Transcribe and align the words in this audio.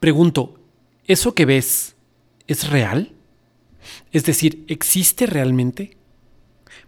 Pregunto, 0.00 0.54
¿eso 1.06 1.34
que 1.34 1.44
ves 1.44 1.96
es 2.46 2.70
real? 2.70 3.12
Es 4.12 4.24
decir, 4.24 4.64
¿existe 4.68 5.26
realmente? 5.26 5.96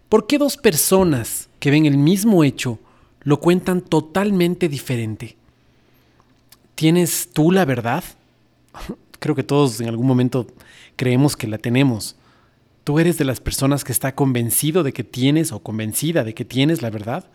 ¿Por 0.08 0.26
qué 0.26 0.38
dos 0.38 0.56
personas 0.56 1.48
que 1.58 1.70
ven 1.70 1.86
el 1.86 1.98
mismo 1.98 2.44
hecho 2.44 2.78
lo 3.22 3.40
cuentan 3.40 3.80
totalmente 3.80 4.68
diferente? 4.68 5.36
¿Tienes 6.74 7.30
tú 7.32 7.50
la 7.50 7.64
verdad? 7.64 8.04
Creo 9.18 9.34
que 9.34 9.42
todos 9.42 9.80
en 9.80 9.88
algún 9.88 10.06
momento 10.06 10.46
creemos 10.96 11.36
que 11.36 11.46
la 11.46 11.58
tenemos. 11.58 12.16
¿Tú 12.84 12.98
eres 12.98 13.18
de 13.18 13.24
las 13.24 13.40
personas 13.40 13.84
que 13.84 13.92
está 13.92 14.14
convencido 14.14 14.82
de 14.82 14.92
que 14.92 15.04
tienes 15.04 15.52
o 15.52 15.60
convencida 15.60 16.24
de 16.24 16.32
que 16.32 16.44
tienes 16.44 16.80
la 16.80 16.90
verdad? 16.90 17.30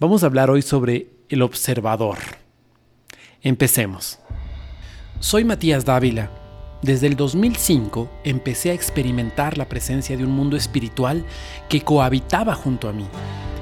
Vamos 0.00 0.22
a 0.22 0.26
hablar 0.26 0.50
hoy 0.50 0.62
sobre 0.62 1.08
el 1.28 1.42
observador. 1.42 2.18
Empecemos. 3.42 4.18
Soy 5.20 5.44
Matías 5.44 5.84
Dávila. 5.84 6.28
Desde 6.82 7.06
el 7.06 7.16
2005 7.16 8.10
empecé 8.24 8.70
a 8.70 8.74
experimentar 8.74 9.56
la 9.56 9.68
presencia 9.68 10.16
de 10.16 10.24
un 10.24 10.32
mundo 10.32 10.56
espiritual 10.56 11.24
que 11.68 11.80
cohabitaba 11.80 12.54
junto 12.54 12.88
a 12.88 12.92
mí. 12.92 13.06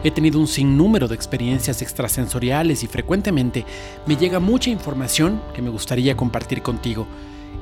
He 0.02 0.10
tenido 0.10 0.40
un 0.40 0.48
sinnúmero 0.48 1.06
de 1.06 1.14
experiencias 1.14 1.82
extrasensoriales 1.82 2.82
y 2.82 2.88
frecuentemente 2.88 3.64
me 4.06 4.16
llega 4.16 4.40
mucha 4.40 4.70
información 4.70 5.40
que 5.54 5.62
me 5.62 5.70
gustaría 5.70 6.16
compartir 6.16 6.62
contigo. 6.62 7.06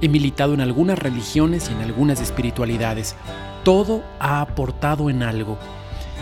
He 0.01 0.09
militado 0.09 0.55
en 0.55 0.63
algunas 0.63 0.99
religiones 0.99 1.69
y 1.69 1.75
en 1.75 1.81
algunas 1.81 2.23
espiritualidades. 2.23 3.17
Todo 3.65 4.03
ha 4.19 4.41
aportado 4.41 5.11
en 5.11 5.23
algo. 5.23 5.59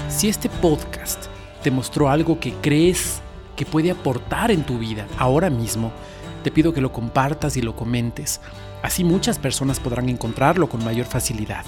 Si 0.09 0.29
este 0.29 0.49
podcast 0.49 1.27
te 1.63 1.71
mostró 1.71 2.09
algo 2.09 2.41
que 2.41 2.55
crees 2.55 3.21
que 3.55 3.67
puede 3.67 3.91
aportar 3.91 4.51
en 4.51 4.65
tu 4.65 4.79
vida 4.79 5.07
ahora 5.19 5.51
mismo, 5.51 5.93
te 6.43 6.51
pido 6.51 6.73
que 6.73 6.81
lo 6.81 6.93
compartas 6.93 7.57
y 7.57 7.63
lo 7.63 7.77
comentes. 7.77 8.41
Así 8.83 9.05
muchas 9.05 9.39
personas 9.39 9.81
podrán 9.81 10.09
encontrarlo 10.09 10.69
con 10.69 10.85
mayor 10.85 11.07
facilidad. 11.07 11.65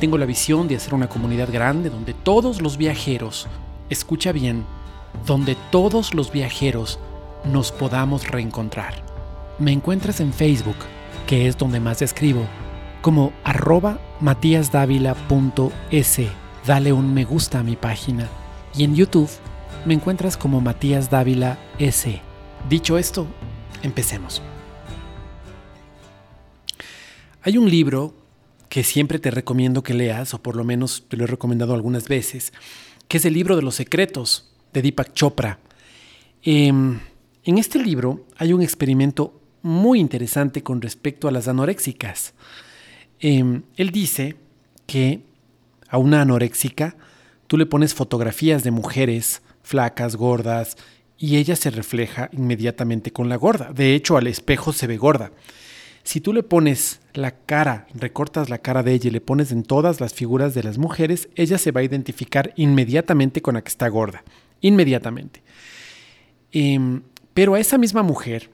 Tengo 0.00 0.18
la 0.18 0.26
visión 0.26 0.68
de 0.68 0.76
hacer 0.76 0.94
una 0.94 1.08
comunidad 1.08 1.48
grande 1.52 1.90
donde 1.90 2.14
todos 2.14 2.62
los 2.62 2.76
viajeros, 2.76 3.48
escucha 3.90 4.32
bien, 4.32 4.64
donde 5.26 5.56
todos 5.70 6.14
los 6.14 6.32
viajeros 6.32 6.98
nos 7.44 7.72
podamos 7.72 8.28
reencontrar. 8.28 8.94
Me 9.58 9.72
encuentras 9.72 10.20
en 10.20 10.32
Facebook, 10.32 10.76
que 11.26 11.46
es 11.46 11.56
donde 11.56 11.80
más 11.80 12.02
escribo, 12.02 12.46
como 13.02 13.32
arroba 13.44 13.98
matíasdávila.es. 14.20 16.20
Dale 16.66 16.92
un 16.92 17.14
me 17.14 17.24
gusta 17.24 17.60
a 17.60 17.62
mi 17.62 17.76
página. 17.76 18.28
Y 18.74 18.84
en 18.84 18.94
YouTube 18.94 19.30
me 19.84 19.94
encuentras 19.94 20.36
como 20.36 20.60
Matías 20.60 21.10
Dávila 21.10 21.58
S. 21.78 22.20
Dicho 22.68 22.98
esto, 22.98 23.26
empecemos. 23.84 24.42
Hay 27.42 27.58
un 27.58 27.70
libro 27.70 28.14
que 28.68 28.82
siempre 28.82 29.18
te 29.18 29.30
recomiendo 29.30 29.82
que 29.82 29.94
leas, 29.94 30.34
o 30.34 30.42
por 30.42 30.56
lo 30.56 30.64
menos 30.64 31.04
te 31.08 31.16
lo 31.16 31.24
he 31.24 31.28
recomendado 31.28 31.74
algunas 31.74 32.08
veces, 32.08 32.52
que 33.06 33.18
es 33.18 33.24
el 33.24 33.34
libro 33.34 33.54
de 33.54 33.62
los 33.62 33.76
secretos 33.76 34.52
de 34.72 34.82
Deepak 34.82 35.12
Chopra. 35.12 35.60
Em, 36.42 36.98
en 37.44 37.58
este 37.58 37.78
libro 37.78 38.26
hay 38.36 38.52
un 38.52 38.62
experimento 38.62 39.40
muy 39.62 40.00
interesante 40.00 40.62
con 40.62 40.82
respecto 40.82 41.28
a 41.28 41.30
las 41.30 41.46
anoréxicas. 41.46 42.34
Em, 43.20 43.62
él 43.76 43.90
dice 43.90 44.36
que 44.86 45.22
a 45.88 45.98
una 45.98 46.22
anoréxica 46.22 46.96
tú 47.46 47.56
le 47.56 47.66
pones 47.66 47.94
fotografías 47.94 48.64
de 48.64 48.70
mujeres 48.70 49.42
flacas, 49.62 50.16
gordas, 50.16 50.76
y 51.18 51.36
ella 51.36 51.56
se 51.56 51.70
refleja 51.70 52.28
inmediatamente 52.32 53.12
con 53.12 53.28
la 53.28 53.36
gorda. 53.36 53.72
De 53.72 53.94
hecho, 53.94 54.16
al 54.16 54.26
espejo 54.26 54.72
se 54.72 54.86
ve 54.86 54.96
gorda. 54.96 55.30
Si 56.02 56.20
tú 56.20 56.32
le 56.32 56.42
pones 56.42 57.00
la 57.14 57.30
cara, 57.30 57.86
recortas 57.94 58.50
la 58.50 58.58
cara 58.58 58.82
de 58.82 58.92
ella 58.92 59.08
y 59.08 59.12
le 59.12 59.20
pones 59.20 59.52
en 59.52 59.62
todas 59.62 60.00
las 60.00 60.12
figuras 60.12 60.52
de 60.54 60.62
las 60.62 60.76
mujeres, 60.76 61.28
ella 61.34 61.56
se 61.56 61.70
va 61.70 61.80
a 61.80 61.84
identificar 61.84 62.52
inmediatamente 62.56 63.40
con 63.40 63.54
la 63.54 63.62
que 63.62 63.70
está 63.70 63.88
gorda. 63.88 64.22
Inmediatamente. 64.60 65.42
Em, 66.52 67.02
pero 67.32 67.54
a 67.54 67.60
esa 67.60 67.78
misma 67.78 68.02
mujer 68.02 68.50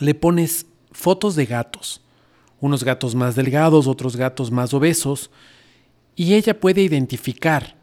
le 0.00 0.14
pones 0.14 0.66
fotos 0.90 1.36
de 1.36 1.46
gatos. 1.46 2.02
Unos 2.60 2.82
gatos 2.82 3.14
más 3.14 3.36
delgados, 3.36 3.86
otros 3.86 4.16
gatos 4.16 4.50
más 4.50 4.74
obesos. 4.74 5.30
Y 6.16 6.34
ella 6.34 6.58
puede 6.58 6.82
identificar 6.82 7.76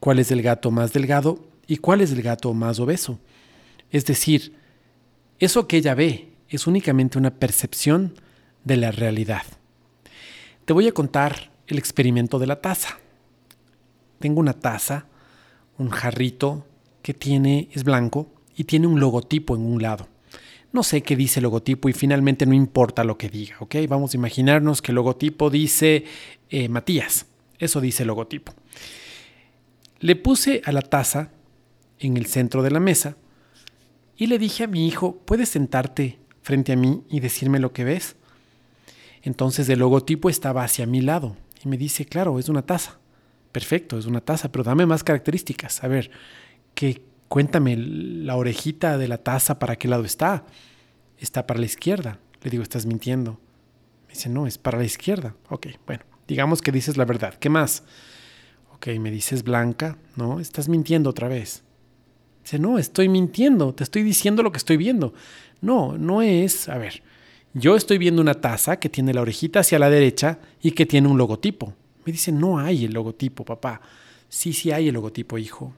cuál 0.00 0.20
es 0.20 0.30
el 0.30 0.42
gato 0.42 0.70
más 0.70 0.92
delgado 0.92 1.53
y 1.66 1.76
cuál 1.78 2.00
es 2.00 2.12
el 2.12 2.22
gato 2.22 2.52
más 2.54 2.80
obeso. 2.80 3.18
Es 3.90 4.04
decir, 4.04 4.54
eso 5.38 5.66
que 5.66 5.78
ella 5.78 5.94
ve 5.94 6.32
es 6.48 6.66
únicamente 6.66 7.18
una 7.18 7.34
percepción 7.34 8.14
de 8.64 8.76
la 8.76 8.90
realidad. 8.90 9.42
Te 10.64 10.72
voy 10.72 10.88
a 10.88 10.92
contar 10.92 11.50
el 11.66 11.78
experimento 11.78 12.38
de 12.38 12.46
la 12.46 12.60
taza. 12.60 12.98
Tengo 14.18 14.40
una 14.40 14.54
taza, 14.54 15.06
un 15.78 15.90
jarrito 15.90 16.66
que 17.02 17.14
tiene 17.14 17.68
es 17.72 17.84
blanco 17.84 18.32
y 18.56 18.64
tiene 18.64 18.86
un 18.86 19.00
logotipo 19.00 19.54
en 19.54 19.62
un 19.62 19.82
lado. 19.82 20.08
No 20.72 20.82
sé 20.82 21.02
qué 21.02 21.14
dice 21.14 21.40
el 21.40 21.44
logotipo 21.44 21.88
y 21.88 21.92
finalmente 21.92 22.46
no 22.46 22.54
importa 22.54 23.04
lo 23.04 23.16
que 23.16 23.28
diga, 23.28 23.56
¿ok? 23.60 23.76
Vamos 23.88 24.12
a 24.12 24.16
imaginarnos 24.16 24.82
que 24.82 24.90
el 24.90 24.96
logotipo 24.96 25.50
dice 25.50 26.04
eh, 26.50 26.68
Matías. 26.68 27.26
Eso 27.58 27.80
dice 27.80 28.02
el 28.02 28.08
logotipo. 28.08 28.52
Le 30.00 30.16
puse 30.16 30.62
a 30.64 30.72
la 30.72 30.82
taza 30.82 31.30
en 31.98 32.16
el 32.16 32.26
centro 32.26 32.62
de 32.62 32.70
la 32.70 32.80
mesa 32.80 33.16
y 34.16 34.26
le 34.26 34.38
dije 34.38 34.64
a 34.64 34.68
mi 34.68 34.86
hijo, 34.86 35.16
¿puedes 35.24 35.48
sentarte 35.48 36.18
frente 36.42 36.72
a 36.72 36.76
mí 36.76 37.02
y 37.08 37.20
decirme 37.20 37.58
lo 37.58 37.72
que 37.72 37.84
ves? 37.84 38.16
Entonces 39.22 39.68
el 39.68 39.80
logotipo 39.80 40.28
estaba 40.28 40.62
hacia 40.62 40.86
mi 40.86 41.00
lado 41.00 41.36
y 41.64 41.68
me 41.68 41.76
dice, 41.76 42.06
claro, 42.06 42.38
es 42.38 42.48
una 42.48 42.62
taza. 42.62 42.98
Perfecto, 43.52 43.98
es 43.98 44.06
una 44.06 44.20
taza, 44.20 44.52
pero 44.52 44.64
dame 44.64 44.86
más 44.86 45.02
características. 45.02 45.82
A 45.82 45.88
ver, 45.88 46.10
que 46.74 47.02
cuéntame 47.28 47.76
la 47.76 48.36
orejita 48.36 48.98
de 48.98 49.08
la 49.08 49.18
taza 49.18 49.58
para 49.58 49.76
qué 49.76 49.88
lado 49.88 50.04
está. 50.04 50.44
Está 51.18 51.46
para 51.46 51.60
la 51.60 51.66
izquierda. 51.66 52.18
Le 52.42 52.50
digo, 52.50 52.62
estás 52.62 52.86
mintiendo. 52.86 53.40
Me 54.06 54.14
dice, 54.14 54.28
no, 54.28 54.46
es 54.46 54.58
para 54.58 54.78
la 54.78 54.84
izquierda. 54.84 55.34
Ok, 55.48 55.68
bueno, 55.86 56.04
digamos 56.28 56.60
que 56.60 56.70
dices 56.72 56.96
la 56.96 57.04
verdad. 57.04 57.34
¿Qué 57.34 57.48
más? 57.48 57.84
Ok, 58.74 58.88
me 59.00 59.10
dices 59.10 59.42
blanca. 59.42 59.96
No, 60.16 60.40
estás 60.40 60.68
mintiendo 60.68 61.10
otra 61.10 61.28
vez. 61.28 61.64
Dice, 62.44 62.58
no, 62.58 62.78
estoy 62.78 63.08
mintiendo, 63.08 63.74
te 63.74 63.84
estoy 63.84 64.02
diciendo 64.02 64.42
lo 64.42 64.52
que 64.52 64.58
estoy 64.58 64.76
viendo. 64.76 65.14
No, 65.62 65.96
no 65.96 66.20
es, 66.20 66.68
a 66.68 66.76
ver, 66.76 67.02
yo 67.54 67.74
estoy 67.74 67.96
viendo 67.96 68.20
una 68.20 68.34
taza 68.34 68.78
que 68.78 68.90
tiene 68.90 69.14
la 69.14 69.22
orejita 69.22 69.60
hacia 69.60 69.78
la 69.78 69.88
derecha 69.88 70.38
y 70.60 70.72
que 70.72 70.84
tiene 70.84 71.08
un 71.08 71.16
logotipo. 71.16 71.72
Me 72.04 72.12
dice, 72.12 72.32
no 72.32 72.58
hay 72.58 72.84
el 72.84 72.92
logotipo, 72.92 73.46
papá. 73.46 73.80
Sí, 74.28 74.52
sí 74.52 74.72
hay 74.72 74.88
el 74.88 74.94
logotipo, 74.94 75.38
hijo. 75.38 75.72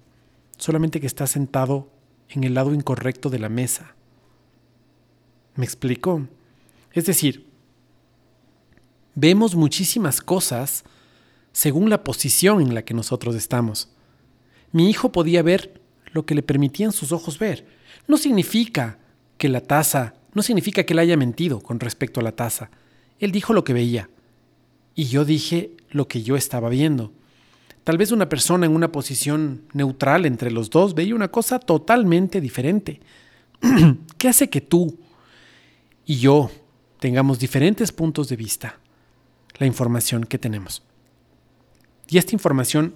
Solamente 0.58 1.00
que 1.00 1.06
está 1.06 1.28
sentado 1.28 1.88
en 2.30 2.42
el 2.42 2.54
lado 2.54 2.74
incorrecto 2.74 3.30
de 3.30 3.38
la 3.38 3.48
mesa. 3.48 3.94
¿Me 5.54 5.64
explico? 5.64 6.26
Es 6.92 7.06
decir, 7.06 7.46
vemos 9.14 9.54
muchísimas 9.54 10.20
cosas 10.20 10.82
según 11.52 11.90
la 11.90 12.02
posición 12.02 12.60
en 12.60 12.74
la 12.74 12.84
que 12.84 12.92
nosotros 12.92 13.36
estamos. 13.36 13.88
Mi 14.72 14.90
hijo 14.90 15.12
podía 15.12 15.42
ver 15.42 15.80
lo 16.16 16.26
que 16.26 16.34
le 16.34 16.42
permitían 16.42 16.92
sus 16.92 17.12
ojos 17.12 17.38
ver. 17.38 17.66
No 18.08 18.16
significa 18.16 18.98
que 19.38 19.48
la 19.48 19.60
taza, 19.60 20.14
no 20.32 20.42
significa 20.42 20.84
que 20.84 20.94
él 20.94 20.98
haya 20.98 21.16
mentido 21.16 21.60
con 21.60 21.78
respecto 21.78 22.20
a 22.20 22.22
la 22.22 22.32
taza. 22.32 22.70
Él 23.20 23.30
dijo 23.30 23.52
lo 23.52 23.64
que 23.64 23.74
veía. 23.74 24.08
Y 24.94 25.04
yo 25.04 25.26
dije 25.26 25.72
lo 25.90 26.08
que 26.08 26.22
yo 26.22 26.36
estaba 26.36 26.70
viendo. 26.70 27.12
Tal 27.84 27.98
vez 27.98 28.12
una 28.12 28.28
persona 28.28 28.64
en 28.66 28.74
una 28.74 28.90
posición 28.90 29.62
neutral 29.74 30.24
entre 30.26 30.50
los 30.50 30.70
dos 30.70 30.94
veía 30.94 31.14
una 31.14 31.28
cosa 31.28 31.58
totalmente 31.58 32.40
diferente. 32.40 33.00
¿Qué 34.18 34.28
hace 34.28 34.48
que 34.48 34.62
tú 34.62 34.98
y 36.06 36.16
yo 36.16 36.50
tengamos 36.98 37.38
diferentes 37.38 37.92
puntos 37.92 38.28
de 38.28 38.36
vista? 38.36 38.80
La 39.58 39.66
información 39.66 40.24
que 40.24 40.38
tenemos. 40.38 40.82
Y 42.08 42.18
esta 42.18 42.34
información 42.34 42.94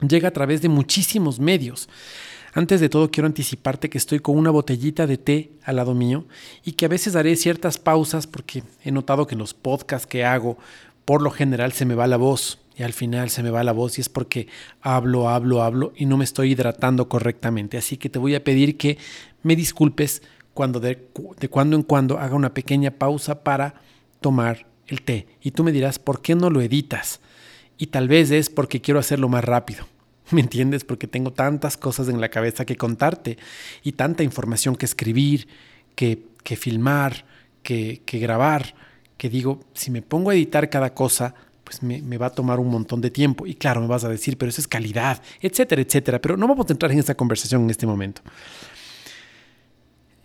llega 0.00 0.28
a 0.28 0.32
través 0.32 0.62
de 0.62 0.68
muchísimos 0.68 1.40
medios. 1.40 1.88
Antes 2.56 2.80
de 2.80 2.88
todo 2.88 3.10
quiero 3.10 3.26
anticiparte 3.26 3.90
que 3.90 3.98
estoy 3.98 4.20
con 4.20 4.38
una 4.38 4.52
botellita 4.52 5.08
de 5.08 5.18
té 5.18 5.50
al 5.64 5.74
lado 5.74 5.92
mío 5.92 6.24
y 6.64 6.72
que 6.72 6.84
a 6.84 6.88
veces 6.88 7.16
haré 7.16 7.34
ciertas 7.34 7.78
pausas 7.78 8.28
porque 8.28 8.62
he 8.84 8.92
notado 8.92 9.26
que 9.26 9.34
en 9.34 9.40
los 9.40 9.54
podcasts 9.54 10.06
que 10.06 10.24
hago 10.24 10.56
por 11.04 11.20
lo 11.20 11.32
general 11.32 11.72
se 11.72 11.84
me 11.84 11.96
va 11.96 12.06
la 12.06 12.16
voz 12.16 12.60
y 12.76 12.84
al 12.84 12.92
final 12.92 13.30
se 13.30 13.42
me 13.42 13.50
va 13.50 13.64
la 13.64 13.72
voz 13.72 13.98
y 13.98 14.02
es 14.02 14.08
porque 14.08 14.46
hablo, 14.82 15.28
hablo, 15.28 15.64
hablo 15.64 15.92
y 15.96 16.06
no 16.06 16.16
me 16.16 16.22
estoy 16.22 16.52
hidratando 16.52 17.08
correctamente. 17.08 17.76
Así 17.76 17.96
que 17.96 18.08
te 18.08 18.20
voy 18.20 18.36
a 18.36 18.44
pedir 18.44 18.76
que 18.76 18.98
me 19.42 19.56
disculpes 19.56 20.22
cuando 20.54 20.78
de, 20.78 21.08
de 21.40 21.48
cuando 21.48 21.74
en 21.74 21.82
cuando 21.82 22.20
haga 22.20 22.36
una 22.36 22.54
pequeña 22.54 22.92
pausa 22.92 23.42
para 23.42 23.82
tomar 24.20 24.66
el 24.86 25.02
té. 25.02 25.26
Y 25.42 25.50
tú 25.50 25.64
me 25.64 25.72
dirás, 25.72 25.98
¿por 25.98 26.22
qué 26.22 26.36
no 26.36 26.50
lo 26.50 26.60
editas? 26.60 27.18
Y 27.78 27.88
tal 27.88 28.06
vez 28.06 28.30
es 28.30 28.48
porque 28.48 28.80
quiero 28.80 29.00
hacerlo 29.00 29.28
más 29.28 29.44
rápido. 29.44 29.86
¿Me 30.30 30.40
entiendes? 30.40 30.84
Porque 30.84 31.06
tengo 31.06 31.32
tantas 31.32 31.76
cosas 31.76 32.08
en 32.08 32.20
la 32.20 32.28
cabeza 32.28 32.64
que 32.64 32.76
contarte 32.76 33.38
y 33.82 33.92
tanta 33.92 34.22
información 34.22 34.76
que 34.76 34.86
escribir, 34.86 35.48
que, 35.94 36.26
que 36.42 36.56
filmar, 36.56 37.24
que, 37.64 38.02
grabar, 38.12 38.74
que 39.16 39.28
digo, 39.28 39.60
si 39.72 39.90
me 39.90 40.02
pongo 40.02 40.30
a 40.30 40.34
editar 40.34 40.70
cada 40.70 40.94
cosa, 40.94 41.34
pues 41.64 41.82
me, 41.82 42.18
va 42.18 42.26
a 42.26 42.30
tomar 42.30 42.60
un 42.60 42.68
montón 42.68 43.00
de 43.00 43.10
tiempo. 43.10 43.46
Y 43.46 43.54
claro, 43.54 43.80
me 43.80 43.86
vas 43.86 44.04
a 44.04 44.08
decir, 44.08 44.36
pero 44.36 44.50
eso 44.50 44.60
es 44.60 44.68
calidad, 44.68 45.20
etcétera, 45.40 45.82
etcétera. 45.82 46.20
Pero 46.20 46.36
no 46.36 46.46
vamos 46.46 46.68
a 46.68 46.72
entrar 46.72 46.92
en 46.92 46.98
esta 46.98 47.14
conversación 47.14 47.62
en 47.62 47.70
este 47.70 47.86
momento. 47.86 48.22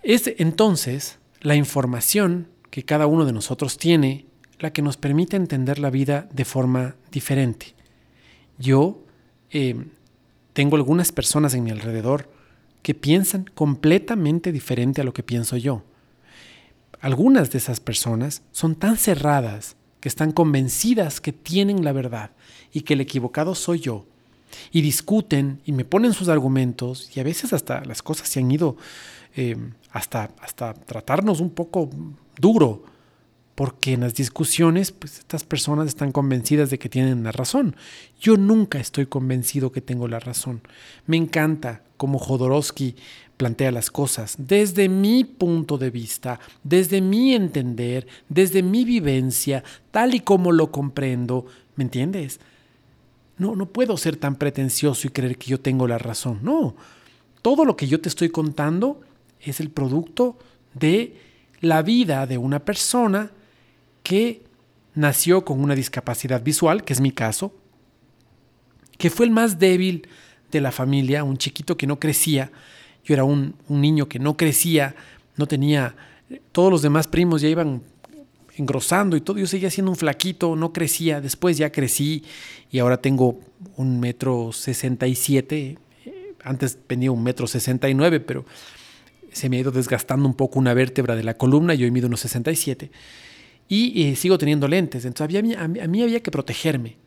Es 0.03 0.31
entonces 0.37 1.17
la 1.41 1.55
información 1.55 2.47
que 2.69 2.83
cada 2.83 3.07
uno 3.07 3.25
de 3.25 3.33
nosotros 3.33 3.77
tiene 3.77 4.25
la 4.59 4.71
que 4.71 4.81
nos 4.81 4.97
permite 4.97 5.37
entender 5.37 5.79
la 5.79 5.89
vida 5.89 6.27
de 6.33 6.45
forma 6.45 6.95
diferente. 7.11 7.73
Yo 8.57 9.01
eh, 9.51 9.75
tengo 10.53 10.75
algunas 10.75 11.11
personas 11.11 11.53
en 11.53 11.63
mi 11.63 11.71
alrededor 11.71 12.29
que 12.81 12.93
piensan 12.93 13.45
completamente 13.53 14.51
diferente 14.51 15.01
a 15.01 15.03
lo 15.03 15.13
que 15.13 15.23
pienso 15.23 15.57
yo. 15.57 15.83
Algunas 17.01 17.51
de 17.51 17.57
esas 17.57 17.79
personas 17.79 18.41
son 18.51 18.75
tan 18.75 18.97
cerradas 18.97 19.75
que 19.99 20.09
están 20.09 20.31
convencidas 20.31 21.21
que 21.21 21.33
tienen 21.33 21.83
la 21.83 21.91
verdad 21.91 22.31
y 22.73 22.81
que 22.81 22.93
el 22.93 23.01
equivocado 23.01 23.55
soy 23.55 23.79
yo. 23.79 24.05
Y 24.71 24.81
discuten 24.81 25.61
y 25.65 25.71
me 25.71 25.85
ponen 25.85 26.13
sus 26.13 26.27
argumentos 26.27 27.15
y 27.15 27.19
a 27.19 27.23
veces 27.23 27.53
hasta 27.53 27.83
las 27.85 28.01
cosas 28.01 28.27
se 28.27 28.39
han 28.39 28.51
ido 28.51 28.77
eh, 29.35 29.55
hasta, 29.91 30.31
hasta 30.41 30.73
tratarnos 30.73 31.39
un 31.39 31.51
poco 31.51 31.89
duro 32.37 32.83
porque 33.59 33.91
en 33.91 33.99
las 33.99 34.15
discusiones, 34.15 34.93
pues 34.93 35.19
estas 35.19 35.43
personas 35.43 35.89
están 35.89 36.13
convencidas 36.13 36.69
de 36.69 36.79
que 36.79 36.87
tienen 36.87 37.25
la 37.25 37.33
razón. 37.33 37.75
Yo 38.21 38.37
nunca 38.37 38.79
estoy 38.79 39.05
convencido 39.05 39.73
que 39.73 39.81
tengo 39.81 40.07
la 40.07 40.21
razón. 40.21 40.61
Me 41.07 41.17
encanta 41.17 41.81
cómo 41.97 42.19
Jodorowsky 42.19 42.95
plantea 43.35 43.73
las 43.73 43.91
cosas 43.91 44.35
desde 44.37 44.87
mi 44.87 45.25
punto 45.25 45.77
de 45.77 45.89
vista, 45.89 46.39
desde 46.63 47.01
mi 47.01 47.33
entender, 47.35 48.07
desde 48.29 48.63
mi 48.63 48.85
vivencia, 48.85 49.65
tal 49.91 50.15
y 50.15 50.21
como 50.21 50.53
lo 50.53 50.71
comprendo. 50.71 51.45
¿Me 51.75 51.83
entiendes? 51.83 52.39
No, 53.37 53.57
no 53.57 53.65
puedo 53.65 53.97
ser 53.97 54.15
tan 54.15 54.37
pretencioso 54.37 55.05
y 55.05 55.11
creer 55.11 55.37
que 55.37 55.47
yo 55.47 55.59
tengo 55.59 55.85
la 55.85 55.97
razón. 55.97 56.39
No. 56.43 56.77
Todo 57.41 57.65
lo 57.65 57.75
que 57.75 57.87
yo 57.87 57.99
te 57.99 58.07
estoy 58.07 58.29
contando 58.29 59.01
es 59.41 59.59
el 59.59 59.69
producto 59.69 60.37
de 60.75 61.17
la 61.59 61.81
vida 61.81 62.25
de 62.25 62.37
una 62.37 62.59
persona 62.59 63.31
que 64.09 64.41
nació 64.95 65.45
con 65.45 65.61
una 65.61 65.75
discapacidad 65.75 66.41
visual, 66.41 66.83
que 66.83 66.93
es 66.93 66.99
mi 66.99 67.11
caso, 67.11 67.53
que 68.97 69.11
fue 69.11 69.27
el 69.27 69.31
más 69.31 69.59
débil 69.59 70.07
de 70.51 70.61
la 70.61 70.71
familia, 70.71 71.23
un 71.23 71.37
chiquito 71.37 71.77
que 71.77 71.85
no 71.85 71.99
crecía, 71.99 72.51
yo 73.05 73.13
era 73.13 73.23
un, 73.23 73.53
niño 73.67 74.09
que 74.09 74.17
no 74.17 74.35
crecía, 74.35 74.95
no 75.35 75.45
tenía, 75.45 75.95
todos 76.51 76.71
los 76.71 76.81
demás 76.81 77.05
primos 77.05 77.41
ya 77.41 77.49
iban 77.49 77.83
engrosando 78.55 79.15
y 79.15 79.21
todo, 79.21 79.37
yo 79.37 79.45
seguía 79.45 79.69
siendo 79.69 79.91
un 79.91 79.95
flaquito, 79.95 80.55
no 80.55 80.73
crecía, 80.73 81.21
después 81.21 81.59
ya 81.59 81.71
crecí 81.71 82.23
y 82.71 82.79
ahora 82.79 82.99
tengo 82.99 83.39
un 83.75 83.99
metro 83.99 84.51
sesenta 84.53 85.05
y 85.05 85.13
siete, 85.13 85.77
antes 86.43 86.79
tenía 86.87 87.11
un 87.11 87.21
metro 87.21 87.45
sesenta 87.45 87.87
y 87.87 87.93
nueve, 87.93 88.19
pero 88.19 88.43
se 89.31 89.49
me 89.49 89.57
ha 89.57 89.59
ido 89.59 89.69
desgastando 89.69 90.27
un 90.27 90.33
poco 90.33 90.57
una 90.57 90.73
vértebra 90.73 91.15
de 91.15 91.21
la 91.21 91.35
columna 91.35 91.75
y 91.75 91.83
hoy 91.83 91.91
mido 91.91 92.07
unos 92.07 92.21
67 92.21 92.89
y 92.89 92.91
eh, 93.69 94.15
sigo 94.15 94.37
teniendo 94.37 94.67
lentes. 94.67 95.05
Entonces 95.05 95.37
había, 95.37 95.63
a, 95.63 95.67
mí, 95.67 96.01
había 96.01 96.21
que 96.21 96.31
protegerme. 96.31 96.97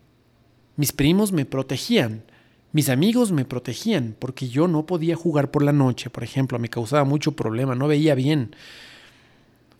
Mis 0.75 0.91
primos 0.91 1.31
me 1.31 1.45
protegían, 1.45 2.23
mis 2.71 2.89
amigos 2.89 3.31
me 3.31 3.45
protegían, 3.45 4.15
porque 4.17 4.47
yo 4.47 4.67
no 4.67 4.85
podía 4.85 5.15
jugar 5.15 5.51
por 5.51 5.61
la 5.61 5.73
noche, 5.73 6.09
por 6.09 6.23
ejemplo, 6.23 6.57
me 6.57 6.69
causaba 6.69 7.03
mucho 7.03 7.33
problema, 7.33 7.75
no 7.75 7.87
veía 7.87 8.15
bien. 8.15 8.55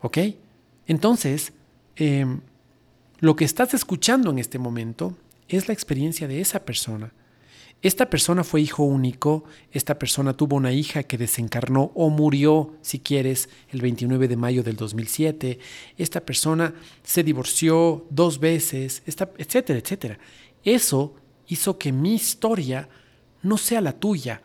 ¿Ok? 0.02 0.18
Entonces, 0.86 1.54
em, 1.96 2.42
lo 3.20 3.36
que 3.36 3.46
estás 3.46 3.74
escuchando 3.74 4.30
en 4.30 4.38
este 4.38 4.60
momento 4.60 5.18
es 5.48 5.68
la 5.68 5.74
experiencia 5.74 6.28
de 6.28 6.42
esa 6.42 6.64
persona 6.66 7.12
esta 7.84 8.10
persona 8.10 8.46
fue 8.46 8.62
hijo 8.62 8.84
único, 8.84 9.44
esta 9.74 10.00
persona 10.00 10.38
tuvo 10.38 10.56
una 10.56 10.72
hija 10.72 11.04
que 11.04 11.18
desencarnó 11.18 11.92
o 11.96 12.10
murió, 12.10 12.74
si 12.82 13.00
quieres, 13.00 13.50
el 13.72 13.82
29 13.82 14.30
de 14.30 14.38
mayo 14.38 14.64
del 14.64 14.78
2007, 14.78 15.60
esta 15.98 16.22
persona 16.22 16.74
se 17.04 17.24
divorció 17.24 18.06
dos 18.10 18.40
veces, 18.40 19.04
etcétera, 19.06 19.80
etcétera. 19.80 20.18
Eso 20.64 21.14
hizo 21.48 21.78
que 21.78 21.92
mi 21.92 22.16
historia 22.16 22.88
no 23.42 23.58
sea 23.58 23.82
la 23.82 23.92
tuya. 23.92 24.42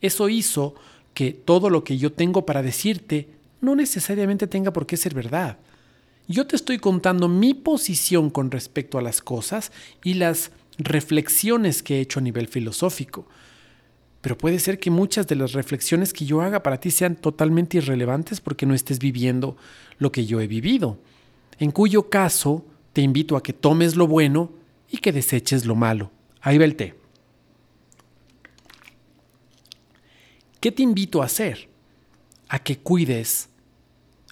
Eso 0.00 0.28
hizo 0.28 0.74
que 1.14 1.32
todo 1.32 1.70
lo 1.70 1.84
que 1.84 1.96
yo 1.96 2.12
tengo 2.12 2.44
para 2.44 2.60
decirte 2.60 3.28
no 3.60 3.76
necesariamente 3.76 4.48
tenga 4.48 4.72
por 4.72 4.86
qué 4.86 4.96
ser 4.96 5.14
verdad. 5.14 5.58
Yo 6.26 6.44
te 6.46 6.56
estoy 6.56 6.78
contando 6.78 7.28
mi 7.28 7.54
posición 7.54 8.30
con 8.30 8.50
respecto 8.50 8.98
a 8.98 9.02
las 9.02 9.20
cosas 9.20 9.70
y 10.02 10.14
las 10.14 10.50
reflexiones 10.84 11.82
que 11.82 11.96
he 11.96 12.00
hecho 12.00 12.20
a 12.20 12.22
nivel 12.22 12.48
filosófico. 12.48 13.26
Pero 14.20 14.36
puede 14.36 14.58
ser 14.58 14.78
que 14.78 14.90
muchas 14.90 15.26
de 15.26 15.36
las 15.36 15.52
reflexiones 15.52 16.12
que 16.12 16.26
yo 16.26 16.42
haga 16.42 16.62
para 16.62 16.78
ti 16.78 16.90
sean 16.90 17.16
totalmente 17.16 17.78
irrelevantes 17.78 18.40
porque 18.40 18.66
no 18.66 18.74
estés 18.74 18.98
viviendo 18.98 19.56
lo 19.98 20.12
que 20.12 20.26
yo 20.26 20.40
he 20.40 20.46
vivido. 20.46 20.98
En 21.58 21.70
cuyo 21.70 22.10
caso, 22.10 22.66
te 22.92 23.00
invito 23.00 23.36
a 23.36 23.42
que 23.42 23.52
tomes 23.52 23.96
lo 23.96 24.06
bueno 24.06 24.52
y 24.90 24.98
que 24.98 25.12
deseches 25.12 25.64
lo 25.64 25.74
malo. 25.74 26.10
Ahí 26.42 26.58
va 26.58 26.64
el 26.64 26.76
té. 26.76 26.94
¿Qué 30.60 30.70
te 30.70 30.82
invito 30.82 31.22
a 31.22 31.26
hacer? 31.26 31.70
A 32.48 32.58
que 32.58 32.78
cuides 32.78 33.48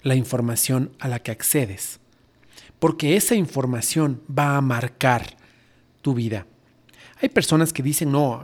la 0.03 0.15
información 0.15 0.93
a 0.99 1.09
la 1.09 1.21
que 1.21 1.31
accedes. 1.31 2.01
Porque 2.79 3.17
esa 3.17 3.35
información 3.35 4.23
va 4.31 4.57
a 4.57 4.61
marcar 4.61 5.38
tu 6.09 6.15
vida. 6.15 6.47
Hay 7.21 7.29
personas 7.29 7.75
que 7.75 7.83
dicen, 7.83 8.11
no, 8.11 8.43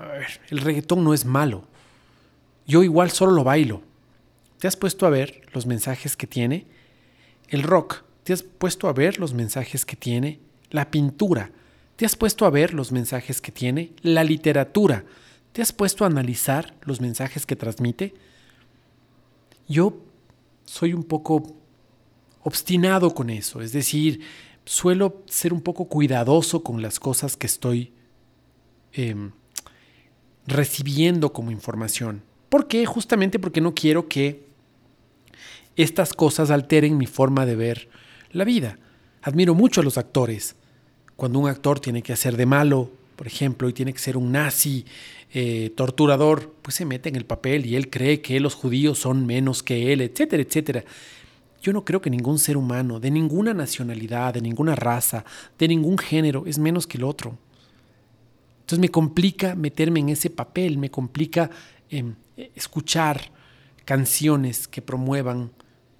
el 0.50 0.58
reggaetón 0.58 1.02
no 1.02 1.14
es 1.14 1.24
malo. 1.24 1.64
Yo 2.66 2.82
igual 2.82 3.10
solo 3.10 3.32
lo 3.32 3.42
bailo. 3.42 3.80
¿Te 4.58 4.68
has 4.68 4.76
puesto 4.76 5.06
a 5.06 5.10
ver 5.10 5.40
los 5.54 5.64
mensajes 5.64 6.14
que 6.14 6.26
tiene? 6.26 6.66
El 7.48 7.62
rock, 7.62 8.04
¿te 8.22 8.34
has 8.34 8.42
puesto 8.42 8.86
a 8.86 8.92
ver 8.92 9.18
los 9.18 9.32
mensajes 9.32 9.86
que 9.86 9.96
tiene? 9.96 10.40
La 10.68 10.90
pintura, 10.90 11.52
¿te 11.96 12.04
has 12.04 12.16
puesto 12.16 12.44
a 12.44 12.50
ver 12.50 12.74
los 12.74 12.92
mensajes 12.92 13.40
que 13.40 13.50
tiene? 13.50 13.92
La 14.02 14.24
literatura, 14.24 15.06
¿te 15.52 15.62
has 15.62 15.72
puesto 15.72 16.04
a 16.04 16.08
analizar 16.08 16.74
los 16.82 17.00
mensajes 17.00 17.46
que 17.46 17.56
transmite? 17.56 18.12
Yo 19.68 19.96
soy 20.66 20.92
un 20.92 21.04
poco 21.04 21.56
obstinado 22.42 23.14
con 23.14 23.30
eso, 23.30 23.62
es 23.62 23.72
decir, 23.72 24.20
suelo 24.64 25.22
ser 25.26 25.52
un 25.52 25.60
poco 25.60 25.86
cuidadoso 25.86 26.62
con 26.62 26.82
las 26.82 26.98
cosas 26.98 27.36
que 27.36 27.46
estoy 27.46 27.92
em, 28.92 29.32
recibiendo 30.46 31.32
como 31.32 31.50
información. 31.50 32.22
¿Por 32.48 32.68
qué? 32.68 32.86
Justamente 32.86 33.38
porque 33.38 33.60
no 33.60 33.74
quiero 33.74 34.08
que 34.08 34.46
estas 35.76 36.12
cosas 36.12 36.50
alteren 36.50 36.96
mi 36.96 37.06
forma 37.06 37.46
de 37.46 37.56
ver 37.56 37.88
la 38.30 38.44
vida. 38.44 38.78
Admiro 39.22 39.54
mucho 39.54 39.80
a 39.80 39.84
los 39.84 39.98
actores. 39.98 40.56
Cuando 41.16 41.38
un 41.38 41.48
actor 41.48 41.80
tiene 41.80 42.02
que 42.02 42.12
hacer 42.12 42.36
de 42.36 42.46
malo, 42.46 42.90
por 43.16 43.26
ejemplo, 43.26 43.68
y 43.68 43.72
tiene 43.72 43.92
que 43.92 43.98
ser 43.98 44.16
un 44.16 44.32
nazi, 44.32 44.84
eh, 45.32 45.72
torturador, 45.76 46.54
pues 46.62 46.76
se 46.76 46.84
mete 46.84 47.08
en 47.08 47.16
el 47.16 47.24
papel 47.24 47.66
y 47.66 47.76
él 47.76 47.90
cree 47.90 48.20
que 48.20 48.38
los 48.40 48.54
judíos 48.54 48.98
son 48.98 49.26
menos 49.26 49.62
que 49.62 49.92
él, 49.92 50.00
etcétera, 50.00 50.42
etcétera. 50.42 50.84
Yo 51.64 51.72
no 51.72 51.82
creo 51.82 52.02
que 52.02 52.10
ningún 52.10 52.38
ser 52.38 52.58
humano, 52.58 53.00
de 53.00 53.10
ninguna 53.10 53.54
nacionalidad, 53.54 54.34
de 54.34 54.42
ninguna 54.42 54.74
raza, 54.74 55.24
de 55.58 55.66
ningún 55.66 55.96
género, 55.96 56.44
es 56.46 56.58
menos 56.58 56.86
que 56.86 56.98
el 56.98 57.04
otro. 57.04 57.38
Entonces 58.60 58.80
me 58.80 58.90
complica 58.90 59.54
meterme 59.54 60.00
en 60.00 60.10
ese 60.10 60.28
papel, 60.28 60.76
me 60.76 60.90
complica 60.90 61.48
em, 61.88 62.16
escuchar 62.54 63.30
canciones 63.86 64.68
que 64.68 64.82
promuevan 64.82 65.52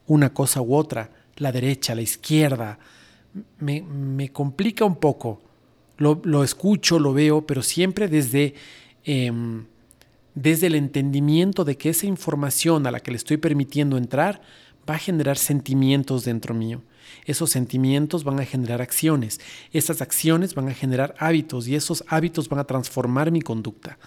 una 0.07 0.35
cosa 0.35 0.61
u 0.61 0.75
otra, 0.75 1.11
la 1.37 1.51
derecha, 1.51 1.95
la 1.95 2.03
izquierda. 2.03 2.79
Me, 3.59 4.29
complica 4.33 4.85
un 4.85 4.97
poco. 4.97 5.41
Lo, 5.97 6.45
escucho, 6.45 6.99
lo 6.99 7.15
veo, 7.15 7.47
pero 7.47 7.63
siempre 7.63 8.09
desde, 8.09 8.53
em, 9.03 9.65
desde 10.35 10.67
el 10.67 10.75
entendimiento 10.75 11.65
de 11.65 11.79
que 11.79 11.89
esa 11.89 12.05
información 12.05 12.87
a 12.87 12.91
la 12.91 13.01
que 13.01 13.13
le 13.13 13.17
estoy 13.17 13.39
permitiendo 13.39 13.97
entrar 13.97 14.43
va 14.89 14.95
a 14.95 14.99
generar 14.99 15.39
sentimientos 15.39 16.25
dentro 16.25 16.55
mío. 16.55 16.83
Esos 17.25 17.51
sentimientos 17.51 18.25
van 18.25 18.41
a 18.41 18.45
generar 18.45 18.83
acciones. 18.83 19.41
Esas 19.73 20.03
acciones 20.03 20.55
van 20.55 20.69
a 20.69 20.75
generar 20.75 21.15
hábitos 21.19 21.69
y 21.69 21.75
esos 21.75 22.05
hábitos 22.09 22.49
van 22.49 22.61
a 22.61 22.65
transformar 22.65 23.31
mi 23.31 23.41
conducta. 23.41 23.99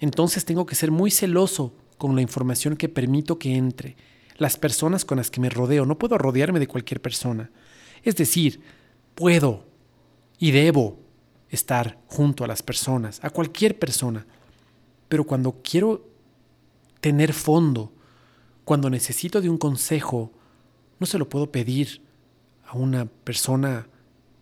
Entonces 0.00 0.44
tengo 0.44 0.66
que 0.66 0.74
ser 0.74 0.90
muy 0.90 1.10
celoso 1.10 1.72
con 1.96 2.14
la 2.14 2.22
información 2.22 2.76
que 2.76 2.88
permito 2.88 3.38
que 3.38 3.56
entre. 3.56 3.96
Las 4.36 4.56
personas 4.56 5.04
con 5.04 5.18
las 5.18 5.30
que 5.30 5.40
me 5.40 5.50
rodeo. 5.50 5.84
No 5.84 5.98
puedo 5.98 6.16
rodearme 6.16 6.60
de 6.60 6.68
cualquier 6.68 7.00
persona. 7.00 7.50
Es 8.04 8.14
decir, 8.16 8.60
puedo 9.14 9.66
y 10.38 10.52
debo 10.52 11.00
estar 11.50 11.98
junto 12.06 12.44
a 12.44 12.46
las 12.46 12.62
personas, 12.62 13.18
a 13.22 13.30
cualquier 13.30 13.78
persona. 13.78 14.26
Pero 15.08 15.24
cuando 15.24 15.60
quiero 15.62 16.06
tener 17.00 17.32
fondo, 17.32 17.92
cuando 18.68 18.90
necesito 18.90 19.40
de 19.40 19.48
un 19.48 19.56
consejo 19.56 20.30
no 21.00 21.06
se 21.06 21.16
lo 21.16 21.26
puedo 21.26 21.50
pedir 21.50 22.02
a 22.66 22.76
una 22.76 23.06
persona 23.06 23.86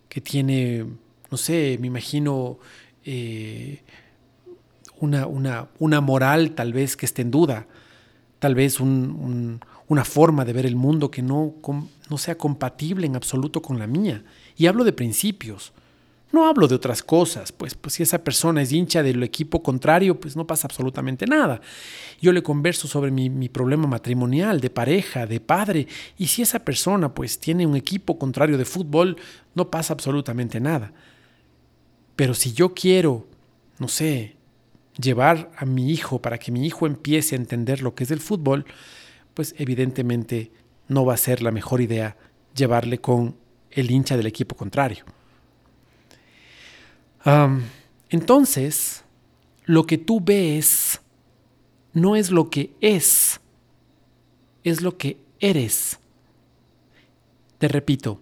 que 0.09 0.19
tiene, 0.19 0.85
no 1.31 1.37
sé, 1.37 1.77
me 1.79 1.87
imagino, 1.87 2.59
eh, 3.05 3.83
una, 4.99 5.27
una, 5.27 5.69
una, 5.79 6.01
moral 6.01 6.51
tal 6.55 6.73
vez 6.73 6.97
que 6.97 7.05
esté 7.05 7.21
en 7.21 7.31
duda, 7.31 7.67
tal 8.39 8.53
vez 8.53 8.81
una 8.81 10.03
forma 10.03 10.43
de 10.43 10.51
ver 10.51 10.65
el 10.65 10.75
mundo 10.75 11.09
que 11.09 11.21
no, 11.21 11.53
no 12.09 12.17
sea 12.17 12.37
compatible 12.37 13.07
en 13.07 13.15
absoluto 13.15 13.61
con 13.61 13.79
la 13.79 13.87
mía. 13.87 14.25
Y 14.57 14.65
hablo 14.65 14.83
de 14.83 14.91
principios. 14.91 15.71
No 16.31 16.45
hablo 16.45 16.67
de 16.67 16.75
otras 16.75 17.01
cosas, 17.03 17.53
pues, 17.53 17.73
pues 17.75 17.95
si 17.95 18.03
esa 18.03 18.21
persona 18.21 18.61
es 18.61 18.73
hincha 18.73 19.01
del 19.01 19.23
equipo 19.23 19.63
contrario, 19.63 20.19
pues 20.19 20.35
no 20.35 20.45
pasa 20.45 20.67
absolutamente 20.67 21.25
nada. 21.25 21.61
Yo 22.21 22.33
le 22.33 22.43
converso 22.43 22.87
sobre 22.87 23.11
mi, 23.11 23.29
mi, 23.29 23.47
problema 23.47 23.87
matrimonial, 23.87 24.59
de 24.59 24.69
pareja, 24.69 25.25
de 25.25 25.39
padre, 25.39 25.87
y 26.17 26.27
si 26.27 26.41
esa 26.41 26.59
persona 26.59 27.13
pues 27.13 27.39
tiene 27.39 27.65
un 27.65 27.77
equipo 27.77 28.19
contrario 28.19 28.57
de 28.57 28.65
fútbol, 28.65 29.15
no 29.55 29.71
pasa 29.71 29.93
absolutamente 29.93 30.59
nada. 30.59 30.91
Pero 32.17 32.33
si 32.33 32.51
yo 32.51 32.73
quiero, 32.73 33.25
no 33.79 33.87
sé, 33.87 34.35
llevar 34.99 35.49
a 35.55 35.65
mi 35.65 35.91
hijo 35.91 36.21
para 36.21 36.39
que 36.39 36.51
mi 36.51 36.65
hijo 36.65 36.87
empiece 36.87 37.35
a 37.35 37.39
entender 37.39 37.81
lo 37.81 37.95
que 37.95 38.03
es 38.03 38.11
el 38.11 38.19
fútbol, 38.19 38.65
pues 39.33 39.55
evidentemente 39.57 40.51
no 40.89 41.05
va 41.05 41.13
a 41.13 41.17
ser 41.17 41.41
la 41.41 41.51
mejor 41.51 41.79
idea 41.79 42.17
llevarle 42.53 42.97
con 42.99 43.37
el 43.71 43.91
hincha 43.91 44.17
del 44.17 44.25
equipo 44.25 44.55
contrario 44.55 45.05
entonces, 48.09 49.03
lo 49.65 49.85
que 49.85 49.97
tú 49.97 50.21
ves 50.21 51.01
no 51.93 52.15
es 52.15 52.31
lo 52.31 52.49
que 52.49 52.71
es, 52.79 53.41
es 54.63 54.81
lo 54.81 54.97
que 54.97 55.17
eres. 55.39 55.99
Te 57.57 57.67
repito, 57.67 58.21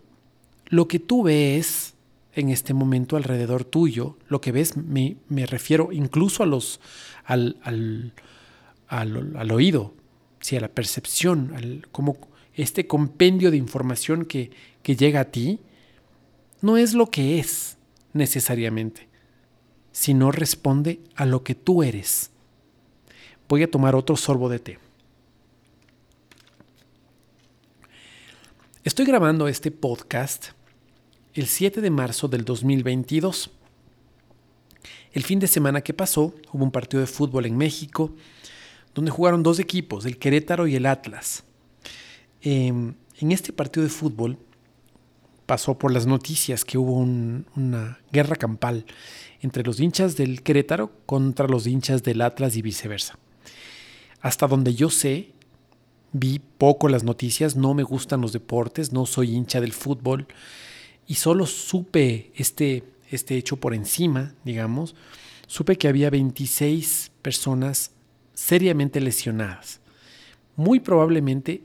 lo 0.68 0.88
que 0.88 1.00
tú 1.00 1.24
ves 1.24 1.94
en 2.34 2.50
este 2.50 2.74
momento 2.74 3.16
alrededor 3.16 3.64
tuyo, 3.64 4.18
lo 4.28 4.42
que 4.42 4.52
ves, 4.52 4.76
me, 4.76 5.18
refiero 5.46 5.92
incluso 5.92 6.42
a 6.44 6.46
los, 6.48 6.80
al, 7.26 8.12
oído, 9.52 9.94
a 10.52 10.60
la 10.60 10.68
percepción, 10.68 11.86
como 11.92 12.18
este 12.56 12.88
compendio 12.88 13.52
de 13.52 13.58
información 13.58 14.26
que 14.26 14.52
llega 14.84 15.20
a 15.20 15.26
ti, 15.26 15.60
no 16.62 16.78
es 16.78 16.94
lo 16.94 17.12
que 17.12 17.40
es, 17.40 17.75
necesariamente, 18.16 19.08
sino 19.92 20.32
responde 20.32 21.02
a 21.16 21.26
lo 21.26 21.44
que 21.44 21.54
tú 21.54 21.84
eres. 21.84 22.32
Voy 23.48 23.62
a 23.62 23.70
tomar 23.70 23.96
otro 23.96 24.16
sorbo 24.16 24.50
de 24.50 24.60
té. 24.60 24.80
Estoy 28.84 29.06
grabando 29.06 29.48
este 29.48 29.72
podcast 29.72 30.48
el 31.34 31.48
7 31.48 31.82
de 31.82 31.90
marzo 31.90 32.28
del 32.28 32.46
2022. 32.46 33.52
El 35.12 35.24
fin 35.24 35.40
de 35.40 35.48
semana 35.48 35.82
que 35.82 35.94
pasó 35.94 36.34
hubo 36.52 36.64
un 36.64 36.72
partido 36.72 37.02
de 37.02 37.08
fútbol 37.08 37.46
en 37.46 37.58
México 37.58 38.16
donde 38.94 39.12
jugaron 39.12 39.44
dos 39.44 39.60
equipos, 39.60 40.06
el 40.06 40.18
Querétaro 40.18 40.68
y 40.68 40.76
el 40.76 40.86
Atlas. 40.86 41.44
Em, 42.42 42.94
en 43.20 43.32
este 43.32 43.52
partido 43.52 43.84
de 43.84 43.90
fútbol 43.90 44.38
pasó 45.46 45.78
por 45.78 45.92
las 45.92 46.08
noticias 46.08 46.66
que 46.66 46.78
hubo 46.78 46.94
una 46.94 48.00
guerra 48.12 48.36
campal 48.36 48.86
entre 49.42 49.64
los 49.64 49.80
hinchas 49.80 50.16
del 50.16 50.42
Querétaro 50.42 50.92
contra 51.06 51.48
los 51.48 51.68
hinchas 51.68 52.04
del 52.04 52.22
Atlas 52.22 52.56
y 52.56 52.62
viceversa. 52.62 53.18
Hasta 54.22 54.48
donde 54.48 54.74
yo 54.74 54.90
sé, 54.90 55.34
vi 56.12 56.40
poco 56.40 56.90
las 56.90 57.04
noticias, 57.04 57.56
no 57.56 57.74
me 57.74 57.84
gustan 57.84 58.22
los 58.22 58.34
deportes, 58.34 58.92
no 58.92 59.06
soy 59.06 59.36
hincha 59.36 59.62
del 59.62 59.74
fútbol 59.74 60.28
y 61.06 61.16
solo 61.16 61.46
supe 61.46 62.32
este, 62.36 62.84
este 63.12 63.38
hecho 63.38 63.58
por 63.58 63.76
encima, 63.76 64.34
digamos, 64.44 64.96
supe 65.46 65.78
que 65.78 65.88
había 65.88 66.10
26 66.10 67.12
personas 67.22 67.92
seriamente 68.34 69.00
lesionadas. 69.00 69.80
Muy 70.56 70.80
probablemente 70.80 71.64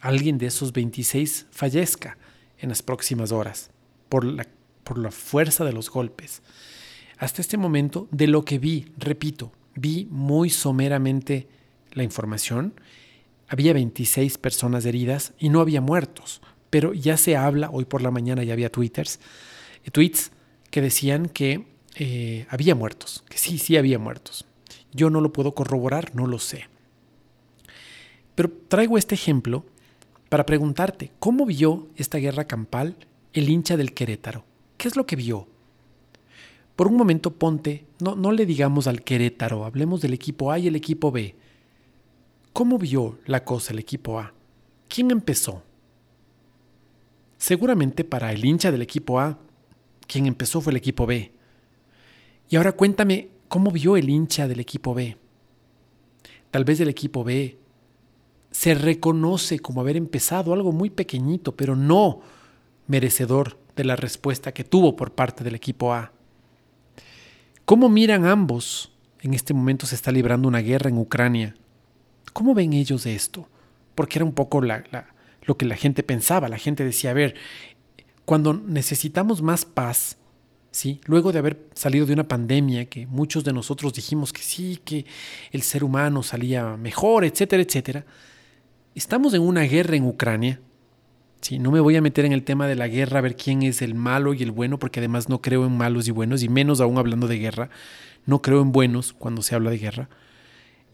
alguien 0.00 0.36
de 0.36 0.46
esos 0.46 0.72
26 0.72 1.46
fallezca 1.50 2.18
en 2.58 2.68
las 2.68 2.82
próximas 2.82 3.32
horas 3.32 3.70
por 4.08 4.24
la, 4.24 4.46
por 4.84 4.98
la 4.98 5.10
fuerza 5.10 5.64
de 5.64 5.72
los 5.72 5.90
golpes. 5.90 6.42
Hasta 7.18 7.40
este 7.40 7.56
momento, 7.56 8.08
de 8.10 8.26
lo 8.26 8.44
que 8.44 8.58
vi, 8.58 8.92
repito, 8.98 9.52
vi 9.74 10.06
muy 10.10 10.50
someramente 10.50 11.48
la 11.92 12.02
información, 12.02 12.74
había 13.48 13.72
26 13.72 14.38
personas 14.38 14.84
heridas 14.84 15.32
y 15.38 15.48
no 15.48 15.60
había 15.60 15.80
muertos, 15.80 16.42
pero 16.70 16.92
ya 16.92 17.16
se 17.16 17.36
habla, 17.36 17.70
hoy 17.70 17.84
por 17.84 18.02
la 18.02 18.10
mañana 18.10 18.44
ya 18.44 18.52
había 18.52 18.70
twitters, 18.70 19.20
eh, 19.84 19.90
tweets 19.90 20.32
que 20.70 20.82
decían 20.82 21.28
que 21.28 21.66
eh, 21.94 22.46
había 22.50 22.74
muertos, 22.74 23.24
que 23.28 23.38
sí, 23.38 23.58
sí 23.58 23.76
había 23.76 23.98
muertos. 23.98 24.44
Yo 24.92 25.10
no 25.10 25.20
lo 25.20 25.32
puedo 25.32 25.54
corroborar, 25.54 26.14
no 26.14 26.26
lo 26.26 26.38
sé. 26.38 26.68
Pero 28.34 28.50
traigo 28.68 28.98
este 28.98 29.14
ejemplo 29.14 29.64
para 30.36 30.44
preguntarte, 30.44 31.12
¿cómo 31.18 31.46
vio 31.46 31.88
esta 31.96 32.18
guerra 32.18 32.46
campal 32.46 32.94
el 33.32 33.48
hincha 33.48 33.78
del 33.78 33.94
Querétaro? 33.94 34.44
¿Qué 34.76 34.86
es 34.86 34.94
lo 34.94 35.06
que 35.06 35.16
vio? 35.16 35.48
Por 36.76 36.88
un 36.88 36.96
momento 36.98 37.32
ponte, 37.32 37.86
no, 38.00 38.16
no 38.16 38.32
le 38.32 38.44
digamos 38.44 38.86
al 38.86 39.00
Querétaro, 39.00 39.64
hablemos 39.64 40.02
del 40.02 40.12
equipo 40.12 40.52
A 40.52 40.58
y 40.58 40.66
el 40.66 40.76
equipo 40.76 41.10
B. 41.10 41.34
¿Cómo 42.52 42.76
vio 42.76 43.18
la 43.24 43.44
cosa 43.46 43.72
el 43.72 43.78
equipo 43.78 44.18
A? 44.18 44.34
¿Quién 44.88 45.10
empezó? 45.10 45.62
Seguramente 47.38 48.04
para 48.04 48.30
el 48.30 48.44
hincha 48.44 48.70
del 48.70 48.82
equipo 48.82 49.18
A, 49.18 49.38
quien 50.06 50.26
empezó 50.26 50.60
fue 50.60 50.74
el 50.74 50.76
equipo 50.76 51.06
B. 51.06 51.32
Y 52.50 52.56
ahora 52.56 52.72
cuéntame, 52.72 53.30
¿cómo 53.48 53.70
vio 53.70 53.96
el 53.96 54.10
hincha 54.10 54.46
del 54.46 54.60
equipo 54.60 54.92
B? 54.92 55.16
Tal 56.50 56.64
vez 56.64 56.78
el 56.80 56.90
equipo 56.90 57.24
B 57.24 57.56
se 58.50 58.74
reconoce 58.74 59.58
como 59.58 59.80
haber 59.80 59.96
empezado 59.96 60.52
algo 60.52 60.72
muy 60.72 60.90
pequeñito, 60.90 61.56
pero 61.56 61.76
no 61.76 62.20
merecedor 62.86 63.58
de 63.76 63.84
la 63.84 63.96
respuesta 63.96 64.52
que 64.52 64.64
tuvo 64.64 64.96
por 64.96 65.12
parte 65.12 65.44
del 65.44 65.54
equipo 65.54 65.92
A. 65.92 66.12
¿Cómo 67.64 67.88
miran 67.88 68.26
ambos? 68.26 68.92
En 69.20 69.34
este 69.34 69.52
momento 69.52 69.86
se 69.86 69.94
está 69.96 70.12
librando 70.12 70.48
una 70.48 70.60
guerra 70.60 70.88
en 70.88 70.98
Ucrania. 70.98 71.56
¿Cómo 72.32 72.54
ven 72.54 72.72
ellos 72.72 73.06
esto? 73.06 73.48
Porque 73.94 74.18
era 74.18 74.24
un 74.24 74.32
poco 74.32 74.60
lo 74.60 75.56
que 75.56 75.66
la 75.66 75.76
gente 75.76 76.02
pensaba. 76.02 76.48
La 76.48 76.58
gente 76.58 76.84
decía, 76.84 77.10
a 77.10 77.14
ver, 77.14 77.34
cuando 78.24 78.54
necesitamos 78.54 79.42
más 79.42 79.64
paz, 79.64 80.16
¿sí? 80.70 81.00
luego 81.06 81.32
de 81.32 81.38
haber 81.38 81.68
salido 81.74 82.06
de 82.06 82.12
una 82.12 82.28
pandemia 82.28 82.84
que 82.86 83.06
muchos 83.06 83.44
de 83.44 83.52
nosotros 83.52 83.94
dijimos 83.94 84.32
que 84.32 84.42
sí, 84.42 84.80
que 84.84 85.06
el 85.50 85.62
ser 85.62 85.82
humano 85.82 86.22
salía 86.22 86.76
mejor, 86.76 87.24
etcétera, 87.24 87.62
etcétera, 87.62 88.04
estamos 88.96 89.34
en 89.34 89.42
una 89.42 89.62
guerra 89.62 89.94
en 89.94 90.06
Ucrania. 90.06 90.60
Sí, 91.42 91.58
no 91.58 91.70
me 91.70 91.80
voy 91.80 91.94
a 91.96 92.02
meter 92.02 92.24
en 92.24 92.32
el 92.32 92.42
tema 92.42 92.66
de 92.66 92.74
la 92.74 92.88
guerra, 92.88 93.18
a 93.18 93.22
ver 93.22 93.36
quién 93.36 93.62
es 93.62 93.82
el 93.82 93.94
malo 93.94 94.34
y 94.34 94.42
el 94.42 94.50
bueno, 94.50 94.78
porque 94.78 95.00
además 95.00 95.28
no 95.28 95.42
creo 95.42 95.66
en 95.66 95.76
malos 95.76 96.08
y 96.08 96.10
buenos, 96.10 96.42
y 96.42 96.48
menos 96.48 96.80
aún 96.80 96.98
hablando 96.98 97.28
de 97.28 97.38
guerra. 97.38 97.70
No 98.24 98.42
creo 98.42 98.62
en 98.62 98.72
buenos 98.72 99.12
cuando 99.12 99.42
se 99.42 99.54
habla 99.54 99.70
de 99.70 99.78
guerra. 99.78 100.08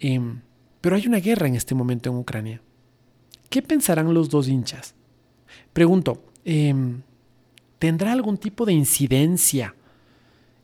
Em, 0.01 0.41
pero 0.81 0.97
hay 0.97 1.07
una 1.07 1.21
guerra 1.21 1.47
en 1.47 1.55
este 1.55 1.75
momento 1.75 2.11
en 2.11 2.17
Ucrania. 2.17 2.61
¿Qué 3.49 3.63
pensarán 3.63 4.13
los 4.13 4.29
dos 4.29 4.49
hinchas? 4.49 4.95
Pregunto, 5.73 6.25
em, 6.45 7.03
¿tendrá 7.79 8.13
algún 8.13 8.37
tipo 8.37 8.67
de 8.67 8.73
incidencia 8.73 9.75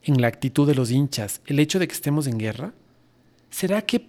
en 0.02 0.21
la 0.21 0.26
actitud 0.26 0.66
de 0.66 0.75
los 0.75 0.90
hinchas 0.90 1.40
el 1.47 1.61
hecho 1.61 1.78
de 1.78 1.87
que 1.87 1.95
estemos 1.95 2.26
en 2.26 2.38
guerra? 2.38 2.75
¿Será 3.49 3.83
que, 3.83 4.09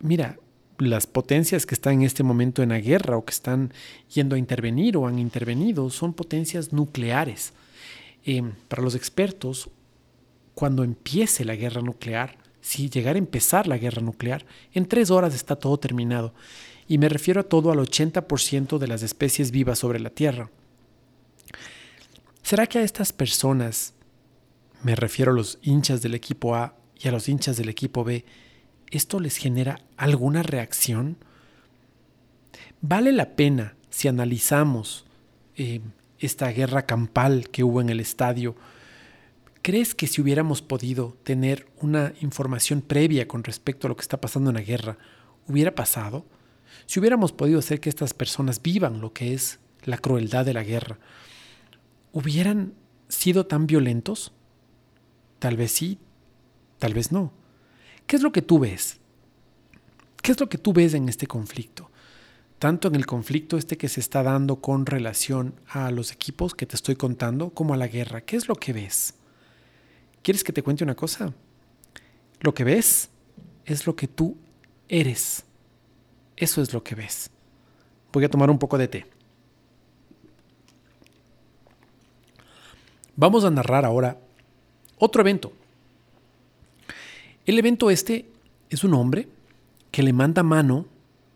mira, 0.00 0.36
las 0.78 1.06
potencias 1.06 1.66
que 1.66 1.74
están 1.74 1.94
en 1.94 2.02
este 2.02 2.22
momento 2.22 2.62
en 2.62 2.70
la 2.70 2.80
guerra 2.80 3.16
o 3.16 3.24
que 3.24 3.32
están 3.32 3.72
yendo 4.12 4.36
a 4.36 4.38
intervenir 4.38 4.96
o 4.96 5.06
han 5.06 5.18
intervenido 5.18 5.90
son 5.90 6.12
potencias 6.12 6.72
nucleares. 6.72 7.52
Eh, 8.24 8.42
para 8.68 8.82
los 8.82 8.94
expertos, 8.94 9.70
cuando 10.54 10.84
empiece 10.84 11.44
la 11.44 11.56
guerra 11.56 11.82
nuclear, 11.82 12.38
si 12.60 12.88
llegara 12.88 13.16
a 13.16 13.18
empezar 13.18 13.66
la 13.66 13.76
guerra 13.76 14.00
nuclear, 14.00 14.46
en 14.72 14.86
tres 14.86 15.10
horas 15.10 15.34
está 15.34 15.56
todo 15.56 15.76
terminado. 15.78 16.32
Y 16.88 16.98
me 16.98 17.08
refiero 17.08 17.40
a 17.40 17.44
todo 17.44 17.70
al 17.70 17.78
80% 17.78 18.78
de 18.78 18.86
las 18.86 19.02
especies 19.02 19.50
vivas 19.50 19.78
sobre 19.78 20.00
la 20.00 20.10
Tierra. 20.10 20.50
¿Será 22.42 22.66
que 22.66 22.78
a 22.78 22.82
estas 22.82 23.12
personas, 23.12 23.94
me 24.82 24.94
refiero 24.96 25.32
a 25.32 25.34
los 25.34 25.58
hinchas 25.62 26.02
del 26.02 26.14
equipo 26.14 26.54
A 26.54 26.76
y 26.98 27.08
a 27.08 27.12
los 27.12 27.28
hinchas 27.28 27.56
del 27.56 27.68
equipo 27.68 28.04
B, 28.04 28.24
¿esto 28.96 29.20
les 29.20 29.36
genera 29.36 29.80
alguna 29.96 30.42
reacción? 30.42 31.16
¿Vale 32.80 33.12
la 33.12 33.36
pena 33.36 33.74
si 33.90 34.08
analizamos 34.08 35.04
eh, 35.56 35.80
esta 36.18 36.48
guerra 36.48 36.86
campal 36.86 37.48
que 37.50 37.64
hubo 37.64 37.80
en 37.80 37.88
el 37.88 38.00
estadio? 38.00 38.56
¿Crees 39.62 39.94
que 39.94 40.06
si 40.06 40.20
hubiéramos 40.20 40.60
podido 40.62 41.16
tener 41.22 41.66
una 41.80 42.12
información 42.20 42.82
previa 42.82 43.26
con 43.26 43.44
respecto 43.44 43.86
a 43.86 43.88
lo 43.88 43.96
que 43.96 44.02
está 44.02 44.20
pasando 44.20 44.50
en 44.50 44.56
la 44.56 44.62
guerra, 44.62 44.98
hubiera 45.46 45.74
pasado? 45.74 46.26
si 46.86 47.00
hubiéramos 47.00 47.32
podido 47.32 47.58
hacer 47.58 47.80
que 47.80 47.88
estas 47.88 48.14
personas 48.14 48.62
vivan 48.62 49.00
lo 49.00 49.12
que 49.12 49.34
es 49.34 49.58
la 49.84 49.98
crueldad 49.98 50.44
de 50.44 50.54
la 50.54 50.62
guerra, 50.62 50.98
¿hubieran 52.12 52.74
sido 53.08 53.46
tan 53.46 53.66
violentos? 53.66 54.32
Tal 55.38 55.56
vez 55.56 55.72
sí, 55.72 55.98
tal 56.78 56.94
vez 56.94 57.12
no. 57.12 57.32
¿Qué 58.06 58.16
es 58.16 58.22
lo 58.22 58.32
que 58.32 58.42
tú 58.42 58.58
ves? 58.58 58.98
¿Qué 60.22 60.32
es 60.32 60.40
lo 60.40 60.48
que 60.48 60.58
tú 60.58 60.72
ves 60.72 60.94
en 60.94 61.08
este 61.08 61.26
conflicto? 61.26 61.90
Tanto 62.58 62.88
en 62.88 62.94
el 62.94 63.06
conflicto 63.06 63.58
este 63.58 63.76
que 63.76 63.88
se 63.88 64.00
está 64.00 64.22
dando 64.22 64.56
con 64.56 64.86
relación 64.86 65.54
a 65.68 65.90
los 65.90 66.12
equipos 66.12 66.54
que 66.54 66.66
te 66.66 66.76
estoy 66.76 66.96
contando, 66.96 67.50
como 67.50 67.74
a 67.74 67.76
la 67.76 67.88
guerra. 67.88 68.22
¿Qué 68.22 68.36
es 68.36 68.48
lo 68.48 68.54
que 68.54 68.72
ves? 68.72 69.14
¿Quieres 70.22 70.42
que 70.44 70.52
te 70.52 70.62
cuente 70.62 70.84
una 70.84 70.94
cosa? 70.94 71.34
Lo 72.40 72.54
que 72.54 72.64
ves 72.64 73.10
es 73.66 73.86
lo 73.86 73.96
que 73.96 74.08
tú 74.08 74.36
eres. 74.88 75.44
Eso 76.36 76.62
es 76.62 76.72
lo 76.72 76.82
que 76.82 76.94
ves. 76.94 77.30
Voy 78.12 78.24
a 78.24 78.30
tomar 78.30 78.50
un 78.50 78.58
poco 78.58 78.78
de 78.78 78.88
té. 78.88 79.06
Vamos 83.16 83.44
a 83.44 83.50
narrar 83.50 83.84
ahora 83.84 84.18
otro 84.98 85.20
evento. 85.20 85.52
El 87.46 87.58
evento 87.58 87.90
este 87.90 88.26
es 88.70 88.84
un 88.84 88.94
hombre 88.94 89.28
que 89.90 90.02
le 90.02 90.12
manda 90.12 90.42
mano, 90.42 90.86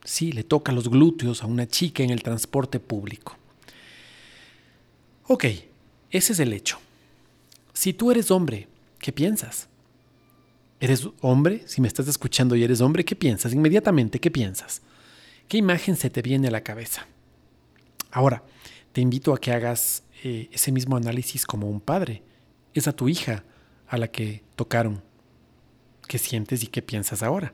sí, 0.04 0.32
le 0.32 0.42
toca 0.42 0.72
los 0.72 0.88
glúteos 0.88 1.42
a 1.42 1.46
una 1.46 1.66
chica 1.66 2.02
en 2.02 2.10
el 2.10 2.22
transporte 2.22 2.80
público. 2.80 3.36
Ok, 5.26 5.44
ese 6.10 6.32
es 6.32 6.40
el 6.40 6.52
hecho. 6.54 6.78
Si 7.74 7.92
tú 7.92 8.10
eres 8.10 8.30
hombre, 8.30 8.66
¿qué 8.98 9.12
piensas? 9.12 9.68
¿Eres 10.80 11.06
hombre? 11.20 11.62
Si 11.66 11.80
me 11.80 11.88
estás 11.88 12.08
escuchando 12.08 12.56
y 12.56 12.64
eres 12.64 12.80
hombre, 12.80 13.04
¿qué 13.04 13.14
piensas? 13.14 13.52
Inmediatamente, 13.52 14.18
¿qué 14.18 14.30
piensas? 14.30 14.80
¿Qué 15.46 15.58
imagen 15.58 15.96
se 15.96 16.08
te 16.08 16.22
viene 16.22 16.48
a 16.48 16.52
la 16.52 16.62
cabeza? 16.62 17.06
Ahora, 18.10 18.42
te 18.92 19.02
invito 19.02 19.34
a 19.34 19.40
que 19.40 19.52
hagas 19.52 20.02
eh, 20.24 20.48
ese 20.52 20.72
mismo 20.72 20.96
análisis 20.96 21.44
como 21.44 21.68
un 21.68 21.80
padre. 21.80 22.22
Es 22.72 22.88
a 22.88 22.92
tu 22.92 23.08
hija 23.08 23.44
a 23.86 23.98
la 23.98 24.08
que 24.08 24.42
tocaron. 24.56 25.02
¿Qué 26.08 26.18
sientes 26.18 26.64
y 26.64 26.66
qué 26.66 26.82
piensas 26.82 27.22
ahora? 27.22 27.52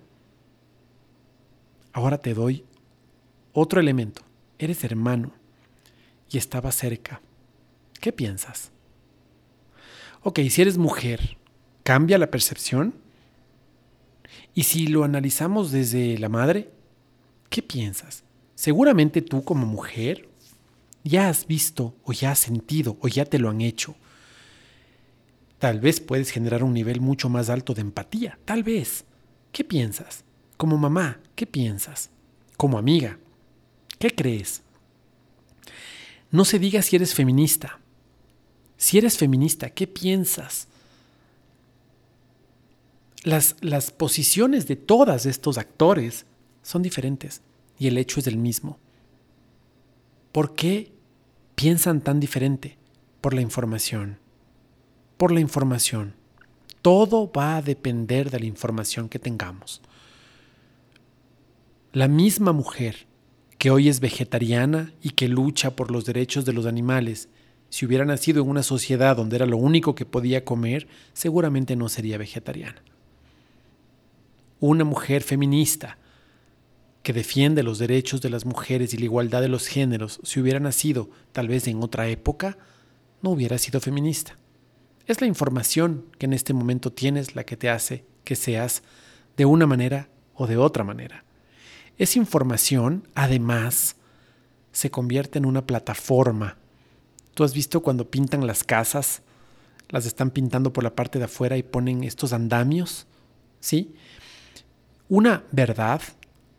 Ahora 1.93 2.19
te 2.19 2.33
doy 2.33 2.65
otro 3.53 3.81
elemento. 3.81 4.23
Eres 4.59 4.83
hermano 4.85 5.33
y 6.31 6.39
estaba 6.39 6.73
cerca. 6.73 7.21
¿Qué 8.01 8.13
piensas? 8.13 8.71
Ok, 10.23 10.41
si 10.49 10.63
eres 10.63 10.79
mujer, 10.79 11.37
¿cambia 11.83 12.17
la 12.17 12.31
percepción? 12.31 12.95
Y 14.55 14.63
si 14.63 14.87
lo 14.87 15.05
analizamos 15.05 15.71
desde 15.71 16.17
la 16.17 16.31
madre, 16.31 16.71
¿Qué 17.55 17.63
piensas? 17.63 18.25
Seguramente 18.57 19.23
tú 19.23 19.45
como 19.45 19.65
mujer 19.65 20.29
ya 21.05 21.29
has 21.29 21.47
visto 21.47 21.95
o 22.03 22.13
ya 22.13 22.33
has 22.33 22.41
sentido 22.41 22.97
o 23.01 23.07
ya 23.07 23.25
te 23.27 23.39
lo 23.39 23.49
han 23.49 23.61
hecho. 23.61 23.95
Tal 25.65 25.81
vez 25.81 25.99
puedes 25.99 26.29
generar 26.29 26.63
un 26.63 26.75
nivel 26.75 27.01
mucho 27.01 27.31
más 27.31 27.49
alto 27.49 27.73
de 27.73 27.81
empatía. 27.81 28.39
Tal 28.45 28.63
vez. 28.63 29.07
¿Qué 29.51 29.65
piensas? 29.65 30.23
Como 30.59 30.77
mamá, 30.77 31.21
¿qué 31.35 31.47
piensas? 31.47 32.11
Como 32.59 32.77
amiga, 32.77 33.19
¿qué 33.99 34.15
crees? 34.15 34.61
No 36.31 36.45
se 36.45 36.59
diga 36.59 36.83
si 36.83 36.97
eres 36.97 37.15
feminista. 37.15 37.81
Si 38.77 38.99
eres 38.99 39.17
feminista, 39.17 39.71
¿qué 39.71 39.87
piensas? 39.87 40.69
Las, 43.23 43.57
las 43.63 43.91
posiciones 43.91 44.67
de 44.67 44.77
todos 44.77 45.25
estos 45.25 45.57
actores 45.57 46.27
son 46.63 46.83
diferentes 46.83 47.41
y 47.79 47.87
el 47.87 47.97
hecho 47.97 48.21
es 48.21 48.27
el 48.27 48.37
mismo. 48.37 48.79
¿Por 50.31 50.55
qué 50.55 50.93
piensan 51.55 52.03
tan 52.03 52.21
diferente? 52.21 52.77
Por 53.23 53.33
la 53.33 53.41
información. 53.41 54.23
Por 55.17 55.31
la 55.31 55.41
información. 55.41 56.15
Todo 56.83 57.31
va 57.31 57.57
a 57.57 57.63
depender 57.63 58.31
de 58.31 58.41
la 58.41 58.47
información 58.47 59.09
que 59.09 59.19
tengamos. 59.19 59.81
La 61.93 62.09
misma 62.09 62.53
mujer 62.53 63.07
que 63.57 63.71
hoy 63.71 63.89
es 63.89 64.01
vegetariana 64.01 64.93
y 65.01 65.11
que 65.11 65.29
lucha 65.29 65.77
por 65.77 65.93
los 65.93 66.05
derechos 66.05 66.45
de 66.45 66.53
los 66.53 66.67
animales, 66.67 67.29
si 67.71 67.87
hubiera 67.87 68.05
nacido 68.05 68.43
en 68.43 68.49
una 68.49 68.65
sociedad 68.65 69.17
donde 69.17 69.37
era 69.37 69.47
lo 69.47 69.57
único 69.57 69.95
que 69.95 70.05
podía 70.05 70.45
comer, 70.45 70.89
seguramente 71.13 71.77
no 71.77 71.89
sería 71.89 72.19
vegetariana. 72.19 72.83
Una 74.59 74.85
mujer 74.85 75.23
feminista 75.23 75.99
que 77.05 77.13
defiende 77.13 77.63
los 77.63 77.79
derechos 77.79 78.21
de 78.21 78.31
las 78.31 78.45
mujeres 78.45 78.93
y 78.93 78.97
la 78.97 79.05
igualdad 79.05 79.41
de 79.43 79.49
los 79.49 79.69
géneros, 79.69 80.21
si 80.25 80.41
hubiera 80.41 80.59
nacido 80.59 81.09
tal 81.33 81.49
vez 81.49 81.69
en 81.69 81.83
otra 81.83 82.09
época, 82.09 82.59
no 83.23 83.31
hubiera 83.31 83.59
sido 83.59 83.81
feminista. 83.81 84.37
Es 85.07 85.21
la 85.21 85.27
información 85.27 86.07
que 86.19 86.27
en 86.27 86.33
este 86.33 86.55
momento 86.55 86.93
tienes 86.93 87.35
la 87.35 87.45
que 87.45 87.57
te 87.57 87.71
hace 87.71 88.05
que 88.25 88.37
seas 88.37 88.83
de 89.37 89.45
una 89.45 89.67
manera 89.67 90.09
o 90.35 90.47
de 90.47 90.57
otra 90.57 90.85
manera. 90.85 91.25
Esa 91.99 92.19
información, 92.19 93.07
además, 93.15 93.97
se 94.73 94.91
convierte 94.91 95.39
en 95.39 95.47
una 95.47 95.67
plataforma. 95.67 96.57
Tú 97.35 97.45
has 97.45 97.55
visto 97.55 97.83
cuando 97.83 98.11
pintan 98.11 98.47
las 98.47 98.65
casas, 98.65 99.23
las 99.91 100.07
están 100.07 100.31
pintando 100.31 100.73
por 100.73 100.83
la 100.83 100.95
parte 100.95 101.19
de 101.19 101.27
afuera 101.27 101.57
y 101.57 101.63
ponen 101.63 102.03
estos 102.03 102.33
andamios, 102.33 103.07
¿sí? 103.61 103.95
Una 105.09 105.45
verdad 105.53 106.01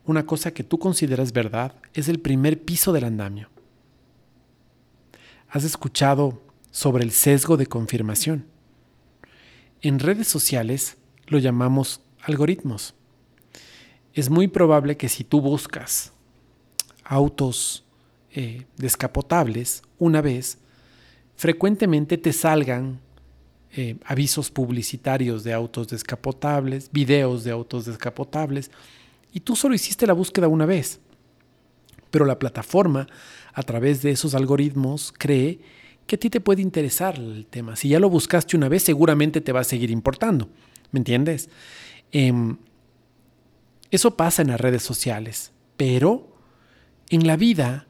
una 0.06 0.26
cosa 0.26 0.52
que 0.52 0.64
tú 0.64 0.78
consideras 0.78 1.34
verdad 1.34 1.74
es 1.94 2.08
el 2.08 2.20
primer 2.20 2.62
piso 2.62 2.94
del 2.94 3.06
andamio. 3.06 3.50
¿Has 5.50 5.64
escuchado 5.64 6.42
sobre 6.76 7.06
el 7.06 7.12
sesgo 7.12 7.56
de 7.56 7.68
confirmación? 7.68 8.48
En 9.82 9.98
redes 9.98 10.28
sociales 10.28 10.98
lo 11.28 11.40
llamamos 11.40 12.02
algoritmos. 12.22 12.96
Es 14.14 14.30
muy 14.30 14.50
probable 14.50 14.98
que 14.98 15.08
si 15.08 15.24
tú 15.24 15.40
buscas 15.40 16.12
autos 17.06 17.86
eh, 18.32 18.66
descapotables 18.76 19.84
una 20.00 20.20
vez, 20.20 20.58
frecuentemente 21.38 22.18
te 22.18 22.34
salgan 22.34 23.00
eh, 23.72 23.96
avisos 24.04 24.52
publicitarios 24.52 25.46
de 25.46 25.54
autos 25.54 25.88
descapotables, 25.88 26.90
videos 26.92 27.46
de 27.46 27.52
autos 27.52 27.86
descapotables, 27.86 28.70
y 29.32 29.40
tú 29.40 29.56
solo 29.56 29.76
hiciste 29.76 30.06
la 30.06 30.14
búsqueda 30.14 30.50
una 30.50 30.66
vez. 30.66 31.00
Pero 32.12 32.26
la 32.26 32.38
plataforma, 32.38 33.08
a 33.54 33.64
través 33.64 34.02
de 34.02 34.12
esos 34.12 34.36
algoritmos, 34.36 35.14
cree 35.18 35.62
que 36.08 36.16
a 36.16 36.20
ti 36.20 36.30
te 36.30 36.42
puede 36.42 36.62
interesar 36.62 37.16
el 37.16 37.46
tema. 37.50 37.76
Si 37.76 37.90
ya 37.90 38.00
lo 38.00 38.10
buscaste 38.10 38.56
una 38.56 38.70
vez, 38.70 38.84
seguramente 38.84 39.42
te 39.42 39.52
va 39.52 39.62
a 39.62 39.64
seguir 39.64 39.92
importando. 39.92 40.50
¿Me 40.92 41.00
entiendes? 41.00 41.50
Em, 42.12 42.58
eso 43.92 44.16
pasa 44.16 44.42
en 44.42 44.50
las 44.50 44.62
redes 44.62 44.84
sociales, 44.84 45.52
pero 45.78 46.36
en 47.10 47.28
la 47.28 47.38
vida 47.38 47.88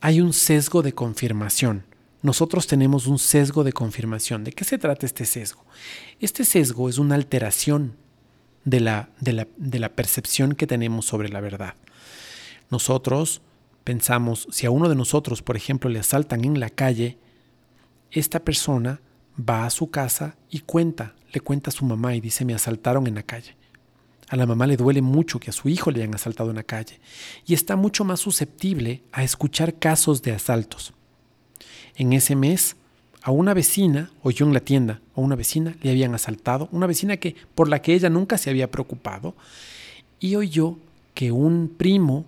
hay 0.00 0.20
un 0.20 0.32
sesgo 0.32 0.82
de 0.82 0.94
confirmación. 0.94 1.84
Nosotros 2.22 2.66
tenemos 2.66 3.06
un 3.06 3.18
sesgo 3.18 3.64
de 3.64 3.72
confirmación. 3.72 4.44
¿De 4.44 4.52
qué 4.52 4.64
se 4.64 4.78
trata 4.78 5.06
este 5.06 5.24
sesgo? 5.24 5.64
Este 6.20 6.44
sesgo 6.44 6.88
es 6.88 6.98
una 6.98 7.14
alteración 7.14 7.96
de 8.64 8.80
la, 8.80 9.10
de 9.20 9.78
la, 9.78 9.88
percepción 9.90 10.54
que 10.54 10.66
tenemos 10.66 11.06
sobre 11.06 11.28
la 11.28 11.40
verdad. 11.40 11.74
Nosotros 12.70 13.40
pensamos, 13.84 14.48
si 14.50 14.66
a 14.66 14.70
uno 14.70 14.88
de 14.88 14.94
nosotros, 14.94 15.42
por 15.42 15.56
ejemplo, 15.56 15.88
le 15.88 16.00
asaltan 16.00 16.44
en 16.44 16.60
la 16.60 16.68
calle, 16.68 17.18
esta 18.10 18.40
persona 18.40 19.00
va 19.38 19.66
a 19.66 19.70
su 19.70 19.90
casa 19.90 20.36
y 20.50 20.60
cuenta, 20.60 21.14
le 21.32 21.40
cuenta 21.40 21.70
a 21.70 21.72
su 21.72 21.84
mamá 21.84 22.14
y 22.14 22.20
dice, 22.20 22.44
me 22.44 22.54
asaltaron 22.54 23.06
en 23.06 23.14
la 23.14 23.22
calle. 23.22 23.56
A 24.28 24.36
la 24.36 24.46
mamá 24.46 24.66
le 24.66 24.76
duele 24.76 25.00
mucho 25.00 25.40
que 25.40 25.50
a 25.50 25.54
su 25.54 25.68
hijo 25.68 25.90
le 25.90 26.02
hayan 26.02 26.14
asaltado 26.14 26.50
en 26.50 26.56
la 26.56 26.62
calle 26.62 27.00
y 27.46 27.54
está 27.54 27.76
mucho 27.76 28.04
más 28.04 28.20
susceptible 28.20 29.02
a 29.12 29.22
escuchar 29.22 29.78
casos 29.78 30.22
de 30.22 30.32
asaltos. 30.32 30.92
En 31.96 32.12
ese 32.12 32.36
mes 32.36 32.76
a 33.22 33.30
una 33.30 33.52
vecina, 33.54 34.10
oyó 34.22 34.46
en 34.46 34.54
la 34.54 34.60
tienda, 34.60 35.00
a 35.14 35.20
una 35.20 35.34
vecina 35.34 35.76
le 35.82 35.90
habían 35.90 36.14
asaltado, 36.14 36.68
una 36.72 36.86
vecina 36.86 37.16
que, 37.16 37.34
por 37.54 37.68
la 37.68 37.82
que 37.82 37.94
ella 37.94 38.10
nunca 38.10 38.38
se 38.38 38.50
había 38.50 38.70
preocupado, 38.70 39.34
y 40.20 40.36
oyó 40.36 40.78
que 41.14 41.32
un 41.32 41.72
primo 41.76 42.26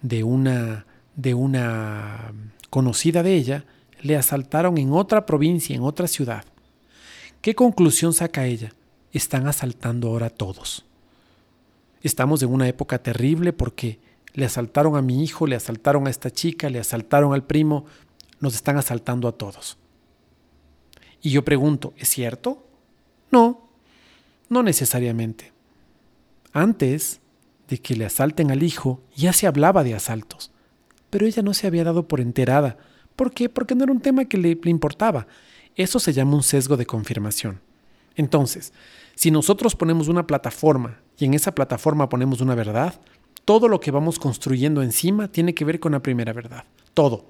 de 0.00 0.24
una, 0.24 0.86
de 1.16 1.34
una 1.34 2.32
conocida 2.70 3.22
de 3.22 3.34
ella 3.34 3.64
le 4.02 4.16
asaltaron 4.16 4.76
en 4.78 4.92
otra 4.92 5.24
provincia, 5.24 5.74
en 5.74 5.82
otra 5.82 6.06
ciudad. 6.06 6.44
¿Qué 7.40 7.54
conclusión 7.54 8.12
saca 8.12 8.46
ella? 8.46 8.74
Están 9.12 9.46
asaltando 9.46 10.08
ahora 10.08 10.26
a 10.26 10.30
todos. 10.30 10.84
Estamos 12.02 12.42
en 12.42 12.50
una 12.50 12.68
época 12.68 13.02
terrible 13.02 13.52
porque 13.52 13.98
le 14.34 14.44
asaltaron 14.44 14.96
a 14.96 15.02
mi 15.02 15.22
hijo, 15.22 15.46
le 15.46 15.56
asaltaron 15.56 16.06
a 16.06 16.10
esta 16.10 16.30
chica, 16.30 16.68
le 16.68 16.80
asaltaron 16.80 17.32
al 17.32 17.44
primo, 17.44 17.84
nos 18.40 18.54
están 18.54 18.76
asaltando 18.76 19.28
a 19.28 19.32
todos. 19.32 19.76
Y 21.20 21.30
yo 21.30 21.44
pregunto, 21.44 21.94
¿es 21.96 22.08
cierto? 22.08 22.66
No, 23.30 23.68
no 24.48 24.62
necesariamente. 24.62 25.52
Antes 26.52 27.20
de 27.68 27.78
que 27.78 27.94
le 27.94 28.04
asalten 28.04 28.50
al 28.50 28.62
hijo, 28.62 29.00
ya 29.14 29.32
se 29.32 29.46
hablaba 29.46 29.84
de 29.84 29.94
asaltos. 29.94 30.50
Pero 31.10 31.26
ella 31.26 31.42
no 31.42 31.54
se 31.54 31.66
había 31.66 31.84
dado 31.84 32.08
por 32.08 32.20
enterada. 32.20 32.78
¿Por 33.16 33.32
qué? 33.32 33.48
Porque 33.48 33.74
no 33.74 33.84
era 33.84 33.92
un 33.92 34.00
tema 34.00 34.24
que 34.24 34.38
le, 34.38 34.58
le 34.62 34.70
importaba. 34.70 35.26
Eso 35.76 35.98
se 35.98 36.12
llama 36.12 36.34
un 36.34 36.42
sesgo 36.42 36.76
de 36.76 36.86
confirmación. 36.86 37.60
Entonces, 38.16 38.72
si 39.14 39.30
nosotros 39.30 39.74
ponemos 39.76 40.08
una 40.08 40.26
plataforma 40.26 41.00
y 41.18 41.24
en 41.24 41.34
esa 41.34 41.54
plataforma 41.54 42.08
ponemos 42.08 42.40
una 42.40 42.54
verdad, 42.54 43.00
todo 43.44 43.68
lo 43.68 43.80
que 43.80 43.90
vamos 43.90 44.18
construyendo 44.18 44.82
encima 44.82 45.28
tiene 45.28 45.54
que 45.54 45.64
ver 45.64 45.80
con 45.80 45.92
la 45.92 46.00
primera 46.00 46.32
verdad. 46.32 46.64
Todo. 46.94 47.26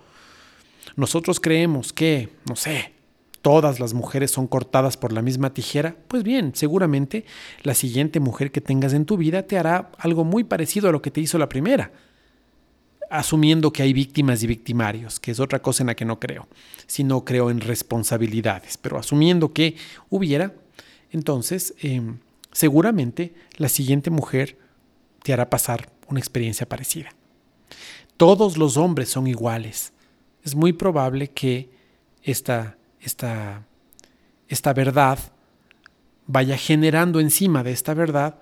Nosotros 0.96 1.40
creemos 1.40 1.92
que, 1.92 2.30
no 2.48 2.56
sé, 2.56 2.92
todas 3.40 3.80
las 3.80 3.94
mujeres 3.94 4.30
son 4.30 4.46
cortadas 4.46 4.96
por 4.96 5.12
la 5.12 5.22
misma 5.22 5.52
tijera, 5.52 5.96
pues 6.08 6.22
bien, 6.22 6.52
seguramente 6.54 7.24
la 7.62 7.74
siguiente 7.74 8.20
mujer 8.20 8.52
que 8.52 8.60
tengas 8.60 8.92
en 8.92 9.04
tu 9.04 9.16
vida 9.16 9.42
te 9.42 9.58
hará 9.58 9.90
algo 9.98 10.24
muy 10.24 10.44
parecido 10.44 10.88
a 10.88 10.92
lo 10.92 11.02
que 11.02 11.10
te 11.10 11.20
hizo 11.20 11.38
la 11.38 11.48
primera, 11.48 11.92
asumiendo 13.12 13.72
que 13.72 13.82
hay 13.82 13.92
víctimas 13.92 14.42
y 14.42 14.46
victimarios, 14.46 15.20
que 15.20 15.30
es 15.30 15.38
otra 15.38 15.60
cosa 15.60 15.82
en 15.82 15.88
la 15.88 15.94
que 15.94 16.06
no 16.06 16.18
creo, 16.18 16.48
sino 16.86 17.24
creo 17.24 17.50
en 17.50 17.60
responsabilidades, 17.60 18.78
pero 18.78 18.98
asumiendo 18.98 19.52
que 19.52 19.76
hubiera, 20.08 20.54
entonces 21.10 21.74
em, 21.80 22.18
seguramente 22.52 23.34
la 23.58 23.68
siguiente 23.68 24.08
mujer 24.08 24.56
te 25.22 25.34
hará 25.34 25.50
pasar 25.50 25.90
una 26.08 26.20
experiencia 26.20 26.66
parecida. 26.66 27.10
Todos 28.16 28.56
los 28.56 28.78
hombres 28.78 29.10
son 29.10 29.26
iguales. 29.26 29.92
Es 30.42 30.54
muy 30.54 30.72
probable 30.72 31.28
que 31.28 31.68
esta, 32.22 32.78
esta, 33.00 33.66
esta 34.48 34.72
verdad 34.72 35.18
vaya 36.26 36.56
generando 36.56 37.20
encima 37.20 37.62
de 37.62 37.72
esta 37.72 37.92
verdad 37.92 38.38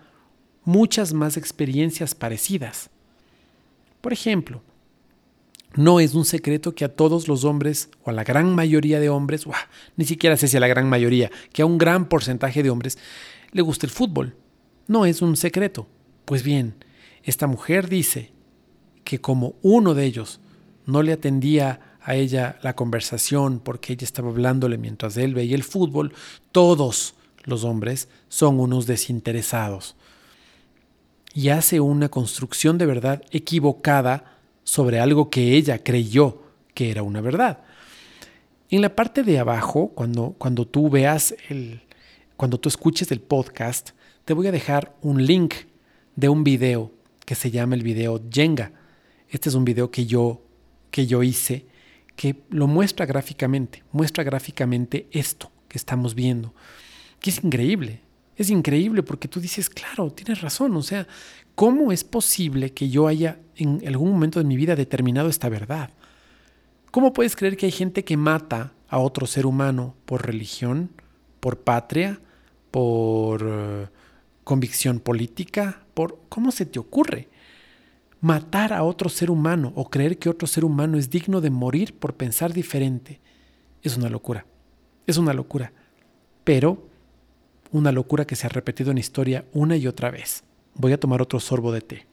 muchas 0.65 1.13
más 1.13 1.37
experiencias 1.37 2.15
parecidas. 2.15 2.89
Por 4.01 4.13
ejemplo, 4.13 4.63
no 5.75 6.01
es 6.01 6.15
un 6.15 6.25
secreto 6.25 6.75
que 6.75 6.85
a 6.85 6.95
todos 6.95 7.29
los 7.29 7.45
hombres, 7.45 7.91
o 8.03 8.11
a 8.11 8.13
la 8.13 8.25
gran 8.25 8.55
mayoría 8.55 8.99
de 8.99 9.09
hombres, 9.09 9.45
ni 9.97 10.05
siquiera 10.05 10.37
sé 10.37 10.49
si 10.49 10.57
a 10.57 10.61
la 10.61 10.69
gran 10.69 10.89
mayoría, 10.89 11.31
que 11.53 11.63
a 11.63 11.67
un 11.67 11.79
gran 11.79 12.09
porcentaje 12.09 12.63
de 12.63 12.71
hombres 12.71 12.99
le 13.53 13.63
gusta 13.63 13.87
el 13.87 13.93
fútbol. 13.93 14.37
No 14.89 15.07
es 15.07 15.23
un 15.23 15.37
secreto. 15.37 15.87
Pues 16.25 16.43
bien, 16.43 16.75
esta 17.23 17.47
mujer 17.47 17.89
dice 17.89 18.33
que 19.05 19.21
como 19.21 19.55
uno 19.63 19.95
de 19.95 20.05
ellos 20.05 20.41
no 20.87 21.03
le 21.03 21.13
atendía 21.13 21.97
a 22.01 22.15
ella 22.15 22.59
la 22.63 22.75
conversación 22.75 23.61
porque 23.61 23.93
ella 23.93 24.05
estaba 24.05 24.31
hablándole 24.31 24.79
mientras 24.79 25.17
él 25.17 25.35
veía 25.35 25.55
el 25.55 25.65
fútbol, 25.65 26.13
todos 26.51 27.15
los 27.45 27.65
hombres 27.65 28.09
son 28.29 28.59
unos 28.59 28.87
desinteresados. 28.87 29.97
Y 31.35 31.51
hace 31.51 31.81
una 31.81 32.09
construcción 32.09 32.79
de 32.79 32.87
verdad 32.87 33.23
equivocada 33.31 34.39
sobre 34.65 35.01
algo 35.01 35.31
que 35.31 35.57
ella 35.57 35.83
creyó 35.83 36.43
que 36.75 36.91
era 36.91 37.03
una 37.03 37.21
verdad. 37.21 37.61
En 38.69 38.83
la 38.83 38.95
parte 38.95 39.23
de 39.23 39.39
abajo, 39.39 39.93
cuando, 39.95 40.35
cuando 40.39 40.67
tú 40.67 40.89
veas 40.91 41.35
el, 41.49 41.83
cuando 42.37 42.59
tú 42.59 42.69
escuches 42.69 43.11
el 43.11 43.21
podcast, 43.21 43.91
te 44.25 44.35
voy 44.35 44.47
a 44.47 44.53
dejar 44.53 44.95
un 45.03 45.25
link 45.25 45.55
de 46.17 46.29
un 46.29 46.45
video 46.45 46.93
que 47.25 47.35
se 47.35 47.51
llama 47.51 47.75
el 47.75 47.83
video 47.83 48.21
Jenga. 48.31 48.73
Este 49.29 49.49
es 49.49 49.55
un 49.55 49.65
video 49.65 49.91
que 49.91 50.07
yo, 50.07 50.43
que 50.91 51.07
yo 51.07 51.23
hice 51.23 51.67
que 52.21 52.37
lo 52.51 52.67
muestra 52.67 53.07
gráficamente, 53.07 53.83
muestra 53.93 54.23
gráficamente 54.23 55.07
esto 55.11 55.51
que 55.69 55.79
estamos 55.79 56.15
viendo, 56.15 56.55
que 57.19 57.31
es 57.31 57.43
increíble. 57.43 58.03
Es 58.41 58.49
increíble 58.49 59.03
porque 59.03 59.29
tú 59.29 59.39
dices, 59.39 59.69
claro, 59.69 60.11
tienes 60.11 60.41
razón, 60.41 60.75
o 60.75 60.81
sea, 60.81 61.07
¿cómo 61.55 61.93
es 61.93 62.05
posible 62.05 62.73
que 62.73 62.89
yo 62.89 63.07
haya 63.07 63.39
en 63.55 63.87
algún 63.87 64.11
momento 64.11 64.39
de 64.39 64.47
mi 64.47 64.57
vida 64.57 64.75
determinado 64.77 65.29
esta 65.29 65.51
verdad? 65.51 65.91
¿Cómo 66.91 67.13
puedes 67.13 67.37
creer 67.37 67.59
que 67.59 67.67
hay 67.67 67.73
gente 67.73 68.03
que 68.03 68.17
mata 68.17 68.73
a 68.89 68.99
otro 68.99 69.27
ser 69.27 69.45
humano 69.45 69.95
por 70.07 70.25
religión, 70.25 70.91
por 71.39 71.59
patria, 71.59 72.19
por 72.71 73.45
eh, 73.47 73.89
convicción 74.43 75.01
política, 75.01 75.85
por 75.93 76.19
cómo 76.31 76.51
se 76.51 76.65
te 76.65 76.79
ocurre 76.79 77.29
matar 78.23 78.73
a 78.73 78.85
otro 78.85 79.11
ser 79.11 79.31
humano 79.31 79.75
o 79.77 79.91
creer 79.91 80.17
que 80.17 80.31
otro 80.31 80.49
ser 80.49 80.65
humano 80.65 80.97
es 80.97 81.11
digno 81.11 81.43
de 81.43 81.51
morir 81.51 81.93
por 81.93 82.15
pensar 82.15 82.55
diferente. 82.55 83.21
Es 83.83 83.99
una 83.99 84.09
locura. 84.09 84.47
Es 85.07 85.19
una 85.19 85.35
locura. 85.35 85.75
Pero 86.43 86.89
una 87.73 87.93
locura 87.93 88.27
que 88.27 88.37
se 88.37 88.47
ha 88.47 88.51
repetido 88.51 88.91
en 88.91 88.99
historia 88.99 89.45
una 89.53 89.77
y 89.77 89.87
otra 89.87 90.11
vez. 90.11 90.45
Voy 90.75 90.93
a 90.93 91.01
tomar 91.01 91.23
otro 91.23 91.41
sorbo 91.41 91.73
de 91.73 91.81
té. 91.81 92.07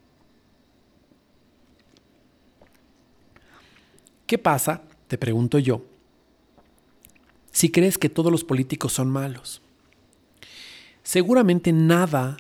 ¿Qué 4.25 4.37
pasa, 4.37 4.83
te 5.07 5.17
pregunto 5.17 5.57
yo, 5.57 5.85
si 7.51 7.69
crees 7.71 7.97
que 7.97 8.09
todos 8.09 8.31
los 8.31 8.43
políticos 8.43 8.93
son 8.93 9.09
malos? 9.09 9.61
seguramente 11.07 11.71
nada 11.71 12.35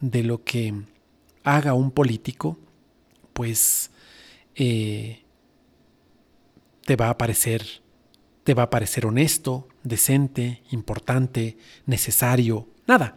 de 0.00 0.22
lo 0.22 0.42
que 0.42 0.72
haga 1.44 1.74
un 1.74 1.90
político, 1.90 2.58
pues 3.34 3.90
eh, 4.54 5.22
te 6.86 6.96
va 6.96 7.10
a 7.10 7.18
parecer, 7.18 7.82
te 8.46 8.54
va 8.54 8.62
a 8.62 8.70
parecer 8.70 9.06
honesto, 9.06 9.66
decente, 9.82 10.62
importante, 10.70 11.58
necesario, 11.84 12.68
nada, 12.86 13.16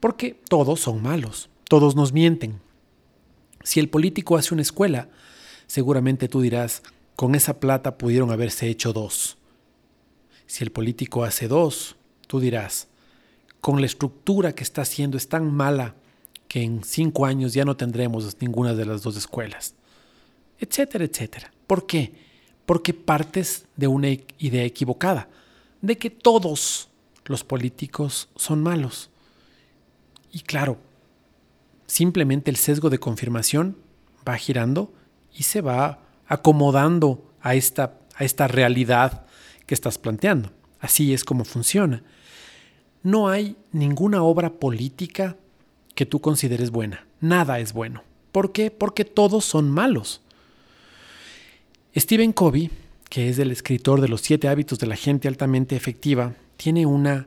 porque 0.00 0.38
todos 0.50 0.80
son 0.80 1.00
malos, 1.00 1.48
todos 1.66 1.96
nos 1.96 2.12
mienten. 2.12 2.60
Si 3.64 3.80
el 3.80 3.88
político 3.88 4.36
hace 4.36 4.52
una 4.52 4.60
escuela, 4.60 5.08
seguramente 5.66 6.28
tú 6.28 6.42
dirás, 6.42 6.82
con 7.16 7.34
esa 7.34 7.58
plata 7.58 7.96
pudieron 7.96 8.32
haberse 8.32 8.68
hecho 8.68 8.92
dos. 8.92 9.38
Si 10.44 10.62
el 10.62 10.72
político 10.72 11.24
hace 11.24 11.48
dos, 11.48 11.96
tú 12.26 12.38
dirás, 12.38 12.88
con 13.62 13.80
la 13.80 13.86
estructura 13.86 14.54
que 14.54 14.62
está 14.62 14.82
haciendo 14.82 15.16
es 15.16 15.26
tan 15.26 15.50
mala 15.50 15.94
que 16.48 16.60
en 16.62 16.84
cinco 16.84 17.24
años 17.24 17.54
ya 17.54 17.64
no 17.64 17.78
tendremos 17.78 18.36
ninguna 18.42 18.74
de 18.74 18.84
las 18.84 19.00
dos 19.00 19.16
escuelas, 19.16 19.74
etcétera, 20.58 21.06
etcétera. 21.06 21.50
¿Por 21.66 21.86
qué? 21.86 22.28
Porque 22.70 22.94
partes 22.94 23.66
de 23.74 23.88
una 23.88 24.10
idea 24.38 24.62
equivocada, 24.62 25.28
de 25.82 25.98
que 25.98 26.08
todos 26.08 26.88
los 27.24 27.42
políticos 27.42 28.28
son 28.36 28.62
malos. 28.62 29.10
Y 30.30 30.42
claro, 30.42 30.78
simplemente 31.86 32.48
el 32.48 32.56
sesgo 32.56 32.88
de 32.88 33.00
confirmación 33.00 33.76
va 34.28 34.36
girando 34.36 34.92
y 35.34 35.42
se 35.42 35.62
va 35.62 36.04
acomodando 36.28 37.34
a 37.40 37.56
esta, 37.56 37.98
a 38.14 38.22
esta 38.22 38.46
realidad 38.46 39.26
que 39.66 39.74
estás 39.74 39.98
planteando. 39.98 40.52
Así 40.78 41.12
es 41.12 41.24
como 41.24 41.44
funciona 41.44 42.04
no 43.02 43.28
hay 43.28 43.56
ninguna 43.72 44.22
obra 44.22 44.52
política 44.54 45.36
que 45.94 46.06
tú 46.06 46.20
consideres 46.20 46.70
buena. 46.70 47.06
Nada 47.20 47.58
es 47.58 47.72
bueno. 47.72 48.02
¿Por 48.32 48.52
qué? 48.52 48.70
Porque 48.70 49.04
todos 49.04 49.44
son 49.44 49.70
malos. 49.70 50.22
Stephen 51.96 52.32
Covey, 52.32 52.70
que 53.08 53.28
es 53.28 53.38
el 53.40 53.50
escritor 53.50 54.00
de 54.00 54.08
los 54.08 54.20
siete 54.20 54.46
hábitos 54.46 54.78
de 54.78 54.86
la 54.86 54.94
gente 54.94 55.26
altamente 55.26 55.74
efectiva, 55.74 56.34
tiene 56.56 56.86
una, 56.86 57.26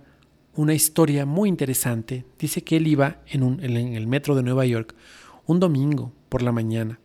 una 0.55 0.73
historia 0.73 1.25
muy 1.25 1.49
interesante. 1.49 2.23
Dice 2.39 2.63
que 2.63 2.77
él 2.77 2.87
iba 2.87 3.17
en, 3.27 3.43
un, 3.43 3.61
en 3.61 3.75
el 3.75 4.07
metro 4.07 4.35
de 4.35 4.43
Nueva 4.43 4.65
York 4.65 4.95
un 5.45 5.59
domingo 5.59 6.13
por 6.29 6.41
la 6.41 6.53
mañana. 6.53 6.99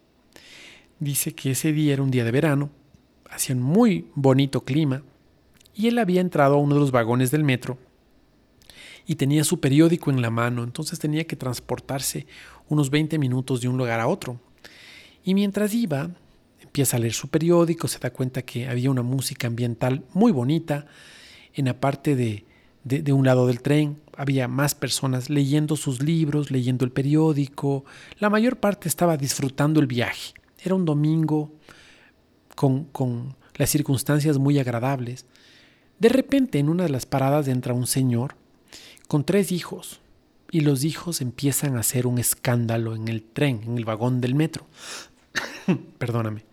Dice 1.00 1.34
que 1.34 1.50
ese 1.50 1.72
día 1.72 1.94
era 1.94 2.02
un 2.02 2.12
día 2.12 2.24
de 2.24 2.30
verano, 2.30 2.70
hacía 3.28 3.56
un 3.56 3.62
muy 3.62 4.06
bonito 4.14 4.64
clima, 4.64 5.02
y 5.74 5.88
él 5.88 5.98
había 5.98 6.20
entrado 6.20 6.54
a 6.54 6.58
uno 6.58 6.74
de 6.74 6.80
los 6.80 6.90
vagones 6.92 7.30
del 7.30 7.44
metro 7.44 7.78
y 9.06 9.14
tenía 9.14 9.42
su 9.42 9.58
periódico 9.58 10.10
en 10.10 10.20
la 10.20 10.30
mano, 10.30 10.62
entonces 10.62 10.98
tenía 10.98 11.24
que 11.24 11.34
transportarse 11.34 12.26
unos 12.68 12.90
20 12.90 13.18
minutos 13.18 13.60
de 13.60 13.68
un 13.68 13.78
lugar 13.78 14.00
a 14.00 14.06
otro. 14.06 14.38
Y 15.24 15.34
mientras 15.34 15.72
iba, 15.72 16.10
empieza 16.62 16.96
a 16.96 17.00
leer 17.00 17.12
su 17.12 17.28
periódico, 17.28 17.88
se 17.88 17.98
da 17.98 18.10
cuenta 18.10 18.42
que 18.42 18.68
había 18.68 18.90
una 18.90 19.02
música 19.02 19.46
ambiental 19.46 20.04
muy 20.12 20.32
bonita. 20.32 20.86
En 21.54 21.66
la 21.66 21.80
parte 21.80 22.14
de, 22.14 22.44
de, 22.84 23.12
un 23.12 23.24
lado 23.24 23.46
del 23.46 23.60
tren 23.60 24.00
había 24.16 24.48
más 24.48 24.74
personas 24.74 25.30
leyendo 25.30 25.76
sus 25.76 26.02
libros, 26.02 26.50
leyendo 26.50 26.84
el 26.84 26.92
periódico. 26.92 27.84
La 28.18 28.30
mayor 28.30 28.58
parte 28.58 28.88
estaba 28.88 29.16
disfrutando 29.16 29.80
el 29.80 29.86
viaje. 29.86 30.34
Era 30.62 30.74
un 30.74 30.84
domingo 30.84 31.52
con, 32.54 32.84
con 32.84 33.36
las 33.56 33.70
circunstancias 33.70 34.38
muy 34.38 34.58
agradables. 34.58 35.26
De 35.98 36.08
repente 36.08 36.58
en 36.58 36.68
una 36.68 36.84
de 36.84 36.90
las 36.90 37.06
paradas 37.06 37.48
entra 37.48 37.74
un 37.74 37.86
señor 37.86 38.36
con 39.08 39.24
tres 39.24 39.52
hijos 39.52 40.00
y 40.50 40.60
los 40.60 40.84
hijos 40.84 41.20
empiezan 41.20 41.76
a 41.76 41.80
hacer 41.80 42.06
un 42.06 42.18
escándalo 42.18 42.94
en 42.94 43.08
el 43.08 43.22
tren, 43.22 43.62
en 43.64 43.78
el 43.78 43.84
vagón 43.84 44.20
del 44.20 44.34
metro. 44.34 44.66
Perdóname. 45.98 46.47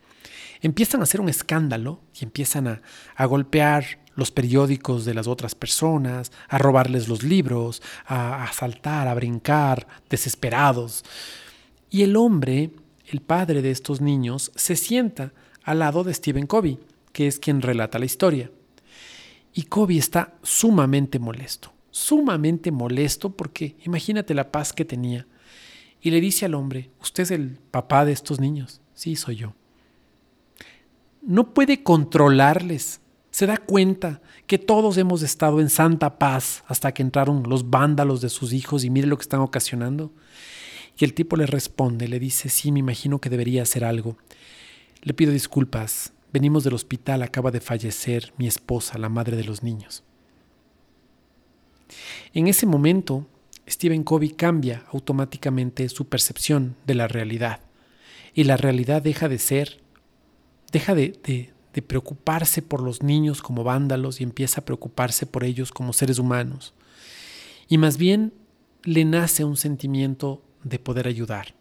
Empiezan 0.65 1.01
a 1.01 1.03
hacer 1.03 1.21
un 1.21 1.29
escándalo 1.29 2.01
y 2.19 2.23
empiezan 2.23 2.67
a, 2.67 3.25
golpear 3.27 3.99
los 4.15 4.31
periódicos 4.31 5.05
de 5.05 5.13
las 5.13 5.27
otras 5.27 5.53
personas, 5.53 6.31
a 6.49 6.57
robarles 6.57 7.07
los 7.07 7.21
libros, 7.21 7.83
a, 8.07 8.43
a 8.43 8.51
saltar, 8.51 9.07
a 9.07 9.13
brincar, 9.13 9.85
desesperados. 10.09 11.05
Y 11.91 12.01
el 12.01 12.15
hombre, 12.15 12.71
el 13.05 13.21
padre 13.21 13.61
de 13.61 13.69
estos 13.69 14.01
niños, 14.01 14.51
se 14.55 14.75
sienta 14.75 15.33
al 15.61 15.77
lado 15.77 16.03
de 16.03 16.15
Stephen 16.15 16.47
Covey, 16.47 16.79
que 17.13 17.27
es 17.27 17.37
quien 17.37 17.61
relata 17.61 17.99
la 17.99 18.05
historia. 18.05 18.49
Y 19.53 19.65
Covey 19.65 19.99
está 19.99 20.33
sumamente 20.41 21.19
molesto, 21.19 21.73
sumamente 21.91 22.71
molesto 22.71 23.29
porque 23.37 23.75
imagínate 23.85 24.33
la 24.33 24.51
paz 24.51 24.73
que 24.73 24.83
tenía. 24.83 25.27
Y 26.01 26.09
le 26.09 26.19
dice 26.19 26.47
al 26.47 26.55
hombre, 26.55 26.89
¿usted 26.99 27.21
es 27.21 27.29
el 27.29 27.59
papá 27.69 28.03
de 28.03 28.13
estos 28.13 28.39
niños? 28.39 28.81
Sí, 28.95 29.15
soy 29.15 29.35
yo. 29.35 29.53
No 31.25 31.53
puede 31.53 31.83
controlarles. 31.83 33.01
Se 33.31 33.45
da 33.45 33.57
cuenta 33.57 34.21
que 34.47 34.57
todos 34.57 34.97
hemos 34.97 35.21
estado 35.21 35.59
en 35.59 35.69
santa 35.69 36.17
paz 36.17 36.63
hasta 36.67 36.93
que 36.93 37.01
entraron 37.01 37.43
los 37.49 37.69
vándalos 37.69 38.21
de 38.21 38.29
sus 38.29 38.53
hijos 38.53 38.85
y 38.85 38.89
mire 38.89 39.07
lo 39.07 39.17
que 39.17 39.23
están 39.23 39.41
ocasionando. 39.41 40.13
Y 40.97 41.03
el 41.03 41.13
tipo 41.13 41.35
le 41.35 41.45
responde, 41.45 42.07
le 42.07 42.19
dice, 42.19 42.47
sí, 42.47 42.71
me 42.71 42.79
imagino 42.79 43.19
que 43.19 43.29
debería 43.29 43.63
hacer 43.63 43.83
algo. 43.83 44.17
Le 45.01 45.13
pido 45.13 45.33
disculpas, 45.33 46.13
Venimos 46.35 46.65
del 46.65 46.73
hospital, 46.73 47.23
acaba 47.23 47.49
de 47.49 47.61
fallecer 47.61 48.33
mi 48.35 48.45
esposa, 48.45 48.97
la 48.97 49.07
madre 49.07 49.37
de 49.37 49.45
los 49.45 49.63
niños. 49.63 50.03
En 52.33 52.47
ese 52.47 52.65
momento, 52.65 53.25
Stephen 53.65 54.03
Covey 54.03 54.31
cambia 54.31 54.83
automáticamente 54.91 55.87
su 55.87 56.09
percepción 56.09 56.75
de 56.85 56.95
la 56.95 57.07
realidad 57.07 57.61
y 58.33 58.43
la 58.43 58.57
realidad 58.57 59.01
deja 59.01 59.29
de 59.29 59.39
ser, 59.39 59.79
deja 60.75 60.93
de, 60.93 61.53
preocuparse 61.87 62.61
por 62.61 62.81
los 62.81 63.01
niños 63.01 63.41
como 63.41 63.63
vándalos 63.63 64.19
y 64.19 64.25
empieza 64.25 64.59
a 64.59 64.65
preocuparse 64.65 65.25
por 65.25 65.45
ellos 65.45 65.71
como 65.71 65.93
seres 65.93 66.19
humanos. 66.19 66.73
Y 67.69 67.77
más 67.77 67.97
bien 67.97 68.33
le 68.83 69.05
nace 69.05 69.45
un 69.45 69.55
sentimiento 69.55 70.43
de 70.65 70.77
poder 70.77 71.07
ayudar. 71.07 71.55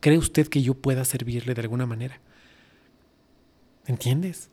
¿Cree 0.00 0.16
usted 0.16 0.48
que 0.48 0.62
yo 0.62 0.72
pueda 0.72 1.04
servirle 1.04 1.52
de 1.52 1.60
alguna 1.60 1.84
manera? 1.84 2.22
¿Entiendes? 3.86 4.48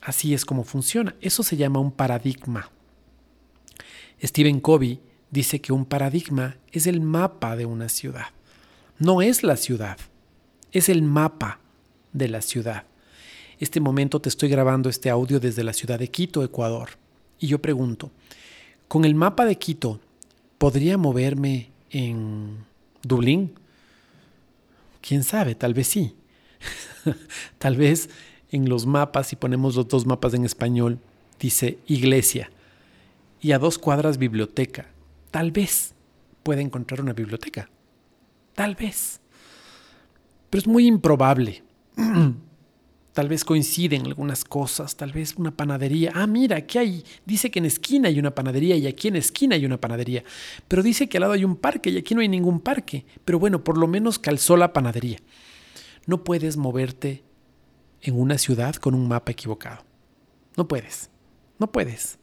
Así 0.00 0.34
es 0.34 0.44
como 0.44 0.64
funciona. 0.64 1.14
Eso 1.20 1.44
se 1.44 1.56
llama 1.56 1.78
un 1.78 1.92
paradigma. 1.92 2.72
Stephen 4.20 4.58
Covey 4.58 5.00
dice 5.30 5.60
que 5.60 5.72
un 5.72 5.84
paradigma 5.84 6.56
es 6.72 6.88
el 6.88 7.00
mapa 7.00 7.54
de 7.54 7.66
una 7.66 7.88
ciudad. 7.88 8.26
No 8.98 9.22
es 9.22 9.44
la 9.44 9.56
ciudad, 9.56 9.96
es 10.72 10.88
el 10.88 11.02
mapa 11.02 11.60
de 12.12 12.28
la 12.28 12.42
ciudad. 12.42 12.84
Este 13.58 13.80
momento 13.80 14.20
te 14.20 14.28
estoy 14.28 14.50
grabando 14.50 14.90
este 14.90 15.08
audio 15.08 15.40
desde 15.40 15.64
la 15.64 15.72
ciudad 15.72 15.98
de 15.98 16.10
Quito, 16.10 16.44
Ecuador. 16.44 16.90
Y 17.38 17.46
yo 17.46 17.60
pregunto, 17.60 18.10
¿con 18.86 19.04
el 19.04 19.14
mapa 19.14 19.46
de 19.46 19.56
Quito 19.56 19.98
podría 20.58 20.98
moverme 20.98 21.70
en 21.90 22.58
Dublín? 23.02 23.54
¿Quién 25.00 25.24
sabe? 25.24 25.54
Tal 25.54 25.72
vez 25.72 25.86
sí. 25.86 26.14
Tal 27.58 27.76
vez 27.76 28.10
en 28.50 28.68
los 28.68 28.84
mapas, 28.84 29.28
si 29.28 29.36
ponemos 29.36 29.74
los 29.74 29.88
dos 29.88 30.04
mapas 30.04 30.34
en 30.34 30.44
español, 30.44 30.98
dice 31.40 31.78
iglesia 31.86 32.50
y 33.40 33.52
a 33.52 33.58
dos 33.58 33.78
cuadras 33.78 34.18
biblioteca. 34.18 34.86
Tal 35.30 35.50
vez 35.50 35.94
pueda 36.42 36.60
encontrar 36.60 37.00
una 37.00 37.14
biblioteca. 37.14 37.70
Tal 38.54 38.74
vez. 38.74 39.20
Pero 40.50 40.60
es 40.60 40.66
muy 40.66 40.86
improbable. 40.86 41.62
tal 43.16 43.30
vez 43.30 43.46
coinciden 43.46 44.04
algunas 44.04 44.44
cosas, 44.44 44.94
tal 44.94 45.10
vez 45.10 45.36
una 45.38 45.50
panadería. 45.50 46.12
Ah, 46.14 46.26
mira, 46.26 46.58
aquí 46.58 46.76
hay, 46.76 47.02
dice 47.24 47.50
que 47.50 47.60
en 47.60 47.64
esquina 47.64 48.08
hay 48.10 48.18
una 48.18 48.34
panadería 48.34 48.76
y 48.76 48.86
aquí 48.86 49.08
en 49.08 49.16
esquina 49.16 49.54
hay 49.54 49.64
una 49.64 49.80
panadería. 49.80 50.22
Pero 50.68 50.82
dice 50.82 51.08
que 51.08 51.16
al 51.16 51.22
lado 51.22 51.32
hay 51.32 51.42
un 51.42 51.56
parque 51.56 51.88
y 51.88 51.96
aquí 51.96 52.14
no 52.14 52.20
hay 52.20 52.28
ningún 52.28 52.60
parque. 52.60 53.06
Pero 53.24 53.38
bueno, 53.38 53.64
por 53.64 53.78
lo 53.78 53.86
menos 53.86 54.18
calzó 54.18 54.58
la 54.58 54.74
panadería. 54.74 55.16
No 56.04 56.24
puedes 56.24 56.58
moverte 56.58 57.24
en 58.02 58.20
una 58.20 58.36
ciudad 58.36 58.74
con 58.74 58.94
un 58.94 59.08
mapa 59.08 59.32
equivocado. 59.32 59.82
No 60.54 60.68
puedes, 60.68 61.08
no 61.58 61.72
puedes. 61.72 62.18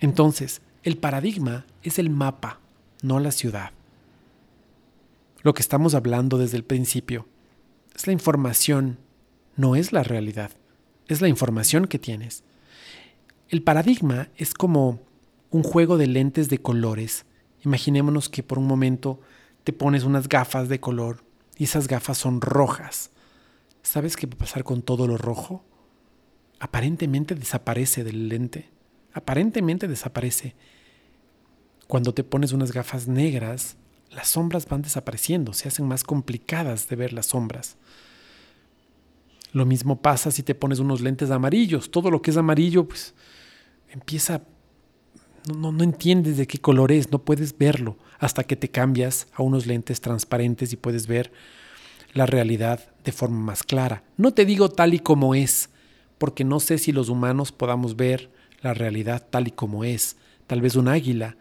Entonces, 0.00 0.62
el 0.84 0.96
paradigma 0.96 1.66
es 1.82 1.98
el 1.98 2.08
mapa, 2.08 2.60
no 3.02 3.20
la 3.20 3.30
ciudad. 3.30 3.72
Lo 5.42 5.52
que 5.52 5.60
estamos 5.60 5.94
hablando 5.94 6.38
desde 6.38 6.56
el 6.56 6.64
principio 6.64 7.28
es 7.94 8.06
la 8.06 8.14
información, 8.14 9.03
no 9.56 9.76
es 9.76 9.92
la 9.92 10.02
realidad, 10.02 10.50
es 11.08 11.20
la 11.20 11.28
información 11.28 11.86
que 11.86 11.98
tienes. 11.98 12.44
El 13.48 13.62
paradigma 13.62 14.28
es 14.36 14.54
como 14.54 15.00
un 15.50 15.62
juego 15.62 15.96
de 15.96 16.06
lentes 16.06 16.48
de 16.48 16.58
colores. 16.58 17.26
Imaginémonos 17.64 18.28
que 18.28 18.42
por 18.42 18.58
un 18.58 18.66
momento 18.66 19.20
te 19.62 19.72
pones 19.72 20.04
unas 20.04 20.28
gafas 20.28 20.68
de 20.68 20.80
color 20.80 21.24
y 21.56 21.64
esas 21.64 21.86
gafas 21.86 22.18
son 22.18 22.40
rojas. 22.40 23.10
¿Sabes 23.82 24.16
qué 24.16 24.26
va 24.26 24.34
a 24.34 24.38
pasar 24.38 24.64
con 24.64 24.82
todo 24.82 25.06
lo 25.06 25.16
rojo? 25.16 25.64
Aparentemente 26.58 27.34
desaparece 27.34 28.02
del 28.02 28.28
lente. 28.28 28.70
Aparentemente 29.12 29.86
desaparece. 29.86 30.56
Cuando 31.86 32.14
te 32.14 32.24
pones 32.24 32.52
unas 32.52 32.72
gafas 32.72 33.06
negras, 33.06 33.76
las 34.10 34.28
sombras 34.28 34.66
van 34.66 34.82
desapareciendo, 34.82 35.52
se 35.52 35.68
hacen 35.68 35.86
más 35.86 36.02
complicadas 36.02 36.88
de 36.88 36.96
ver 36.96 37.12
las 37.12 37.26
sombras. 37.26 37.76
Lo 39.54 39.64
mismo 39.64 40.02
pasa 40.02 40.32
si 40.32 40.42
te 40.42 40.56
pones 40.56 40.80
unos 40.80 41.00
lentes 41.00 41.30
amarillos. 41.30 41.90
Todo 41.90 42.10
lo 42.10 42.20
que 42.20 42.32
es 42.32 42.36
amarillo, 42.36 42.86
pues 42.86 43.14
empieza... 43.88 44.42
No, 45.48 45.54
no, 45.54 45.72
no 45.72 45.84
entiendes 45.84 46.36
de 46.36 46.46
qué 46.46 46.58
color 46.58 46.90
es, 46.90 47.12
no 47.12 47.24
puedes 47.24 47.56
verlo 47.56 47.96
hasta 48.18 48.44
que 48.44 48.56
te 48.56 48.68
cambias 48.68 49.28
a 49.34 49.42
unos 49.42 49.66
lentes 49.66 50.00
transparentes 50.00 50.72
y 50.72 50.76
puedes 50.76 51.06
ver 51.06 51.30
la 52.14 52.26
realidad 52.26 52.80
de 53.04 53.12
forma 53.12 53.38
más 53.38 53.62
clara. 53.62 54.02
No 54.16 54.32
te 54.32 54.44
digo 54.44 54.70
tal 54.70 54.94
y 54.94 54.98
como 54.98 55.34
es, 55.34 55.70
porque 56.18 56.42
no 56.42 56.58
sé 56.58 56.78
si 56.78 56.90
los 56.90 57.08
humanos 57.08 57.52
podamos 57.52 57.94
ver 57.96 58.30
la 58.60 58.74
realidad 58.74 59.26
tal 59.30 59.46
y 59.46 59.50
como 59.52 59.84
es. 59.84 60.16
Tal 60.46 60.62
vez 60.62 60.74
un 60.74 60.88
águila 60.88 61.36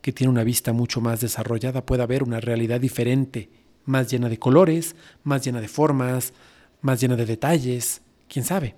que 0.00 0.12
tiene 0.12 0.32
una 0.32 0.42
vista 0.42 0.72
mucho 0.72 1.00
más 1.00 1.20
desarrollada 1.20 1.86
pueda 1.86 2.06
ver 2.06 2.22
una 2.22 2.40
realidad 2.40 2.80
diferente, 2.80 3.50
más 3.84 4.10
llena 4.10 4.28
de 4.28 4.38
colores, 4.38 4.96
más 5.22 5.44
llena 5.44 5.60
de 5.60 5.68
formas, 5.68 6.32
más 6.80 7.00
llena 7.00 7.16
de 7.16 7.26
detalles, 7.26 8.02
quién 8.28 8.44
sabe. 8.44 8.74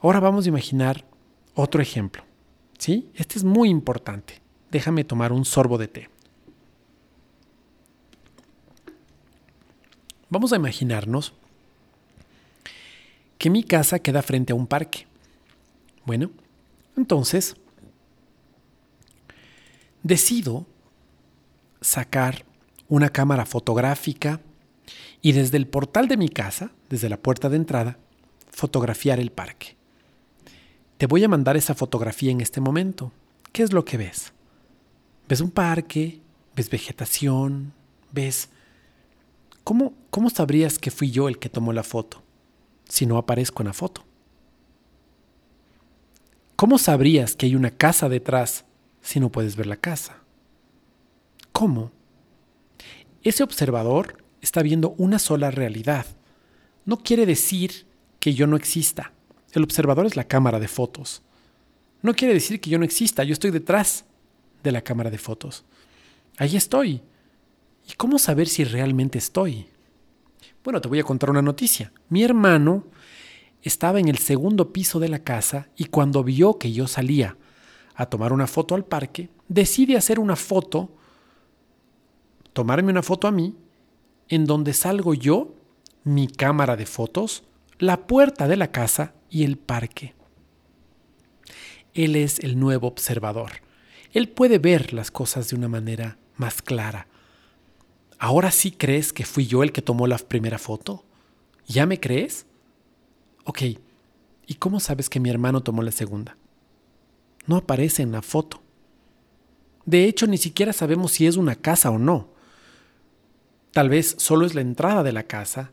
Ahora 0.00 0.20
vamos 0.20 0.44
a 0.44 0.48
imaginar 0.48 1.04
otro 1.54 1.80
ejemplo. 1.80 2.24
¿Sí? 2.78 3.10
Este 3.14 3.38
es 3.38 3.44
muy 3.44 3.68
importante. 3.70 4.40
Déjame 4.70 5.04
tomar 5.04 5.32
un 5.32 5.44
sorbo 5.44 5.78
de 5.78 5.88
té. 5.88 6.10
Vamos 10.28 10.52
a 10.52 10.56
imaginarnos 10.56 11.32
que 13.38 13.50
mi 13.50 13.62
casa 13.62 13.98
queda 13.98 14.22
frente 14.22 14.52
a 14.52 14.56
un 14.56 14.66
parque. 14.66 15.06
Bueno, 16.04 16.30
entonces 16.96 17.56
decido 20.02 20.66
sacar 21.80 22.44
una 22.88 23.10
cámara 23.10 23.46
fotográfica 23.46 24.40
y 25.24 25.32
desde 25.32 25.56
el 25.56 25.66
portal 25.66 26.06
de 26.06 26.18
mi 26.18 26.28
casa, 26.28 26.72
desde 26.90 27.08
la 27.08 27.16
puerta 27.16 27.48
de 27.48 27.56
entrada, 27.56 27.96
fotografiar 28.50 29.18
el 29.18 29.32
parque. 29.32 29.74
Te 30.98 31.06
voy 31.06 31.24
a 31.24 31.30
mandar 31.30 31.56
esa 31.56 31.74
fotografía 31.74 32.30
en 32.30 32.42
este 32.42 32.60
momento. 32.60 33.10
¿Qué 33.50 33.62
es 33.62 33.72
lo 33.72 33.86
que 33.86 33.96
ves? 33.96 34.34
¿Ves 35.26 35.40
un 35.40 35.50
parque? 35.50 36.20
¿Ves 36.54 36.68
vegetación? 36.68 37.72
¿Ves 38.12 38.50
¿Cómo, 39.64 39.94
¿Cómo 40.10 40.28
sabrías 40.28 40.78
que 40.78 40.90
fui 40.90 41.10
yo 41.10 41.26
el 41.26 41.38
que 41.38 41.48
tomó 41.48 41.72
la 41.72 41.84
foto 41.84 42.22
si 42.86 43.06
no 43.06 43.16
aparezco 43.16 43.62
en 43.62 43.68
la 43.68 43.72
foto? 43.72 44.04
¿Cómo 46.54 46.76
sabrías 46.76 47.34
que 47.34 47.46
hay 47.46 47.56
una 47.56 47.70
casa 47.70 48.10
detrás 48.10 48.66
si 49.00 49.20
no 49.20 49.30
puedes 49.30 49.56
ver 49.56 49.68
la 49.68 49.76
casa? 49.76 50.18
¿Cómo? 51.52 51.92
Ese 53.22 53.42
observador 53.42 54.22
está 54.44 54.62
viendo 54.62 54.94
una 54.98 55.18
sola 55.18 55.50
realidad. 55.50 56.06
No 56.84 56.98
quiere 56.98 57.24
decir 57.24 57.86
que 58.20 58.34
yo 58.34 58.46
no 58.46 58.56
exista. 58.56 59.12
El 59.52 59.64
observador 59.64 60.04
es 60.06 60.16
la 60.16 60.28
cámara 60.28 60.60
de 60.60 60.68
fotos. 60.68 61.22
No 62.02 62.12
quiere 62.14 62.34
decir 62.34 62.60
que 62.60 62.68
yo 62.68 62.78
no 62.78 62.84
exista, 62.84 63.24
yo 63.24 63.32
estoy 63.32 63.50
detrás 63.50 64.04
de 64.62 64.70
la 64.70 64.82
cámara 64.82 65.10
de 65.10 65.16
fotos. 65.16 65.64
Ahí 66.36 66.56
estoy. 66.56 67.00
¿Y 67.88 67.94
cómo 67.94 68.18
saber 68.18 68.46
si 68.46 68.64
realmente 68.64 69.18
estoy? 69.18 69.66
Bueno, 70.62 70.80
te 70.80 70.88
voy 70.88 71.00
a 71.00 71.04
contar 71.04 71.30
una 71.30 71.42
noticia. 71.42 71.92
Mi 72.10 72.22
hermano 72.22 72.84
estaba 73.62 73.98
en 73.98 74.08
el 74.08 74.18
segundo 74.18 74.72
piso 74.74 75.00
de 75.00 75.08
la 75.08 75.20
casa 75.20 75.68
y 75.74 75.86
cuando 75.86 76.22
vio 76.22 76.58
que 76.58 76.70
yo 76.72 76.86
salía 76.86 77.38
a 77.94 78.06
tomar 78.06 78.32
una 78.34 78.46
foto 78.46 78.74
al 78.74 78.84
parque, 78.84 79.30
decide 79.48 79.96
hacer 79.96 80.18
una 80.18 80.36
foto, 80.36 80.90
tomarme 82.52 82.90
una 82.90 83.02
foto 83.02 83.26
a 83.26 83.30
mí, 83.30 83.56
en 84.28 84.44
donde 84.46 84.72
salgo 84.72 85.14
yo, 85.14 85.54
mi 86.02 86.28
cámara 86.28 86.76
de 86.76 86.86
fotos, 86.86 87.44
la 87.78 88.06
puerta 88.06 88.48
de 88.48 88.56
la 88.56 88.70
casa 88.70 89.14
y 89.30 89.44
el 89.44 89.56
parque. 89.56 90.14
Él 91.92 92.16
es 92.16 92.38
el 92.40 92.58
nuevo 92.58 92.88
observador. 92.88 93.52
Él 94.12 94.28
puede 94.28 94.58
ver 94.58 94.92
las 94.92 95.10
cosas 95.10 95.48
de 95.48 95.56
una 95.56 95.68
manera 95.68 96.18
más 96.36 96.62
clara 96.62 97.06
¿Ahora 98.24 98.50
sí 98.50 98.70
crees 98.70 99.12
que 99.12 99.26
fui 99.26 99.46
yo 99.46 99.62
el 99.62 99.70
que 99.70 99.82
tomó 99.82 100.06
la 100.06 100.16
primera 100.16 100.58
foto? 100.58 101.04
¿Ya 101.66 101.84
me 101.84 102.00
crees? 102.00 102.46
Ok, 103.44 103.62
¿y 104.46 104.54
cómo 104.54 104.80
sabes 104.80 105.10
que 105.10 105.20
mi 105.20 105.28
hermano 105.28 105.62
tomó 105.62 105.82
la 105.82 105.92
segunda? 105.92 106.36
No 107.46 107.56
aparece 107.56 108.02
en 108.02 108.12
la 108.12 108.22
foto. 108.22 108.62
De 109.84 110.04
hecho, 110.04 110.26
ni 110.26 110.38
siquiera 110.38 110.72
sabemos 110.72 111.12
si 111.12 111.26
es 111.26 111.36
una 111.36 111.54
casa 111.54 111.90
o 111.90 111.98
no. 111.98 112.28
Tal 113.74 113.88
vez 113.88 114.14
solo 114.18 114.46
es 114.46 114.54
la 114.54 114.60
entrada 114.60 115.02
de 115.02 115.10
la 115.10 115.24
casa. 115.24 115.72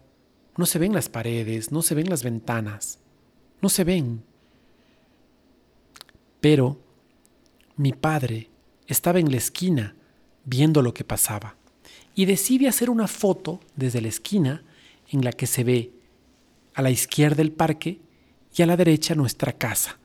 No 0.57 0.65
se 0.65 0.79
ven 0.79 0.91
las 0.91 1.07
paredes, 1.07 1.71
no 1.71 1.83
se 1.83 1.93
ven 1.93 2.09
las 2.09 2.23
ventanas. 2.23 2.97
No 3.61 3.69
se 3.69 3.83
ven. 3.83 4.23
Pero 6.41 6.81
mi 7.75 7.93
padre 7.93 8.49
estaba 8.87 9.19
en 9.19 9.29
la 9.29 9.37
esquina 9.37 9.95
viendo 10.45 10.81
lo 10.81 10.95
que 10.95 11.03
pasaba 11.03 11.55
y 12.15 12.25
decide 12.25 12.67
hacer 12.67 12.89
una 12.89 13.07
foto 13.07 13.59
desde 13.75 14.01
la 14.01 14.07
esquina 14.07 14.63
en 15.09 15.23
la 15.23 15.31
que 15.31 15.45
se 15.45 15.63
ve 15.63 15.93
a 16.73 16.81
la 16.81 16.89
izquierda 16.89 17.43
el 17.43 17.51
parque 17.51 18.01
y 18.55 18.63
a 18.63 18.65
la 18.65 18.77
derecha 18.77 19.13
nuestra 19.13 19.53
casa. 19.53 19.99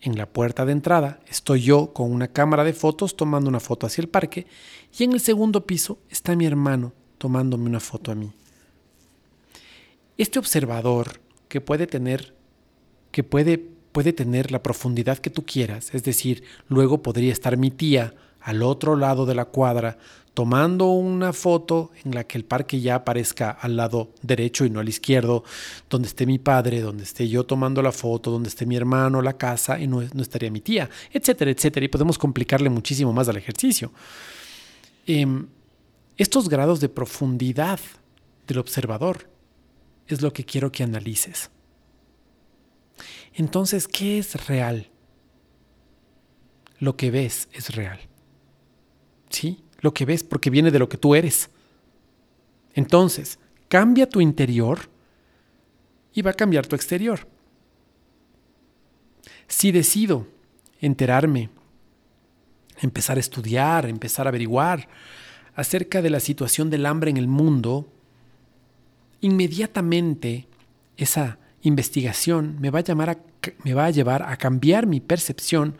En 0.00 0.16
la 0.16 0.24
puerta 0.24 0.64
de 0.64 0.72
entrada 0.72 1.20
estoy 1.28 1.60
yo 1.60 1.92
con 1.92 2.10
una 2.10 2.28
cámara 2.28 2.64
de 2.64 2.72
fotos 2.72 3.16
tomando 3.16 3.50
una 3.50 3.60
foto 3.60 3.86
hacia 3.86 4.00
el 4.00 4.08
parque 4.08 4.46
y 4.98 5.04
en 5.04 5.12
el 5.12 5.20
segundo 5.20 5.66
piso 5.66 5.98
está 6.08 6.34
mi 6.36 6.46
hermano 6.46 7.03
tomándome 7.24 7.64
una 7.64 7.80
foto 7.80 8.12
a 8.12 8.14
mí. 8.14 8.30
Este 10.18 10.38
observador 10.38 11.22
que 11.48 11.62
puede 11.62 11.86
tener 11.86 12.34
que 13.12 13.24
puede 13.24 13.56
puede 13.92 14.12
tener 14.12 14.52
la 14.52 14.62
profundidad 14.62 15.16
que 15.16 15.30
tú 15.30 15.46
quieras, 15.46 15.94
es 15.94 16.02
decir, 16.02 16.42
luego 16.68 17.00
podría 17.00 17.32
estar 17.32 17.56
mi 17.56 17.70
tía 17.70 18.12
al 18.42 18.62
otro 18.62 18.94
lado 18.94 19.24
de 19.24 19.34
la 19.34 19.46
cuadra 19.46 19.96
tomando 20.34 20.90
una 20.90 21.32
foto 21.32 21.92
en 22.04 22.14
la 22.14 22.24
que 22.24 22.36
el 22.36 22.44
parque 22.44 22.78
ya 22.82 22.96
aparezca 22.96 23.48
al 23.52 23.76
lado 23.76 24.10
derecho 24.20 24.66
y 24.66 24.70
no 24.70 24.80
al 24.80 24.88
izquierdo, 24.90 25.44
donde 25.88 26.08
esté 26.08 26.26
mi 26.26 26.38
padre, 26.38 26.82
donde 26.82 27.04
esté 27.04 27.26
yo 27.26 27.44
tomando 27.44 27.80
la 27.80 27.92
foto, 27.92 28.30
donde 28.30 28.50
esté 28.50 28.66
mi 28.66 28.76
hermano, 28.76 29.22
la 29.22 29.38
casa 29.38 29.80
y 29.80 29.86
no, 29.86 30.02
estaría 30.02 30.50
mi 30.50 30.60
tía, 30.60 30.90
etcétera, 31.10 31.50
etcétera. 31.52 31.86
Y 31.86 31.88
podemos 31.88 32.18
complicarle 32.18 32.68
muchísimo 32.68 33.14
más 33.14 33.30
al 33.30 33.38
ejercicio. 33.38 33.92
Em, 35.06 35.46
estos 36.16 36.48
grados 36.48 36.80
de 36.80 36.88
profundidad 36.88 37.80
del 38.46 38.58
observador 38.58 39.28
es 40.06 40.22
lo 40.22 40.32
que 40.32 40.44
quiero 40.44 40.70
que 40.70 40.82
analices. 40.82 41.50
Entonces, 43.32 43.88
¿qué 43.88 44.18
es 44.18 44.46
real? 44.46 44.90
Lo 46.78 46.96
que 46.96 47.10
ves 47.10 47.48
es 47.52 47.74
real. 47.74 48.00
¿Sí? 49.30 49.64
Lo 49.80 49.92
que 49.92 50.04
ves 50.04 50.22
porque 50.22 50.50
viene 50.50 50.70
de 50.70 50.78
lo 50.78 50.88
que 50.88 50.98
tú 50.98 51.14
eres. 51.14 51.50
Entonces, 52.74 53.38
cambia 53.68 54.08
tu 54.08 54.20
interior 54.20 54.88
y 56.12 56.22
va 56.22 56.30
a 56.30 56.34
cambiar 56.34 56.66
tu 56.66 56.76
exterior. 56.76 57.26
Si 59.48 59.72
decido 59.72 60.28
enterarme, 60.80 61.50
empezar 62.80 63.16
a 63.16 63.20
estudiar, 63.20 63.86
empezar 63.86 64.26
a 64.26 64.30
averiguar 64.30 64.88
acerca 65.54 66.02
de 66.02 66.10
la 66.10 66.20
situación 66.20 66.70
del 66.70 66.86
hambre 66.86 67.10
en 67.10 67.16
el 67.16 67.28
mundo, 67.28 67.88
inmediatamente 69.20 70.46
esa 70.96 71.38
investigación 71.62 72.56
me 72.60 72.70
va, 72.70 72.80
a 72.80 72.82
llamar 72.82 73.22
me 73.64 73.74
va 73.74 73.86
a 73.86 73.90
llevar 73.90 74.22
a 74.22 74.36
cambiar 74.36 74.86
mi 74.86 75.00
percepción 75.00 75.76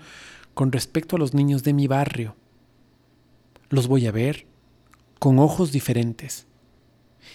con 0.55 0.73
respecto 0.73 1.17
a 1.17 1.19
los 1.19 1.35
niños 1.35 1.63
de 1.63 1.73
mi 1.73 1.87
barrio. 1.87 2.37
Los 3.69 3.89
voy 3.89 4.07
a 4.07 4.13
ver 4.13 4.47
con 5.19 5.39
ojos 5.39 5.73
diferentes. 5.73 6.47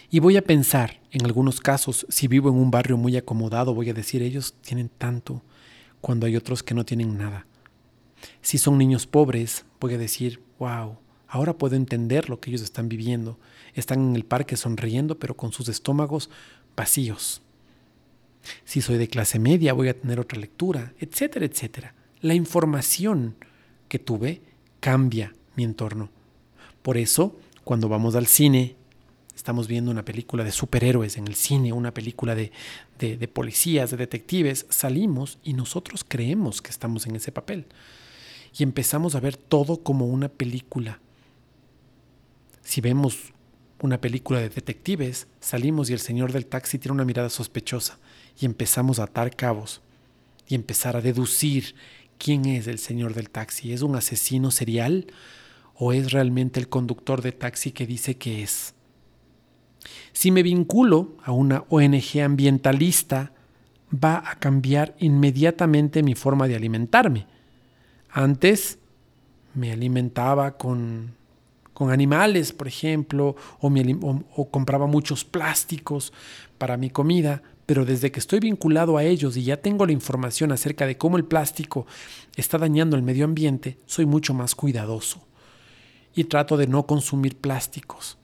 Y 0.09 0.19
voy 0.19 0.37
a 0.37 0.43
pensar, 0.43 0.99
en 1.11 1.25
algunos 1.25 1.59
casos, 1.59 2.05
si 2.09 2.27
vivo 2.27 2.49
en 2.49 2.55
un 2.55 2.71
barrio 2.71 2.97
muy 2.97 3.17
acomodado, 3.17 3.73
voy 3.73 3.89
a 3.89 3.93
decir, 3.93 4.21
ellos 4.21 4.55
tienen 4.61 4.89
tanto, 4.89 5.43
cuando 6.01 6.25
hay 6.25 6.35
otros 6.35 6.63
que 6.63 6.73
no 6.73 6.85
tienen 6.85 7.17
nada. 7.17 7.45
Si 8.41 8.57
son 8.57 8.77
niños 8.77 9.07
pobres, 9.07 9.65
voy 9.79 9.93
a 9.95 9.97
decir, 9.97 10.41
wow, 10.59 10.97
ahora 11.29 11.57
puedo 11.57 11.75
entender 11.75 12.29
lo 12.29 12.39
que 12.39 12.49
ellos 12.49 12.61
están 12.61 12.89
viviendo. 12.89 13.39
Están 13.73 14.09
en 14.09 14.15
el 14.15 14.25
parque 14.25 14.57
sonriendo, 14.57 15.17
pero 15.19 15.37
con 15.37 15.53
sus 15.53 15.69
estómagos 15.69 16.29
vacíos. 16.75 17.41
Si 18.65 18.81
soy 18.81 18.97
de 18.97 19.07
clase 19.07 19.39
media 19.39 19.73
voy 19.73 19.89
a 19.89 19.99
tener 19.99 20.19
otra 20.19 20.39
lectura, 20.39 20.93
etcétera, 20.99 21.45
etcétera. 21.45 21.93
La 22.21 22.33
información 22.33 23.35
que 23.87 23.99
tuve 23.99 24.41
cambia 24.79 25.33
mi 25.55 25.63
entorno. 25.63 26.09
Por 26.81 26.97
eso, 26.97 27.37
cuando 27.63 27.89
vamos 27.89 28.15
al 28.15 28.27
cine, 28.27 28.75
estamos 29.35 29.67
viendo 29.67 29.91
una 29.91 30.05
película 30.05 30.43
de 30.43 30.51
superhéroes 30.51 31.17
en 31.17 31.27
el 31.27 31.35
cine, 31.35 31.73
una 31.73 31.93
película 31.93 32.35
de, 32.35 32.51
de, 32.97 33.27
policías, 33.27 33.91
de 33.91 33.97
detectives, 33.97 34.65
salimos 34.69 35.39
y 35.43 35.53
nosotros 35.53 36.05
creemos 36.07 36.61
que 36.61 36.71
estamos 36.71 37.07
en 37.07 37.15
ese 37.15 37.31
papel. 37.31 37.65
Y 38.57 38.63
empezamos 38.63 39.15
a 39.15 39.19
ver 39.19 39.37
todo 39.37 39.83
como 39.83 40.07
una 40.07 40.29
película. 40.29 40.99
Si 42.69 42.81
vemos 42.81 43.33
una 43.81 43.99
película 43.99 44.39
de 44.41 44.49
detectives, 44.49 45.25
salimos 45.39 45.89
y 45.89 45.93
el 45.93 45.99
señor 45.99 46.31
del 46.31 46.45
taxi 46.45 46.77
tiene 46.77 46.93
una 46.93 47.03
mirada 47.03 47.31
sospechosa 47.31 47.97
y 48.39 48.45
empezamos 48.45 48.99
a 48.99 49.05
atar 49.05 49.35
cabos 49.35 49.81
y 50.47 50.53
empezar 50.53 50.95
a 50.95 51.01
deducir 51.01 51.73
quién 52.19 52.45
es 52.45 52.67
el 52.67 52.77
señor 52.77 53.15
del 53.15 53.31
taxi. 53.31 53.73
¿Es 53.73 53.81
un 53.81 53.95
asesino 53.95 54.51
serial 54.51 55.07
o 55.73 55.93
es 55.93 56.11
realmente 56.11 56.59
el 56.59 56.69
conductor 56.69 57.23
de 57.23 57.31
taxi 57.31 57.71
que 57.71 57.87
dice 57.87 58.17
que 58.17 58.43
es? 58.43 58.75
Si 60.13 60.29
me 60.29 60.43
vinculo 60.43 61.17
a 61.23 61.31
una 61.31 61.63
ONG 61.69 62.21
ambientalista, 62.23 63.33
va 63.91 64.21
a 64.23 64.37
cambiar 64.37 64.95
inmediatamente 64.99 66.03
mi 66.03 66.13
forma 66.13 66.47
de 66.47 66.55
alimentarme. 66.55 67.25
Antes 68.11 68.77
me 69.55 69.71
alimentaba 69.71 70.55
con, 70.55 71.17
con 71.79 71.91
animales, 71.91 72.51
por 72.51 72.67
ejemplo, 72.67 73.37
o, 73.61 74.49
compraba 74.51 74.85
muchos 74.85 75.23
plásticos 75.23 76.11
para 76.57 76.75
mi 76.75 76.89
comida, 76.89 77.41
pero 77.65 77.85
desde 77.85 78.11
que 78.11 78.19
estoy 78.19 78.41
vinculado 78.41 78.97
a 78.97 79.05
ellos 79.05 79.37
y 79.37 79.45
ya 79.45 79.55
tengo 79.55 79.85
la 79.85 79.93
información 79.93 80.51
acerca 80.51 80.85
de 80.85 80.97
cómo 80.97 81.15
el 81.15 81.23
plástico 81.23 81.87
está 82.35 82.57
dañando 82.57 82.97
el 82.97 83.01
medio 83.01 83.23
ambiente, 83.23 83.77
soy 83.85 84.05
mucho 84.05 84.33
más 84.33 84.55
cuidadoso 84.55 85.25
y 86.13 86.25
trato 86.25 86.57
de 86.57 86.67
no 86.67 86.85
consumir 86.85 87.37
plásticos, 87.37 88.17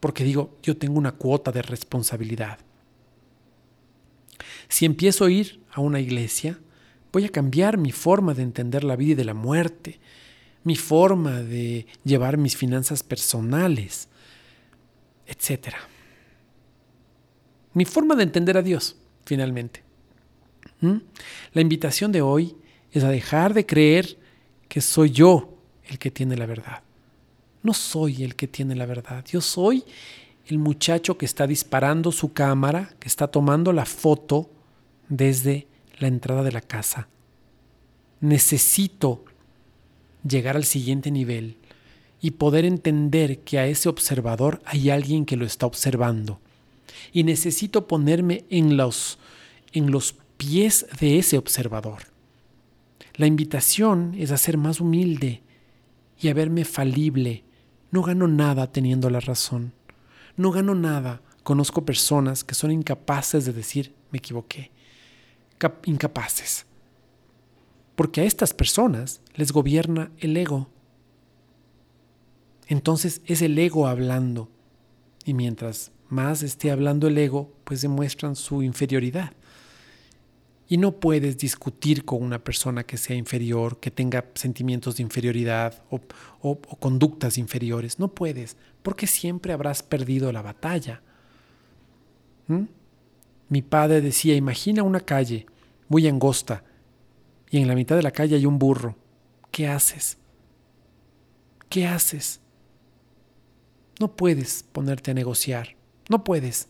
porque 0.00 0.24
digo, 0.24 0.58
yo 0.60 0.76
tengo 0.76 0.98
una 0.98 1.12
cuota 1.12 1.52
de 1.52 1.62
responsabilidad. 1.62 2.58
Si 4.68 4.84
empiezo 4.84 5.26
a 5.26 5.30
ir 5.30 5.60
a 5.70 5.80
una 5.80 6.00
iglesia, 6.00 6.58
voy 7.12 7.24
a 7.24 7.28
cambiar 7.28 7.78
mi 7.78 7.92
forma 7.92 8.34
de 8.34 8.42
entender 8.42 8.82
la 8.82 8.96
vida 8.96 9.12
y 9.12 9.14
de 9.14 9.24
la 9.24 9.34
muerte, 9.34 10.00
mi 10.64 10.76
forma 10.76 11.42
de 11.42 11.86
llevar 12.04 12.36
mis 12.36 12.56
finanzas 12.56 13.02
personales, 13.02 14.08
etcétera 15.26 15.78
mi 17.78 17.84
forma 17.84 18.16
de 18.16 18.24
entender 18.24 18.56
a 18.56 18.62
Dios, 18.62 18.96
finalmente. 19.24 19.84
¿Mm? 20.80 20.96
La 21.52 21.60
invitación 21.60 22.10
de 22.10 22.22
hoy 22.22 22.56
es 22.90 23.04
a 23.04 23.08
dejar 23.08 23.54
de 23.54 23.66
creer 23.66 24.18
que 24.68 24.80
soy 24.80 25.10
yo 25.10 25.54
el 25.84 25.98
que 26.00 26.10
tiene 26.10 26.36
la 26.36 26.46
verdad. 26.46 26.82
No 27.62 27.72
soy 27.74 28.24
el 28.24 28.34
que 28.34 28.48
tiene 28.48 28.74
la 28.74 28.84
verdad. 28.84 29.24
Yo 29.26 29.40
soy 29.40 29.84
el 30.46 30.58
muchacho 30.58 31.16
que 31.18 31.24
está 31.24 31.46
disparando 31.46 32.10
su 32.10 32.32
cámara, 32.32 32.94
que 32.98 33.06
está 33.06 33.28
tomando 33.28 33.72
la 33.72 33.84
foto 33.84 34.50
desde 35.08 35.68
la 36.00 36.08
entrada 36.08 36.42
de 36.42 36.50
la 36.50 36.60
casa. 36.60 37.06
Necesito 38.20 39.24
llegar 40.26 40.56
al 40.56 40.64
siguiente 40.64 41.10
nivel 41.10 41.56
y 42.20 42.32
poder 42.32 42.64
entender 42.64 43.40
que 43.40 43.58
a 43.58 43.66
ese 43.66 43.88
observador 43.88 44.60
hay 44.64 44.90
alguien 44.90 45.24
que 45.24 45.36
lo 45.36 45.44
está 45.44 45.66
observando 45.66 46.40
y 47.12 47.24
necesito 47.24 47.86
ponerme 47.86 48.44
en 48.50 48.76
los, 48.76 49.18
en 49.72 49.90
los 49.90 50.14
pies 50.36 50.86
de 51.00 51.18
ese 51.18 51.38
observador. 51.38 52.02
La 53.14 53.26
invitación 53.26 54.14
es 54.16 54.30
a 54.30 54.36
ser 54.36 54.56
más 54.58 54.80
humilde 54.80 55.42
y 56.20 56.28
a 56.28 56.34
verme 56.34 56.64
falible. 56.64 57.44
No 57.90 58.02
gano 58.02 58.28
nada 58.28 58.70
teniendo 58.70 59.10
la 59.10 59.20
razón. 59.20 59.72
No 60.36 60.52
gano 60.52 60.74
nada. 60.74 61.22
Conozco 61.42 61.84
personas 61.84 62.44
que 62.44 62.54
son 62.54 62.70
incapaces 62.70 63.44
de 63.44 63.52
decir 63.52 63.94
me 64.10 64.18
equivoqué. 64.18 64.70
incapaces. 65.84 66.67
Porque 67.98 68.20
a 68.20 68.24
estas 68.24 68.54
personas 68.54 69.22
les 69.34 69.50
gobierna 69.50 70.12
el 70.18 70.36
ego. 70.36 70.68
Entonces 72.68 73.22
es 73.26 73.42
el 73.42 73.58
ego 73.58 73.88
hablando. 73.88 74.48
Y 75.24 75.34
mientras 75.34 75.90
más 76.08 76.44
esté 76.44 76.70
hablando 76.70 77.08
el 77.08 77.18
ego, 77.18 77.52
pues 77.64 77.82
demuestran 77.82 78.36
su 78.36 78.62
inferioridad. 78.62 79.32
Y 80.68 80.76
no 80.76 81.00
puedes 81.00 81.38
discutir 81.38 82.04
con 82.04 82.22
una 82.22 82.38
persona 82.38 82.84
que 82.84 82.98
sea 82.98 83.16
inferior, 83.16 83.80
que 83.80 83.90
tenga 83.90 84.26
sentimientos 84.34 84.98
de 84.98 85.02
inferioridad 85.02 85.82
o, 85.90 86.60
conductas 86.78 87.36
inferiores. 87.36 87.98
No 87.98 88.14
puedes, 88.14 88.56
porque 88.84 89.08
siempre 89.08 89.52
habrás 89.52 89.82
perdido 89.82 90.30
la 90.30 90.42
batalla. 90.42 91.02
¿Mm? 92.46 92.66
Mi 93.48 93.62
padre 93.62 94.00
decía, 94.02 94.36
imagina 94.36 94.84
una 94.84 95.00
calle 95.00 95.46
muy 95.88 96.06
angosta 96.06 96.62
y 97.50 97.58
en 97.58 97.68
la 97.68 97.74
mitad 97.74 97.96
de 97.96 98.02
la 98.02 98.10
calle 98.10 98.36
hay 98.36 98.46
un 98.46 98.58
burro. 98.58 98.96
¿Qué 99.50 99.68
haces? 99.68 100.18
¿Qué 101.68 101.86
haces? 101.86 102.40
No 103.98 104.14
puedes 104.14 104.64
ponerte 104.72 105.10
a 105.10 105.14
negociar. 105.14 105.76
No 106.08 106.24
puedes. 106.24 106.68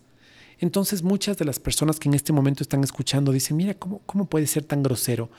Entonces 0.60 1.02
muchas 1.02 1.36
de 1.36 1.44
las 1.44 1.58
personas 1.60 2.00
que 2.00 2.08
en 2.08 2.14
este 2.14 2.32
momento 2.32 2.62
están 2.62 2.82
escuchando 2.82 3.30
dicen, 3.32 3.56
mira, 3.56 3.74
¿cómo, 3.74 4.00
¿cómo 4.06 4.24
puedes 4.24 4.50
ser 4.50 4.64
tan 4.64 4.82
grosero 4.82 5.30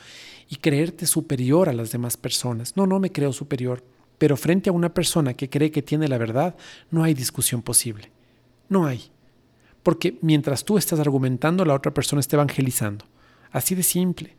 y 0.49 0.57
creerte 0.57 1.05
superior 1.05 1.67
a 1.67 1.73
las 1.73 1.91
demás 1.91 2.15
personas? 2.15 2.77
No, 2.77 2.87
no 2.87 2.99
me 2.99 3.11
creo 3.11 3.33
superior, 3.33 3.83
pero 4.17 4.37
frente 4.37 4.69
a 4.69 4.73
una 4.73 4.93
persona 4.93 5.33
que 5.33 5.49
cree 5.49 5.71
que 5.71 5.81
tiene 5.81 6.07
la 6.07 6.17
verdad, 6.17 6.55
no 6.89 7.03
hay 7.03 7.13
discusión 7.13 7.61
posible. 7.61 8.11
No 8.69 8.85
hay. 8.85 9.11
Porque 9.83 10.17
mientras 10.21 10.63
tú 10.63 10.77
estás 10.77 10.99
argumentando, 10.99 11.65
la 11.65 11.73
otra 11.73 11.93
persona 11.93 12.19
está 12.19 12.35
evangelizando. 12.35 13.05
Así 13.51 13.75
de 13.75 13.83
simple. 13.83 14.38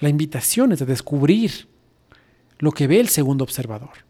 La 0.00 0.08
invitación 0.08 0.72
es 0.72 0.78
de 0.78 0.86
descubrir 0.86 1.68
lo 2.58 2.72
que 2.72 2.86
ve 2.86 3.00
el 3.00 3.08
segundo 3.08 3.44
observador, 3.44 4.04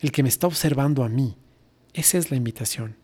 el 0.00 0.12
que 0.12 0.22
me 0.22 0.28
está 0.28 0.46
observando 0.46 1.04
a 1.04 1.08
mí. 1.08 1.36
Esa 1.92 2.18
es 2.18 2.30
la 2.30 2.36
invitación. 2.36 2.96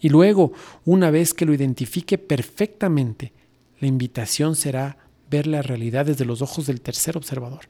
Y 0.00 0.10
luego, 0.10 0.52
una 0.84 1.10
vez 1.10 1.34
que 1.34 1.44
lo 1.44 1.52
identifique 1.52 2.18
perfectamente, 2.18 3.32
la 3.80 3.88
invitación 3.88 4.54
será 4.54 4.96
ver 5.30 5.46
la 5.46 5.62
realidad 5.62 6.06
desde 6.06 6.24
los 6.24 6.40
ojos 6.40 6.66
del 6.66 6.80
tercer 6.80 7.16
observador. 7.16 7.68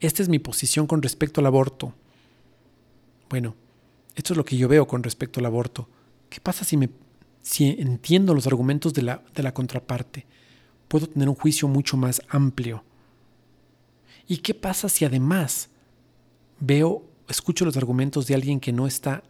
Esta 0.00 0.22
es 0.22 0.28
mi 0.28 0.38
posición 0.38 0.86
con 0.86 1.02
respecto 1.02 1.40
al 1.40 1.46
aborto. 1.46 1.92
Bueno, 3.28 3.54
esto 4.14 4.32
es 4.32 4.36
lo 4.36 4.44
que 4.44 4.56
yo 4.56 4.68
veo 4.68 4.86
con 4.86 5.02
respecto 5.02 5.40
al 5.40 5.46
aborto. 5.46 5.88
¿Qué 6.28 6.40
pasa 6.40 6.64
si, 6.64 6.76
me, 6.76 6.90
entiendo 7.60 8.34
los 8.34 8.46
argumentos 8.46 8.94
de 8.94 9.02
la, 9.02 9.22
de 9.34 9.42
la 9.42 9.52
contraparte? 9.52 10.26
Puedo 10.88 11.06
tener 11.06 11.28
un 11.28 11.34
juicio 11.34 11.68
mucho 11.68 11.96
más 11.96 12.20
amplio. 12.28 12.82
¿Y 14.26 14.38
qué 14.38 14.54
pasa 14.54 14.88
si 14.88 15.04
además 15.04 15.70
veo, 16.60 17.04
escucho 17.28 17.64
los 17.64 17.76
argumentos 17.76 18.26
de 18.26 18.34
alguien 18.34 18.60
que 18.60 18.72
no 18.72 18.86
está 18.86 19.22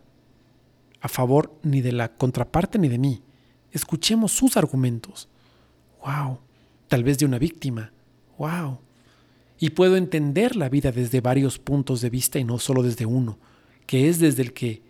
a 1.01 1.09
favor 1.09 1.53
ni 1.63 1.81
de 1.81 1.93
la 1.93 2.13
contraparte 2.15 2.79
ni 2.79 2.89
de 2.89 2.99
mí. 2.99 3.23
Escuchemos 3.73 4.33
sus 4.33 4.57
argumentos. 4.57 5.29
¡Wow! 6.05 6.39
Tal 6.89 7.05
vez 7.05 7.19
de 7.19 7.27
una 7.27 7.39
víctima. 7.39 7.93
¡Wow! 8.39 8.79
Y 9.61 9.71
puedo 9.71 9.97
entender 9.97 10.57
la 10.57 10.69
vida 10.69 10.93
desde 10.93 11.21
varios 11.21 11.59
puntos 11.59 12.01
de 12.01 12.11
vista 12.11 12.39
y 12.39 12.45
no 12.45 12.59
solo 12.59 12.83
desde 12.83 13.07
uno, 13.07 13.39
que 13.87 14.09
es 14.09 14.19
desde 14.19 14.43
el 14.43 14.53
que 14.53 14.83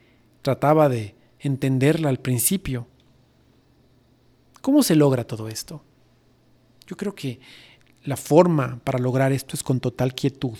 trataba 0.42 0.88
de 0.88 1.14
entenderla 1.40 2.08
al 2.08 2.18
principio. 2.18 2.86
¿Cómo 4.60 4.82
se 4.82 4.96
logra 4.96 5.24
todo 5.24 5.48
esto? 5.48 5.82
Yo 6.89 6.97
creo 6.97 7.14
que 7.14 7.39
la 8.03 8.16
forma 8.16 8.80
para 8.82 8.99
lograr 8.99 9.30
esto 9.30 9.55
es 9.55 9.62
con 9.62 9.78
total 9.78 10.14
quietud. 10.14 10.59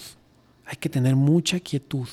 Hay 0.67 0.77
que 0.77 0.89
tener 0.89 1.17
mucha 1.17 1.59
quietud 1.59 2.09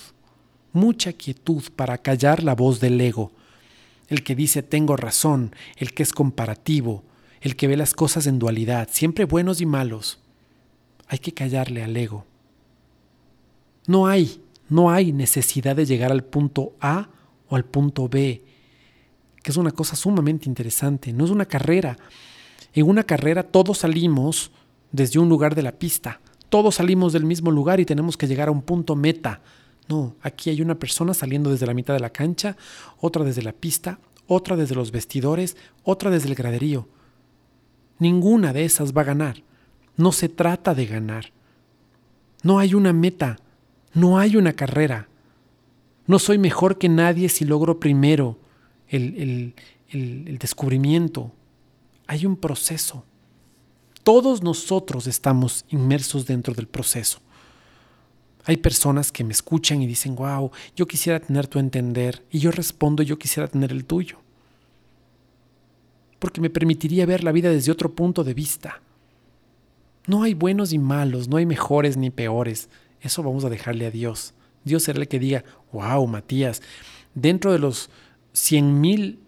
mucha 0.75 1.13
quietud 1.13 1.63
para 1.75 1.97
callar 1.97 2.43
la 2.43 2.53
voz 2.53 2.79
del 2.79 2.99
ego, 2.99 3.31
el 4.09 4.23
que 4.23 4.35
dice 4.35 4.61
tengo 4.61 4.97
razón, 4.97 5.55
el 5.77 5.93
que 5.93 6.03
es 6.03 6.11
comparativo, 6.11 7.03
el 7.41 7.55
que 7.55 7.67
ve 7.67 7.77
las 7.77 7.93
cosas 7.93 8.27
en 8.27 8.37
dualidad, 8.37 8.89
siempre 8.91 9.25
buenos 9.25 9.61
y 9.61 9.65
malos. 9.65 10.19
Hay 11.07 11.19
que 11.19 11.33
callarle 11.33 11.83
al 11.83 11.95
ego. 11.95 12.25
No 13.87 14.07
hay, 14.07 14.41
no 14.69 14.91
hay 14.91 15.13
necesidad 15.13 15.75
de 15.75 15.85
llegar 15.85 16.11
al 16.11 16.23
punto 16.23 16.73
A 16.81 17.09
o 17.47 17.55
al 17.55 17.63
punto 17.63 18.09
B, 18.09 18.43
que 19.41 19.51
es 19.51 19.57
una 19.57 19.71
cosa 19.71 19.95
sumamente 19.95 20.49
interesante, 20.49 21.13
no 21.13 21.23
es 21.25 21.31
una 21.31 21.45
carrera. 21.45 21.97
En 22.75 22.87
una 22.87 23.03
carrera 23.03 23.41
todos 23.41 23.79
salimos 23.79 24.51
desde 24.91 25.17
un 25.17 25.29
lugar 25.29 25.55
de 25.55 25.63
la 25.63 25.71
pista, 25.71 26.21
todos 26.49 26.75
salimos 26.75 27.13
del 27.13 27.25
mismo 27.25 27.49
lugar 27.49 27.79
y 27.79 27.85
tenemos 27.85 28.15
que 28.17 28.27
llegar 28.27 28.49
a 28.49 28.51
un 28.51 28.61
punto 28.61 28.95
meta, 28.95 29.41
no, 29.87 30.15
aquí 30.21 30.49
hay 30.49 30.61
una 30.61 30.75
persona 30.75 31.13
saliendo 31.13 31.51
desde 31.51 31.67
la 31.67 31.73
mitad 31.73 31.93
de 31.93 31.99
la 31.99 32.09
cancha, 32.09 32.57
otra 32.99 33.23
desde 33.23 33.43
la 33.43 33.53
pista, 33.53 33.99
otra 34.27 34.55
desde 34.55 34.75
los 34.75 34.91
vestidores, 34.91 35.55
otra 35.83 36.09
desde 36.09 36.29
el 36.29 36.35
graderío. 36.35 36.87
Ninguna 37.99 38.51
de 38.51 38.65
esas 38.65 38.93
va 38.93 39.01
a 39.01 39.05
ganar. 39.05 39.43
No 39.95 40.11
se 40.11 40.27
trata 40.27 40.73
de 40.73 40.87
ganar. 40.87 41.31
No 42.41 42.59
hay 42.59 42.73
una 42.73 42.93
meta, 42.93 43.37
no 43.93 44.17
hay 44.17 44.35
una 44.35 44.53
carrera. 44.53 45.07
No 46.07 46.19
soy 46.19 46.37
mejor 46.37 46.77
que 46.77 46.89
nadie 46.89 47.29
si 47.29 47.45
logro 47.45 47.79
primero 47.79 48.37
el, 48.89 49.53
el 49.89 50.37
descubrimiento. 50.39 51.31
Hay 52.07 52.25
un 52.25 52.35
proceso. 52.35 53.03
Todos 54.03 54.43
nosotros 54.43 55.07
estamos 55.07 55.65
inmersos 55.69 56.25
dentro 56.25 56.53
del 56.53 56.67
proceso. 56.67 57.19
Hay 58.45 58.57
personas 58.57 59.11
que 59.11 59.23
me 59.23 59.33
escuchan 59.33 59.81
y 59.81 59.87
dicen, 59.87 60.15
wow, 60.15 60.51
yo 60.75 60.85
quisiera 60.85 61.19
tener 61.19 61.47
tu 61.47 61.57
entender. 61.57 62.23
Y 62.29 62.39
yo 62.39 62.51
respondo, 62.51 63.01
yo 63.01 63.17
quisiera 63.17 63.47
tener 63.47 63.71
el 63.71 63.85
tuyo. 63.85 64.19
Porque 66.19 66.41
me 66.41 66.51
permitiría 66.51 67.07
ver 67.07 67.23
la 67.23 67.31
vida 67.31 67.49
desde 67.49 67.71
otro 67.71 67.95
punto 67.95 68.23
de 68.23 68.35
vista. 68.35 68.81
No 70.05 70.21
hay 70.21 70.35
buenos 70.35 70.73
y 70.73 70.77
malos, 70.77 71.27
no 71.27 71.37
hay 71.37 71.47
mejores 71.47 71.97
ni 71.97 72.11
peores. 72.11 72.69
Eso 73.01 73.23
vamos 73.23 73.43
a 73.45 73.49
dejarle 73.49 73.87
a 73.87 73.91
Dios. 73.91 74.35
Dios 74.63 74.83
será 74.83 74.99
el 74.99 75.07
que 75.07 75.19
diga, 75.19 75.43
wow, 75.71 76.05
Matías, 76.05 76.61
dentro 77.15 77.51
de 77.51 77.59
los 77.59 77.89
cien 78.33 78.79
mil 78.79 79.19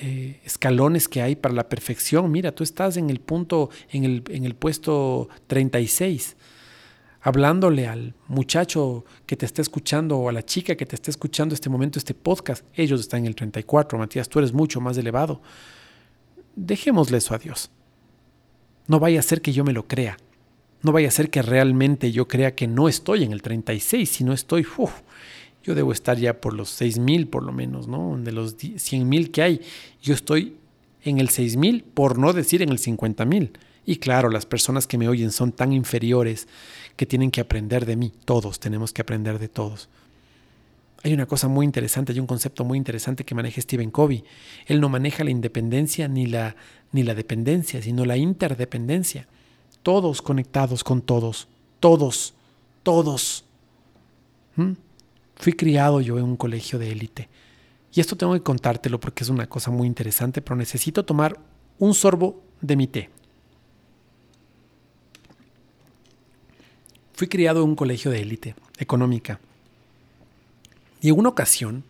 eh, 0.00 0.40
escalones 0.44 1.08
que 1.08 1.22
hay 1.22 1.36
para 1.36 1.54
la 1.54 1.68
perfección, 1.68 2.30
mira, 2.30 2.52
tú 2.52 2.62
estás 2.62 2.96
en 2.96 3.10
el 3.10 3.20
punto, 3.20 3.70
en 3.90 4.04
el, 4.04 4.22
en 4.28 4.44
el 4.44 4.54
puesto 4.54 5.28
36 5.46 6.36
hablándole 7.26 7.88
al 7.88 8.14
muchacho 8.28 9.04
que 9.26 9.34
te 9.34 9.46
está 9.46 9.60
escuchando 9.60 10.16
o 10.16 10.28
a 10.28 10.32
la 10.32 10.44
chica 10.44 10.76
que 10.76 10.86
te 10.86 10.94
está 10.94 11.10
escuchando 11.10 11.56
este 11.56 11.68
momento, 11.68 11.98
este 11.98 12.14
podcast. 12.14 12.64
Ellos 12.72 13.00
están 13.00 13.22
en 13.22 13.26
el 13.26 13.34
34, 13.34 13.98
Matías, 13.98 14.28
tú 14.28 14.38
eres 14.38 14.52
mucho 14.52 14.80
más 14.80 14.96
elevado. 14.96 15.42
Dejémosle 16.54 17.18
eso 17.18 17.34
a 17.34 17.38
Dios. 17.38 17.72
No 18.86 19.00
vaya 19.00 19.18
a 19.18 19.24
ser 19.24 19.42
que 19.42 19.52
yo 19.52 19.64
me 19.64 19.72
lo 19.72 19.88
crea. 19.88 20.18
No 20.82 20.92
vaya 20.92 21.08
a 21.08 21.10
ser 21.10 21.28
que 21.28 21.42
realmente 21.42 22.12
yo 22.12 22.28
crea 22.28 22.54
que 22.54 22.68
no 22.68 22.88
estoy 22.88 23.24
en 23.24 23.32
el 23.32 23.42
36, 23.42 24.08
sino 24.08 24.32
estoy, 24.32 24.64
yo 25.66 25.74
debo 25.74 25.90
estar 25.90 26.16
ya 26.16 26.40
por 26.40 26.54
los 26.54 26.80
6.000 26.80 27.28
por 27.28 27.42
lo 27.42 27.50
menos, 27.50 27.88
¿no? 27.88 28.16
De 28.16 28.30
los 28.30 28.56
100.000 28.56 29.32
que 29.32 29.42
hay, 29.42 29.60
yo 30.00 30.14
estoy 30.14 30.56
en 31.02 31.18
el 31.18 31.28
6.000 31.28 31.82
por 31.82 32.18
no 32.18 32.32
decir 32.32 32.62
en 32.62 32.68
el 32.68 32.78
50.000. 32.78 33.50
Y 33.84 33.96
claro, 33.96 34.30
las 34.30 34.46
personas 34.46 34.86
que 34.86 34.96
me 34.96 35.08
oyen 35.08 35.32
son 35.32 35.50
tan 35.50 35.72
inferiores 35.72 36.46
que 36.94 37.04
tienen 37.04 37.32
que 37.32 37.40
aprender 37.40 37.84
de 37.84 37.96
mí. 37.96 38.12
Todos 38.24 38.60
tenemos 38.60 38.92
que 38.92 39.02
aprender 39.02 39.40
de 39.40 39.48
todos. 39.48 39.88
Hay 41.02 41.12
una 41.12 41.26
cosa 41.26 41.48
muy 41.48 41.66
interesante, 41.66 42.12
hay 42.12 42.20
un 42.20 42.26
concepto 42.28 42.64
muy 42.64 42.78
interesante 42.78 43.24
que 43.24 43.34
maneja 43.34 43.60
Stephen 43.60 43.90
Covey. 43.90 44.22
Él 44.66 44.80
no 44.80 44.88
maneja 44.88 45.24
la 45.24 45.30
independencia 45.30 46.06
ni 46.06 46.26
la, 46.26 46.54
ni 46.92 47.02
la 47.02 47.14
dependencia, 47.14 47.82
sino 47.82 48.04
la 48.04 48.16
interdependencia. 48.16 49.26
Todos 49.82 50.22
conectados 50.22 50.84
con 50.84 51.02
todos. 51.02 51.48
Todos. 51.80 52.34
Todos. 52.84 53.44
¿Mm? 54.54 54.72
Fui 55.36 55.52
criado 55.52 56.00
yo 56.00 56.18
en 56.18 56.24
un 56.24 56.36
colegio 56.36 56.78
de 56.78 56.90
élite. 56.90 57.28
Y 57.92 58.00
esto 58.00 58.16
tengo 58.16 58.34
que 58.34 58.42
contártelo 58.42 59.00
porque 59.00 59.24
es 59.24 59.30
una 59.30 59.48
cosa 59.48 59.70
muy 59.70 59.86
interesante, 59.86 60.42
pero 60.42 60.56
necesito 60.56 61.04
tomar 61.04 61.38
un 61.78 61.94
sorbo 61.94 62.42
de 62.60 62.76
mi 62.76 62.86
té. 62.86 63.10
Fui 67.14 67.28
criado 67.28 67.62
en 67.62 67.70
un 67.70 67.76
colegio 67.76 68.10
de 68.10 68.20
élite, 68.20 68.54
económica. 68.78 69.40
Y 71.00 71.08
en 71.08 71.18
una 71.18 71.30
ocasión, 71.30 71.84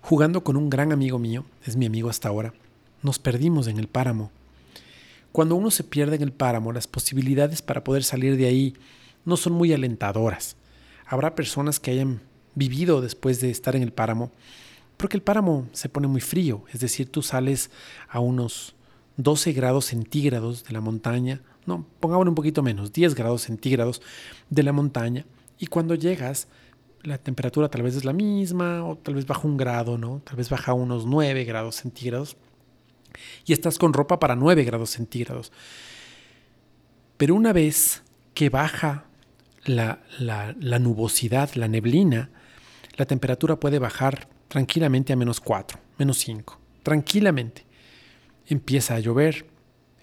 jugando 0.00 0.44
con 0.44 0.56
un 0.56 0.70
gran 0.70 0.92
amigo 0.92 1.18
mío, 1.18 1.44
es 1.64 1.76
mi 1.76 1.86
amigo 1.86 2.08
hasta 2.08 2.28
ahora, 2.28 2.54
nos 3.02 3.18
perdimos 3.18 3.66
en 3.66 3.78
el 3.78 3.88
páramo. 3.88 4.30
Cuando 5.32 5.56
uno 5.56 5.72
se 5.72 5.82
pierde 5.82 6.14
en 6.16 6.22
el 6.22 6.32
páramo, 6.32 6.72
las 6.72 6.86
posibilidades 6.86 7.62
para 7.62 7.82
poder 7.82 8.04
salir 8.04 8.36
de 8.36 8.46
ahí 8.46 8.74
no 9.24 9.36
son 9.36 9.54
muy 9.54 9.72
alentadoras. 9.72 10.56
Habrá 11.06 11.34
personas 11.34 11.80
que 11.80 11.90
hayan 11.90 12.20
vivido 12.54 13.00
después 13.00 13.40
de 13.40 13.50
estar 13.50 13.76
en 13.76 13.82
el 13.82 13.92
páramo, 13.92 14.30
porque 14.96 15.16
el 15.16 15.22
páramo 15.22 15.68
se 15.72 15.88
pone 15.88 16.06
muy 16.06 16.20
frío, 16.20 16.64
es 16.72 16.80
decir, 16.80 17.10
tú 17.10 17.22
sales 17.22 17.70
a 18.08 18.20
unos 18.20 18.74
12 19.16 19.52
grados 19.52 19.86
centígrados 19.86 20.64
de 20.64 20.72
la 20.72 20.80
montaña 20.80 21.40
no, 21.66 21.86
pongámosle 22.00 22.28
un 22.28 22.34
poquito 22.34 22.62
menos, 22.62 22.92
10 22.92 23.14
grados 23.14 23.42
centígrados 23.42 24.02
de 24.50 24.62
la 24.62 24.72
montaña, 24.72 25.24
y 25.58 25.66
cuando 25.66 25.94
llegas, 25.94 26.48
la 27.02 27.18
temperatura 27.18 27.68
tal 27.68 27.82
vez 27.82 27.96
es 27.96 28.04
la 28.04 28.12
misma, 28.12 28.84
o 28.84 28.96
tal 28.96 29.14
vez 29.14 29.26
baja 29.26 29.46
un 29.46 29.56
grado, 29.56 29.98
¿no? 29.98 30.20
Tal 30.24 30.36
vez 30.36 30.48
baja 30.50 30.72
unos 30.72 31.06
9 31.06 31.44
grados 31.44 31.76
centígrados. 31.76 32.36
y 33.46 33.52
estás 33.52 33.78
con 33.78 33.92
ropa 33.92 34.18
para 34.18 34.34
9 34.34 34.64
grados 34.64 34.90
centígrados. 34.90 35.52
Pero 37.16 37.34
una 37.36 37.52
vez 37.52 38.02
que 38.34 38.48
baja 38.48 39.04
la, 39.64 40.00
la, 40.18 40.78
nubosidad, 40.80 41.54
la 41.54 41.68
neblina, 41.68 42.30
la 42.96 43.06
temperatura 43.06 43.56
puede 43.56 43.78
bajar 43.78 44.28
tranquilamente 44.48 45.12
a 45.12 45.16
menos 45.16 45.40
4, 45.40 45.78
menos 45.98 46.18
5, 46.18 46.58
tranquilamente. 46.82 47.64
Empieza 48.46 48.94
a 48.94 49.00
llover, 49.00 49.46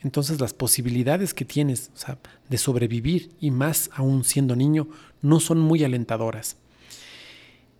entonces 0.01 0.39
las 0.41 0.53
posibilidades 0.53 1.33
que 1.33 1.45
tienes 1.45 1.91
de 2.49 2.57
sobrevivir 2.57 3.31
y 3.39 3.51
más 3.51 3.89
aún 3.93 4.23
siendo 4.23 4.55
niño 4.55 4.87
no 5.21 5.39
son 5.39 5.59
muy 5.59 5.83
alentadoras. 5.83 6.57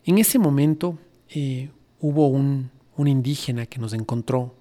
En 0.06 0.18
ese 0.18 0.40
momento 0.40 0.98
eh, 1.30 1.70
hubo 2.00 2.28
un, 2.28 2.70
indígena 2.98 3.66
que 3.66 3.80
nos 3.80 3.94
encontró, 3.94 4.54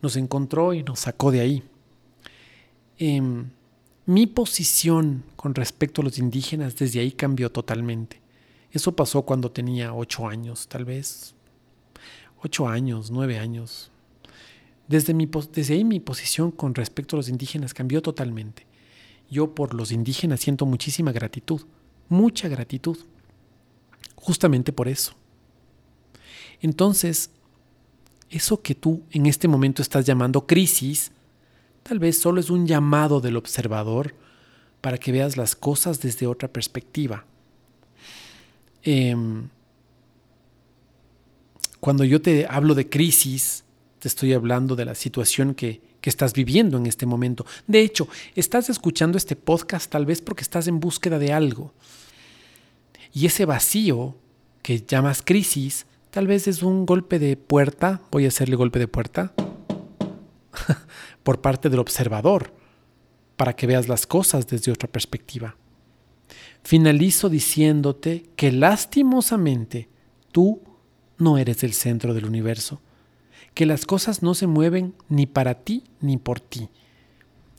nos 0.00 0.14
encontró 0.14 0.74
y 0.74 0.84
nos 0.84 1.00
sacó 1.00 1.32
de 1.32 1.40
ahí. 1.40 1.64
Em, 2.98 3.50
mi 4.06 4.28
posición 4.28 5.24
con 5.34 5.56
respecto 5.56 6.00
a 6.00 6.04
los 6.04 6.18
indígenas 6.18 6.76
desde 6.76 7.00
ahí 7.00 7.10
cambió 7.10 7.50
totalmente. 7.50 8.20
Eso 8.72 8.94
pasó 8.94 9.22
cuando 9.22 9.50
tenía 9.50 9.94
ocho 9.94 10.26
años, 10.26 10.68
tal 10.68 10.84
vez. 10.84 11.34
Ocho 12.42 12.68
años, 12.68 13.10
nueve 13.10 13.38
años. 13.38 13.90
Desde, 14.86 15.14
mi, 15.14 15.28
ahí 15.70 15.84
mi 15.84 16.00
posición 16.00 16.50
con 16.50 16.74
respecto 16.74 17.16
a 17.16 17.18
los 17.18 17.28
indígenas 17.28 17.74
cambió 17.74 18.02
totalmente. 18.02 18.66
Yo 19.30 19.54
por 19.54 19.74
los 19.74 19.92
indígenas 19.92 20.40
siento 20.40 20.64
muchísima 20.64 21.12
gratitud, 21.12 21.62
mucha 22.08 22.48
gratitud. 22.48 22.98
Justamente 24.14 24.72
por 24.72 24.88
eso. 24.88 25.12
Entonces, 26.60 27.30
eso 28.30 28.62
que 28.62 28.74
tú 28.74 29.02
en 29.10 29.26
este 29.26 29.48
momento 29.48 29.82
estás 29.82 30.04
llamando 30.06 30.46
crisis, 30.46 31.12
Tal 31.88 31.98
vez 31.98 32.20
solo 32.20 32.38
es 32.38 32.50
un 32.50 32.66
llamado 32.66 33.22
del 33.22 33.38
observador 33.38 34.14
para 34.82 34.98
que 34.98 35.10
veas 35.10 35.38
las 35.38 35.56
cosas 35.56 36.02
desde 36.02 36.26
otra 36.26 36.46
perspectiva. 36.48 37.24
Em, 38.82 39.48
cuando 41.80 42.04
yo 42.04 42.20
te 42.20 42.46
hablo 42.48 42.74
de 42.74 42.88
crisis, 42.88 43.64
te 43.98 44.08
estoy 44.08 44.32
hablando 44.32 44.76
de 44.76 44.84
la 44.84 44.94
situación 44.94 45.54
que, 45.54 45.80
que 46.00 46.10
estás 46.10 46.32
viviendo 46.32 46.76
en 46.76 46.86
este 46.86 47.06
momento. 47.06 47.44
De 47.66 47.80
hecho, 47.80 48.08
estás 48.34 48.70
escuchando 48.70 49.18
este 49.18 49.36
podcast 49.36 49.90
tal 49.90 50.06
vez 50.06 50.20
porque 50.20 50.42
estás 50.42 50.66
en 50.68 50.80
búsqueda 50.80 51.18
de 51.18 51.32
algo. 51.32 51.72
Y 53.12 53.26
ese 53.26 53.44
vacío 53.44 54.16
que 54.62 54.84
llamas 54.86 55.22
crisis, 55.22 55.86
tal 56.10 56.26
vez 56.26 56.46
es 56.46 56.62
un 56.62 56.86
golpe 56.86 57.18
de 57.18 57.36
puerta, 57.36 58.02
voy 58.10 58.24
a 58.26 58.28
hacerle 58.28 58.56
golpe 58.56 58.78
de 58.78 58.88
puerta, 58.88 59.32
por 61.22 61.40
parte 61.40 61.68
del 61.68 61.80
observador, 61.80 62.52
para 63.36 63.54
que 63.54 63.66
veas 63.66 63.88
las 63.88 64.06
cosas 64.06 64.46
desde 64.46 64.72
otra 64.72 64.88
perspectiva. 64.88 65.56
Finalizo 66.62 67.28
diciéndote 67.28 68.30
que 68.36 68.52
lastimosamente 68.52 69.88
tú 70.32 70.60
no 71.16 71.38
eres 71.38 71.64
el 71.64 71.72
centro 71.72 72.14
del 72.14 72.26
universo, 72.26 72.80
que 73.54 73.66
las 73.66 73.86
cosas 73.86 74.22
no 74.22 74.34
se 74.34 74.46
mueven 74.46 74.94
ni 75.08 75.26
para 75.26 75.54
ti 75.54 75.84
ni 76.00 76.16
por 76.16 76.40
ti, 76.40 76.68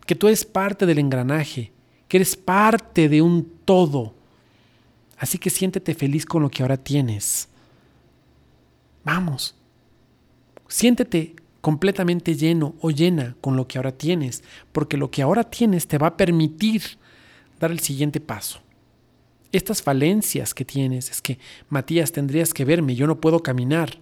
que 0.05 0.15
tú 0.15 0.27
eres 0.27 0.45
parte 0.45 0.85
del 0.85 0.99
engranaje, 0.99 1.71
que 2.07 2.17
eres 2.17 2.35
parte 2.35 3.09
de 3.09 3.21
un 3.21 3.51
todo. 3.65 4.13
Así 5.17 5.37
que 5.37 5.49
siéntete 5.49 5.93
feliz 5.93 6.25
con 6.25 6.41
lo 6.41 6.49
que 6.49 6.63
ahora 6.63 6.77
tienes. 6.77 7.49
Vamos, 9.03 9.55
siéntete 10.67 11.35
completamente 11.61 12.35
lleno 12.35 12.75
o 12.79 12.91
llena 12.91 13.35
con 13.41 13.55
lo 13.55 13.67
que 13.67 13.77
ahora 13.77 13.91
tienes, 13.91 14.43
porque 14.71 14.97
lo 14.97 15.11
que 15.11 15.21
ahora 15.21 15.43
tienes 15.43 15.87
te 15.87 15.97
va 15.97 16.07
a 16.07 16.17
permitir 16.17 16.81
dar 17.59 17.71
el 17.71 17.79
siguiente 17.79 18.21
paso. 18.21 18.61
Estas 19.51 19.81
falencias 19.81 20.53
que 20.53 20.65
tienes 20.65 21.09
es 21.09 21.21
que, 21.21 21.39
Matías, 21.69 22.11
tendrías 22.11 22.53
que 22.53 22.65
verme, 22.65 22.95
yo 22.95 23.07
no 23.07 23.19
puedo 23.19 23.41
caminar. 23.41 23.97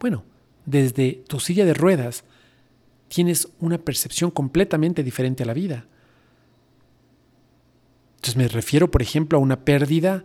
Bueno, 0.00 0.24
desde 0.66 1.22
tu 1.28 1.38
silla 1.38 1.64
de 1.64 1.74
ruedas 1.74 2.24
tienes 3.08 3.48
una 3.60 3.78
percepción 3.78 4.30
completamente 4.30 5.02
diferente 5.02 5.42
a 5.42 5.46
la 5.46 5.54
vida. 5.54 5.86
Entonces 8.16 8.36
me 8.36 8.48
refiero, 8.48 8.90
por 8.90 9.02
ejemplo, 9.02 9.38
a 9.38 9.40
una 9.40 9.64
pérdida. 9.64 10.24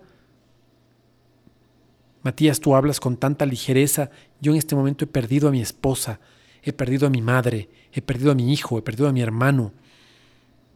Matías, 2.23 2.59
tú 2.59 2.75
hablas 2.75 2.99
con 2.99 3.17
tanta 3.17 3.45
ligereza, 3.45 4.09
yo 4.39 4.51
en 4.51 4.57
este 4.57 4.75
momento 4.75 5.05
he 5.05 5.07
perdido 5.07 5.47
a 5.47 5.51
mi 5.51 5.61
esposa, 5.61 6.19
he 6.63 6.73
perdido 6.73 7.07
a 7.07 7.09
mi 7.09 7.21
madre, 7.21 7.69
he 7.91 8.01
perdido 8.01 8.31
a 8.31 8.35
mi 8.35 8.53
hijo, 8.53 8.77
he 8.77 8.81
perdido 8.81 9.07
a 9.07 9.13
mi 9.13 9.21
hermano. 9.21 9.73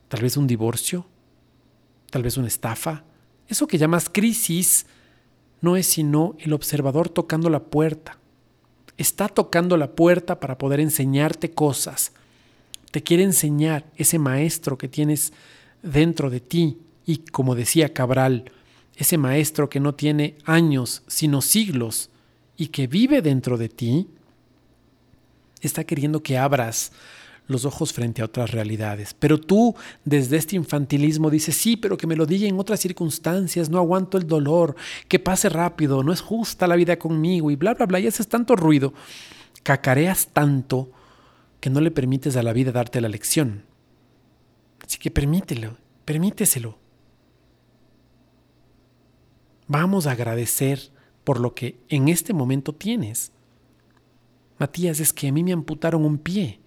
Tal 0.07 0.21
vez 0.21 0.37
un 0.37 0.47
divorcio, 0.47 1.05
tal 2.09 2.23
vez 2.23 2.37
una 2.37 2.47
estafa. 2.47 3.03
Eso 3.51 3.67
que 3.67 3.77
llamas 3.77 4.07
crisis 4.09 4.85
no 5.59 5.75
es 5.75 5.85
sino 5.85 6.37
el 6.39 6.53
observador 6.53 7.09
tocando 7.09 7.49
la 7.49 7.59
puerta. 7.59 8.17
Está 8.95 9.27
tocando 9.27 9.75
la 9.75 9.91
puerta 9.91 10.39
para 10.39 10.57
poder 10.57 10.79
enseñarte 10.79 11.51
cosas. 11.51 12.13
Te 12.91 13.03
quiere 13.03 13.23
enseñar 13.23 13.85
ese 13.97 14.19
maestro 14.19 14.77
que 14.77 14.87
tienes 14.87 15.33
dentro 15.83 16.29
de 16.29 16.39
ti 16.39 16.77
y, 17.05 17.17
como 17.17 17.53
decía 17.53 17.93
Cabral, 17.93 18.53
ese 18.95 19.17
maestro 19.17 19.69
que 19.69 19.81
no 19.81 19.95
tiene 19.95 20.37
años, 20.45 21.03
sino 21.07 21.41
siglos 21.41 22.09
y 22.55 22.67
que 22.67 22.87
vive 22.87 23.21
dentro 23.21 23.57
de 23.57 23.67
ti, 23.67 24.07
está 25.59 25.83
queriendo 25.83 26.23
que 26.23 26.37
abras 26.37 26.93
los 27.47 27.65
ojos 27.65 27.93
frente 27.93 28.21
a 28.21 28.25
otras 28.25 28.51
realidades. 28.51 29.13
Pero 29.13 29.39
tú, 29.39 29.75
desde 30.05 30.37
este 30.37 30.55
infantilismo, 30.55 31.29
dices, 31.29 31.55
sí, 31.55 31.77
pero 31.77 31.97
que 31.97 32.07
me 32.07 32.15
lo 32.15 32.25
diga 32.25 32.47
en 32.47 32.59
otras 32.59 32.79
circunstancias, 32.79 33.69
no 33.69 33.77
aguanto 33.77 34.17
el 34.17 34.27
dolor, 34.27 34.75
que 35.07 35.19
pase 35.19 35.49
rápido, 35.49 36.03
no 36.03 36.13
es 36.13 36.21
justa 36.21 36.67
la 36.67 36.75
vida 36.75 36.97
conmigo 36.97 37.51
y 37.51 37.55
bla, 37.55 37.73
bla, 37.73 37.85
bla, 37.85 37.99
y 37.99 38.07
haces 38.07 38.27
tanto 38.27 38.55
ruido, 38.55 38.93
cacareas 39.63 40.29
tanto 40.33 40.91
que 41.59 41.69
no 41.69 41.81
le 41.81 41.91
permites 41.91 42.35
a 42.35 42.43
la 42.43 42.53
vida 42.53 42.71
darte 42.71 43.01
la 43.01 43.09
lección. 43.09 43.63
Así 44.85 44.97
que 44.97 45.11
permítelo, 45.11 45.77
permíteselo. 46.05 46.77
Vamos 49.67 50.07
a 50.07 50.11
agradecer 50.11 50.91
por 51.23 51.39
lo 51.39 51.53
que 51.53 51.77
en 51.87 52.09
este 52.09 52.33
momento 52.33 52.73
tienes. 52.73 53.31
Matías, 54.57 54.99
es 54.99 55.13
que 55.13 55.27
a 55.27 55.31
mí 55.31 55.43
me 55.43 55.53
amputaron 55.53 56.03
un 56.03 56.17
pie. 56.17 56.59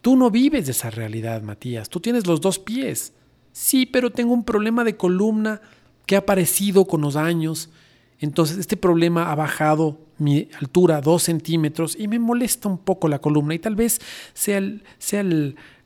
Tú 0.00 0.16
no 0.16 0.30
vives 0.30 0.66
de 0.66 0.72
esa 0.72 0.90
realidad, 0.90 1.42
Matías. 1.42 1.88
Tú 1.88 2.00
tienes 2.00 2.26
los 2.26 2.40
dos 2.40 2.58
pies. 2.58 3.12
Sí, 3.52 3.86
pero 3.86 4.10
tengo 4.10 4.32
un 4.32 4.44
problema 4.44 4.84
de 4.84 4.96
columna 4.96 5.60
que 6.06 6.16
ha 6.16 6.20
aparecido 6.20 6.86
con 6.86 7.02
los 7.02 7.16
años. 7.16 7.70
Entonces, 8.18 8.58
este 8.58 8.76
problema 8.76 9.30
ha 9.30 9.34
bajado 9.34 9.98
mi 10.18 10.48
altura 10.58 11.00
dos 11.00 11.24
centímetros 11.24 11.96
y 11.98 12.08
me 12.08 12.18
molesta 12.18 12.68
un 12.68 12.78
poco 12.78 13.08
la 13.08 13.18
columna. 13.18 13.54
Y 13.54 13.58
tal 13.58 13.76
vez 13.76 14.00
sea, 14.34 14.62
sea 14.98 15.24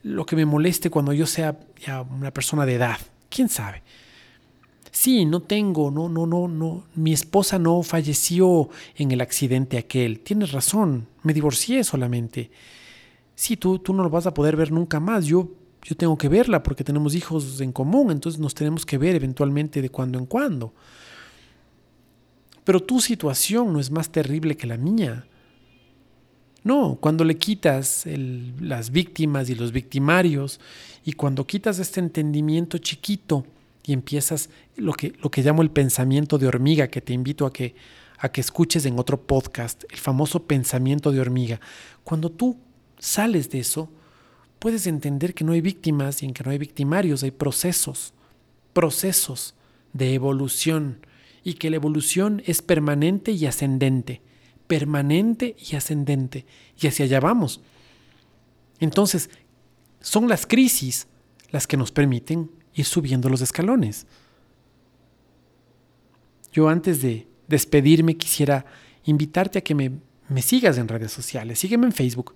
lo 0.03 0.27
que 0.27 0.37
me 0.37 0.45
moleste 0.45 0.91
cuando 0.91 1.13
yo 1.13 1.27
sea 1.27 1.59
ya 1.85 2.03
una 2.03 2.31
persona 2.31 2.67
de 2.67 2.75
edad. 2.75 2.99
¿Quién 3.29 3.49
sabe? 3.49 3.83
sí, 4.95 5.25
no 5.25 5.41
tengo, 5.41 5.91
no, 5.91 6.09
no, 6.09 6.25
no, 6.25 6.49
no, 6.49 6.85
mi 6.95 7.13
esposa 7.13 7.59
no 7.59 7.83
falleció 7.83 8.71
en 8.97 9.11
el 9.11 9.21
accidente 9.21 9.77
aquel. 9.77 10.21
Tienes 10.21 10.53
razón, 10.53 11.09
me 11.23 11.35
divorcié 11.35 11.83
solamente. 11.85 12.51
Sí, 13.35 13.57
tú, 13.57 13.79
tú 13.79 13.93
no 13.93 14.03
lo 14.03 14.11
vas 14.11 14.27
a 14.27 14.35
poder 14.35 14.57
ver 14.57 14.71
nunca 14.71 15.01
más. 15.01 15.25
Yo, 15.27 15.51
yo 15.83 15.97
tengo 15.97 16.17
que 16.17 16.29
verla 16.29 16.63
porque 16.63 16.85
tenemos 16.85 17.15
hijos 17.15 17.61
en 17.61 17.73
común, 17.73 18.11
entonces 18.11 18.41
nos 18.41 18.55
tenemos 18.55 18.87
que 18.87 18.99
ver 18.99 19.17
eventualmente 19.17 19.83
de 19.83 19.91
cuando 19.91 20.19
en 20.19 20.27
cuando. 20.27 20.73
Pero 22.65 22.81
tu 22.81 23.01
situación 23.01 23.73
no 23.73 23.81
es 23.81 23.91
más 23.91 24.11
terrible 24.11 24.57
que 24.57 24.67
la 24.67 24.79
mía. 24.79 25.27
No, 26.63 26.97
cuando 26.99 27.25
le 27.25 27.37
quitas 27.37 28.07
las 28.59 28.91
víctimas 28.91 29.51
y 29.51 29.55
los 29.55 29.71
victimarios 29.71 30.61
y 31.05 31.13
cuando 31.13 31.47
quitas 31.47 31.79
este 31.79 32.01
entendimiento 32.01 32.79
chiquito 32.79 33.45
y 33.85 33.93
empiezas 33.93 34.49
lo 34.77 34.95
que, 34.95 35.13
lo 35.23 35.31
que 35.31 35.43
llamo 35.43 35.61
el 35.61 35.71
pensamiento 35.71 36.39
de 36.39 36.47
hormiga, 36.47 36.89
que 36.89 37.03
te 37.03 37.13
invito 37.13 37.45
a 37.45 37.53
que, 37.53 37.75
a 38.19 38.31
que 38.31 38.41
escuches 38.41 38.87
en 38.87 38.99
otro 38.99 39.21
podcast, 39.21 39.85
el 39.91 39.99
famoso 39.99 40.45
pensamiento 40.45 41.13
de 41.13 41.21
hormiga. 41.21 41.61
Cuando 42.03 42.31
tú 42.31 42.57
sales 43.05 43.51
de 43.51 43.61
eso, 43.61 43.91
puedes 44.59 44.87
entender 44.87 45.35
que 45.35 45.45
no 45.45 45.53
hay 45.53 45.61
víctimas 45.61 46.23
y 46.23 46.27
en 46.27 46.33
que 46.33 46.43
no 46.43 46.51
hay 46.51 46.59
victimarios, 46.59 47.23
hay 47.23 47.31
procesos, 47.31 48.15
procesos 48.73 49.55
de 49.93 50.15
evolución 50.15 51.07
y 51.43 51.55
que 51.55 51.69
la 51.71 51.77
evolución 51.77 52.43
es 52.47 52.63
permanente 52.63 53.33
y 53.33 53.47
ascendente, 53.47 54.23
permanente 54.67 55.55
y 55.59 55.77
ascendente, 55.77 56.47
y 56.81 56.87
hacia 56.87 57.05
allá 57.05 57.21
vamos. 57.21 57.61
Entonces, 58.81 59.29
son 60.01 60.29
las 60.29 60.47
crisis 60.47 61.07
las 61.51 61.67
que 61.67 61.77
nos 61.77 61.93
permiten 61.93 62.51
ir 62.75 62.87
subiendo 62.87 63.29
los 63.29 63.43
escalones. 63.43 64.07
Yo 66.53 66.69
antes 66.69 67.03
de 67.03 67.27
despedirme 67.49 68.17
quisiera 68.17 68.65
invitarte 69.05 69.59
a 69.59 69.63
que 69.63 69.75
me, 69.75 69.93
me 70.29 70.43
sigas 70.43 70.79
en 70.79 70.89
redes 70.89 71.13
sociales. 71.13 71.59
Sígueme 71.59 71.87
en 71.87 71.93
Facebook. 71.93 72.35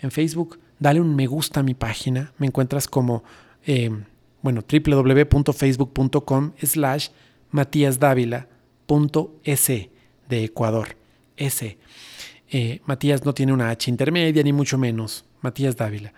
En 0.00 0.10
Facebook, 0.10 0.58
dale 0.78 1.00
un 1.00 1.14
me 1.14 1.26
gusta 1.26 1.60
a 1.60 1.62
mi 1.62 1.74
página. 1.74 2.32
Me 2.38 2.46
encuentras 2.46 2.88
como, 2.88 3.22
eh, 3.66 3.90
bueno, 4.42 4.62
www.facebook.com 4.62 6.52
slash 6.62 7.08
matíasdávila.s 7.50 9.90
de 10.28 10.44
Ecuador. 10.44 10.96
S. 11.36 11.78
Eh, 12.52 12.80
Matías 12.84 13.24
no 13.24 13.32
tiene 13.32 13.52
una 13.52 13.70
H 13.70 13.90
intermedia, 13.90 14.42
ni 14.42 14.52
mucho 14.52 14.76
menos. 14.76 15.24
Matías 15.40 15.76
Dávila. 15.76 16.12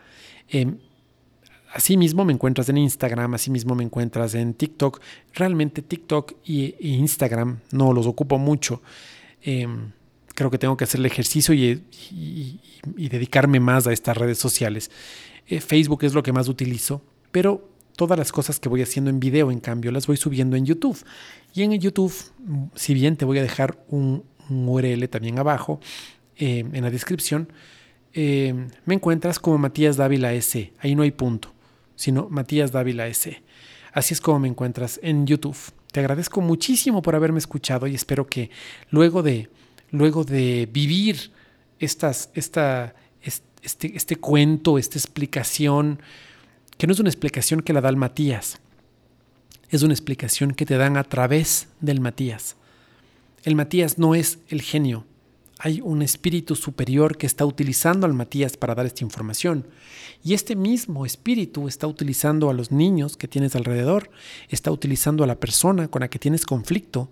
Eh, 0.48 0.74
Asimismo 1.72 2.24
me 2.24 2.34
encuentras 2.34 2.68
en 2.68 2.76
Instagram, 2.76 3.34
asimismo 3.34 3.74
me 3.74 3.82
encuentras 3.82 4.34
en 4.34 4.52
TikTok. 4.52 5.00
Realmente 5.32 5.80
TikTok 5.80 6.34
e 6.44 6.76
Instagram 6.80 7.60
no 7.70 7.94
los 7.94 8.06
ocupo 8.06 8.38
mucho. 8.38 8.82
Em, 9.40 9.90
creo 10.34 10.50
que 10.50 10.58
tengo 10.58 10.76
que 10.76 10.84
hacer 10.84 11.00
el 11.00 11.06
ejercicio 11.06 11.54
y, 11.54 11.82
dedicarme 12.96 13.60
más 13.60 13.86
a 13.86 13.92
estas 13.92 14.16
redes 14.16 14.38
sociales. 14.38 14.90
Eh, 15.46 15.60
Facebook 15.60 16.04
es 16.04 16.14
lo 16.14 16.22
que 16.22 16.32
más 16.32 16.48
utilizo, 16.48 17.02
pero 17.30 17.68
todas 17.96 18.18
las 18.18 18.32
cosas 18.32 18.58
que 18.58 18.68
voy 18.68 18.82
haciendo 18.82 19.10
en 19.10 19.20
video, 19.20 19.50
en 19.50 19.60
cambio, 19.60 19.92
las 19.92 20.06
voy 20.06 20.16
subiendo 20.16 20.56
en 20.56 20.66
YouTube. 20.66 20.98
Y 21.54 21.62
en 21.62 21.72
YouTube, 21.78 22.12
si 22.74 22.94
bien 22.94 23.16
te 23.16 23.24
voy 23.24 23.38
a 23.38 23.42
dejar 23.42 23.84
un, 23.88 24.24
URL 24.48 25.08
también 25.08 25.38
abajo 25.38 25.80
em, 26.36 26.74
en 26.74 26.82
la 26.82 26.90
descripción, 26.90 27.52
em, 28.12 28.68
me 28.84 28.94
encuentras 28.94 29.38
como 29.38 29.58
Matías 29.58 29.96
Dávila 29.96 30.32
S. 30.34 30.72
Ahí 30.80 30.94
no 30.94 31.02
hay 31.02 31.12
punto 31.12 31.52
sino 32.02 32.28
Matías 32.28 32.72
Dávila 32.72 33.06
S. 33.06 33.42
Así 33.92 34.14
es 34.14 34.20
como 34.20 34.40
me 34.40 34.48
encuentras 34.48 34.98
en 35.04 35.24
YouTube. 35.24 35.56
Te 35.92 36.00
agradezco 36.00 36.40
muchísimo 36.40 37.00
por 37.00 37.14
haberme 37.14 37.38
escuchado 37.38 37.86
y 37.86 37.94
espero 37.94 38.26
que 38.26 38.50
luego 38.90 39.22
de, 39.22 39.50
luego 39.92 40.24
de 40.24 40.68
vivir 40.72 41.30
estas, 41.78 42.30
esta, 42.34 42.94
este, 43.62 43.96
este 43.96 44.16
cuento, 44.16 44.78
esta 44.78 44.98
explicación, 44.98 46.00
que 46.76 46.88
no 46.88 46.92
es 46.92 46.98
una 46.98 47.10
explicación 47.10 47.62
que 47.62 47.72
la 47.72 47.80
da 47.80 47.88
el 47.88 47.96
Matías, 47.96 48.58
es 49.70 49.82
una 49.82 49.94
explicación 49.94 50.52
que 50.52 50.66
te 50.66 50.76
dan 50.76 50.96
a 50.96 51.04
través 51.04 51.68
del 51.80 52.00
Matías. 52.00 52.56
El 53.44 53.54
Matías 53.54 53.98
no 53.98 54.14
es 54.16 54.38
el 54.48 54.62
genio, 54.62 55.06
hay 55.64 55.80
un 55.80 56.02
espíritu 56.02 56.56
superior 56.56 57.16
que 57.16 57.26
está 57.26 57.46
utilizando 57.46 58.04
al 58.04 58.14
Matías 58.14 58.56
para 58.56 58.74
dar 58.74 58.84
esta 58.84 59.04
información. 59.04 59.64
Y 60.24 60.34
este 60.34 60.56
mismo 60.56 61.06
espíritu 61.06 61.68
está 61.68 61.86
utilizando 61.86 62.50
a 62.50 62.52
los 62.52 62.72
niños 62.72 63.16
que 63.16 63.28
tienes 63.28 63.54
alrededor, 63.54 64.10
está 64.48 64.72
utilizando 64.72 65.22
a 65.22 65.28
la 65.28 65.38
persona 65.38 65.86
con 65.86 66.00
la 66.00 66.08
que 66.08 66.18
tienes 66.18 66.46
conflicto, 66.46 67.10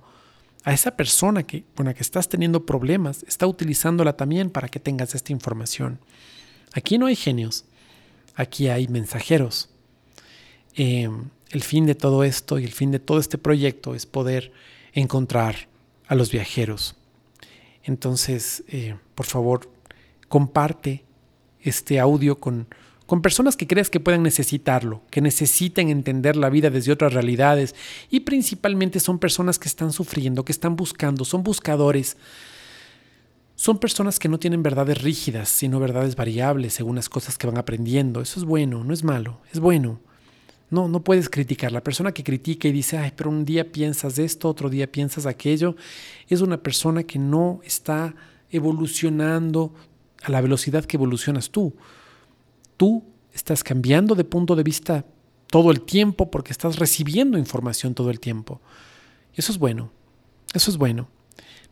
a 0.64 0.72
esa 0.72 0.96
persona 0.96 1.42
que, 1.42 1.64
con 1.74 1.86
la 1.86 1.94
que 1.94 2.02
estás 2.02 2.28
teniendo 2.28 2.66
problemas, 2.66 3.22
está 3.26 3.46
utilizándola 3.46 4.16
también 4.16 4.50
para 4.50 4.68
que 4.68 4.80
tengas 4.80 5.14
esta 5.14 5.32
información. 5.32 5.98
Aquí 6.72 6.98
no 6.98 7.06
hay 7.06 7.16
genios, 7.16 7.64
aquí 8.34 8.68
hay 8.68 8.88
mensajeros. 8.88 9.70
Em, 10.74 11.30
el 11.50 11.62
fin 11.62 11.86
de 11.86 11.94
todo 11.94 12.24
esto 12.24 12.58
y 12.58 12.64
el 12.64 12.72
fin 12.72 12.90
de 12.90 13.00
todo 13.00 13.18
este 13.18 13.38
proyecto 13.38 13.94
es 13.94 14.06
poder 14.06 14.52
encontrar 14.92 15.68
a 16.06 16.14
los 16.14 16.30
viajeros 16.30 16.96
entonces, 17.82 18.62
eh, 18.68 18.96
por 19.14 19.26
favor, 19.26 19.70
comparte 20.28 21.04
este 21.60 21.98
audio 21.98 22.38
con, 22.38 22.68
con 23.10 23.22
personas 23.22 23.56
que 23.56 23.66
creas 23.66 23.90
que 23.90 23.98
puedan 23.98 24.22
necesitarlo, 24.22 25.02
que 25.10 25.20
necesiten 25.20 25.88
entender 25.88 26.36
la 26.36 26.48
vida 26.48 26.70
desde 26.70 26.92
otras 26.92 27.12
realidades 27.12 27.74
y 28.08 28.20
principalmente 28.20 29.00
son 29.00 29.18
personas 29.18 29.58
que 29.58 29.66
están 29.66 29.92
sufriendo, 29.92 30.44
que 30.44 30.52
están 30.52 30.76
buscando, 30.76 31.24
son 31.24 31.42
buscadores. 31.42 32.16
Son 33.56 33.80
personas 33.80 34.20
que 34.20 34.28
no 34.28 34.38
tienen 34.38 34.62
verdades 34.62 35.02
rígidas, 35.02 35.48
sino 35.48 35.80
verdades 35.80 36.14
variables 36.14 36.74
según 36.74 36.94
las 36.94 37.08
cosas 37.08 37.36
que 37.36 37.48
van 37.48 37.58
aprendiendo. 37.58 38.20
Eso 38.20 38.38
es 38.38 38.46
bueno, 38.46 38.84
no 38.84 38.94
es 38.94 39.02
malo, 39.02 39.40
es 39.52 39.58
bueno. 39.58 39.98
No, 40.70 40.86
no 40.86 41.02
puedes 41.02 41.28
criticar. 41.28 41.72
La 41.72 41.82
persona 41.82 42.12
que 42.12 42.22
critica 42.22 42.68
y 42.68 42.72
dice, 42.72 42.96
ay, 42.96 43.12
pero 43.16 43.28
un 43.28 43.44
día 43.44 43.72
piensas 43.72 44.20
esto, 44.20 44.48
otro 44.48 44.70
día 44.70 44.86
piensas 44.92 45.26
aquello, 45.26 45.74
es 46.28 46.42
una 46.42 46.62
persona 46.62 47.02
que 47.02 47.18
no 47.18 47.60
está 47.64 48.14
evolucionando 48.52 49.74
a 50.22 50.30
la 50.30 50.40
velocidad 50.40 50.84
que 50.84 50.96
evolucionas 50.96 51.50
tú. 51.50 51.74
Tú 52.80 53.04
estás 53.34 53.62
cambiando 53.62 54.14
de 54.14 54.24
punto 54.24 54.56
de 54.56 54.62
vista 54.62 55.04
todo 55.48 55.70
el 55.70 55.82
tiempo 55.82 56.30
porque 56.30 56.50
estás 56.50 56.78
recibiendo 56.78 57.36
información 57.36 57.94
todo 57.94 58.08
el 58.08 58.20
tiempo. 58.20 58.62
Eso 59.34 59.52
es 59.52 59.58
bueno. 59.58 59.90
Eso 60.54 60.70
es 60.70 60.78
bueno. 60.78 61.06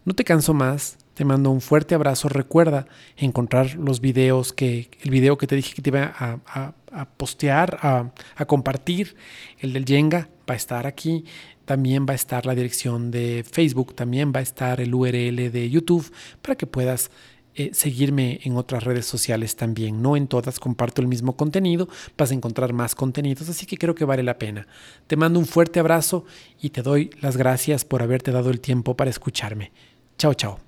No 0.05 0.13
te 0.13 0.23
canso 0.23 0.53
más. 0.53 0.99
Te 1.15 1.25
mando 1.25 1.51
un 1.51 1.63
fuerte 1.63 1.95
abrazo. 1.95 2.29
Recuerda 2.29 2.89
encontrar 3.17 3.77
los 3.77 4.03
videos 4.03 4.53
que, 4.53 4.91
el 5.01 5.11
video 5.11 5.39
que 5.39 5.47
te 5.47 5.57
dije 5.57 5.75
que 5.75 5.81
te 5.81 5.89
iba 5.89 6.15
a, 6.15 7.07
postear, 7.17 7.79
a, 7.81 8.13
a, 8.37 8.45
compartir, 8.45 9.17
el 9.61 9.73
del 9.73 9.87
Jenga, 9.87 10.29
va 10.41 10.53
a 10.53 10.59
estar 10.59 10.87
aquí. 10.87 11.25
También 11.65 12.05
va 12.07 12.13
a 12.13 12.17
estar 12.17 12.45
la 12.45 12.55
dirección 12.55 13.11
de 13.11 13.47
Facebook, 13.51 13.95
también 13.95 14.31
va 14.31 14.41
a 14.41 14.43
estar 14.43 14.79
el 14.83 14.95
URL 14.95 15.51
de 15.51 15.71
YouTube 15.71 16.13
para 16.43 16.55
que 16.55 16.67
puedas 16.67 17.11
eh, 17.59 17.71
seguirme 17.75 18.39
en 18.45 18.57
otras 18.57 18.85
redes 18.85 19.05
sociales 19.05 19.57
también. 19.57 20.01
No 20.01 20.17
en 20.17 20.29
todas 20.29 20.61
comparto 20.61 21.03
el 21.03 21.09
mismo 21.09 21.37
contenido, 21.37 21.89
vas 22.17 22.31
a 22.31 22.35
encontrar 22.35 22.73
más 22.73 22.95
contenidos, 22.95 23.49
así 23.49 23.67
que 23.67 23.77
creo 23.77 23.97
que 23.97 24.05
vale 24.05 24.23
la 24.23 24.39
pena. 24.39 24.69
Te 25.09 25.17
mando 25.17 25.41
un 25.41 25.47
fuerte 25.47 25.81
abrazo 25.81 26.25
y 26.61 26.71
te 26.71 26.83
doy 26.83 27.11
las 27.21 27.37
gracias 27.37 27.85
por 27.85 28.01
haberte 28.01 28.31
dado 28.31 28.51
el 28.51 28.61
tiempo 28.61 28.97
para 28.97 29.11
escucharme. 29.11 29.73
Chao, 30.17 30.35
chao. 30.35 30.68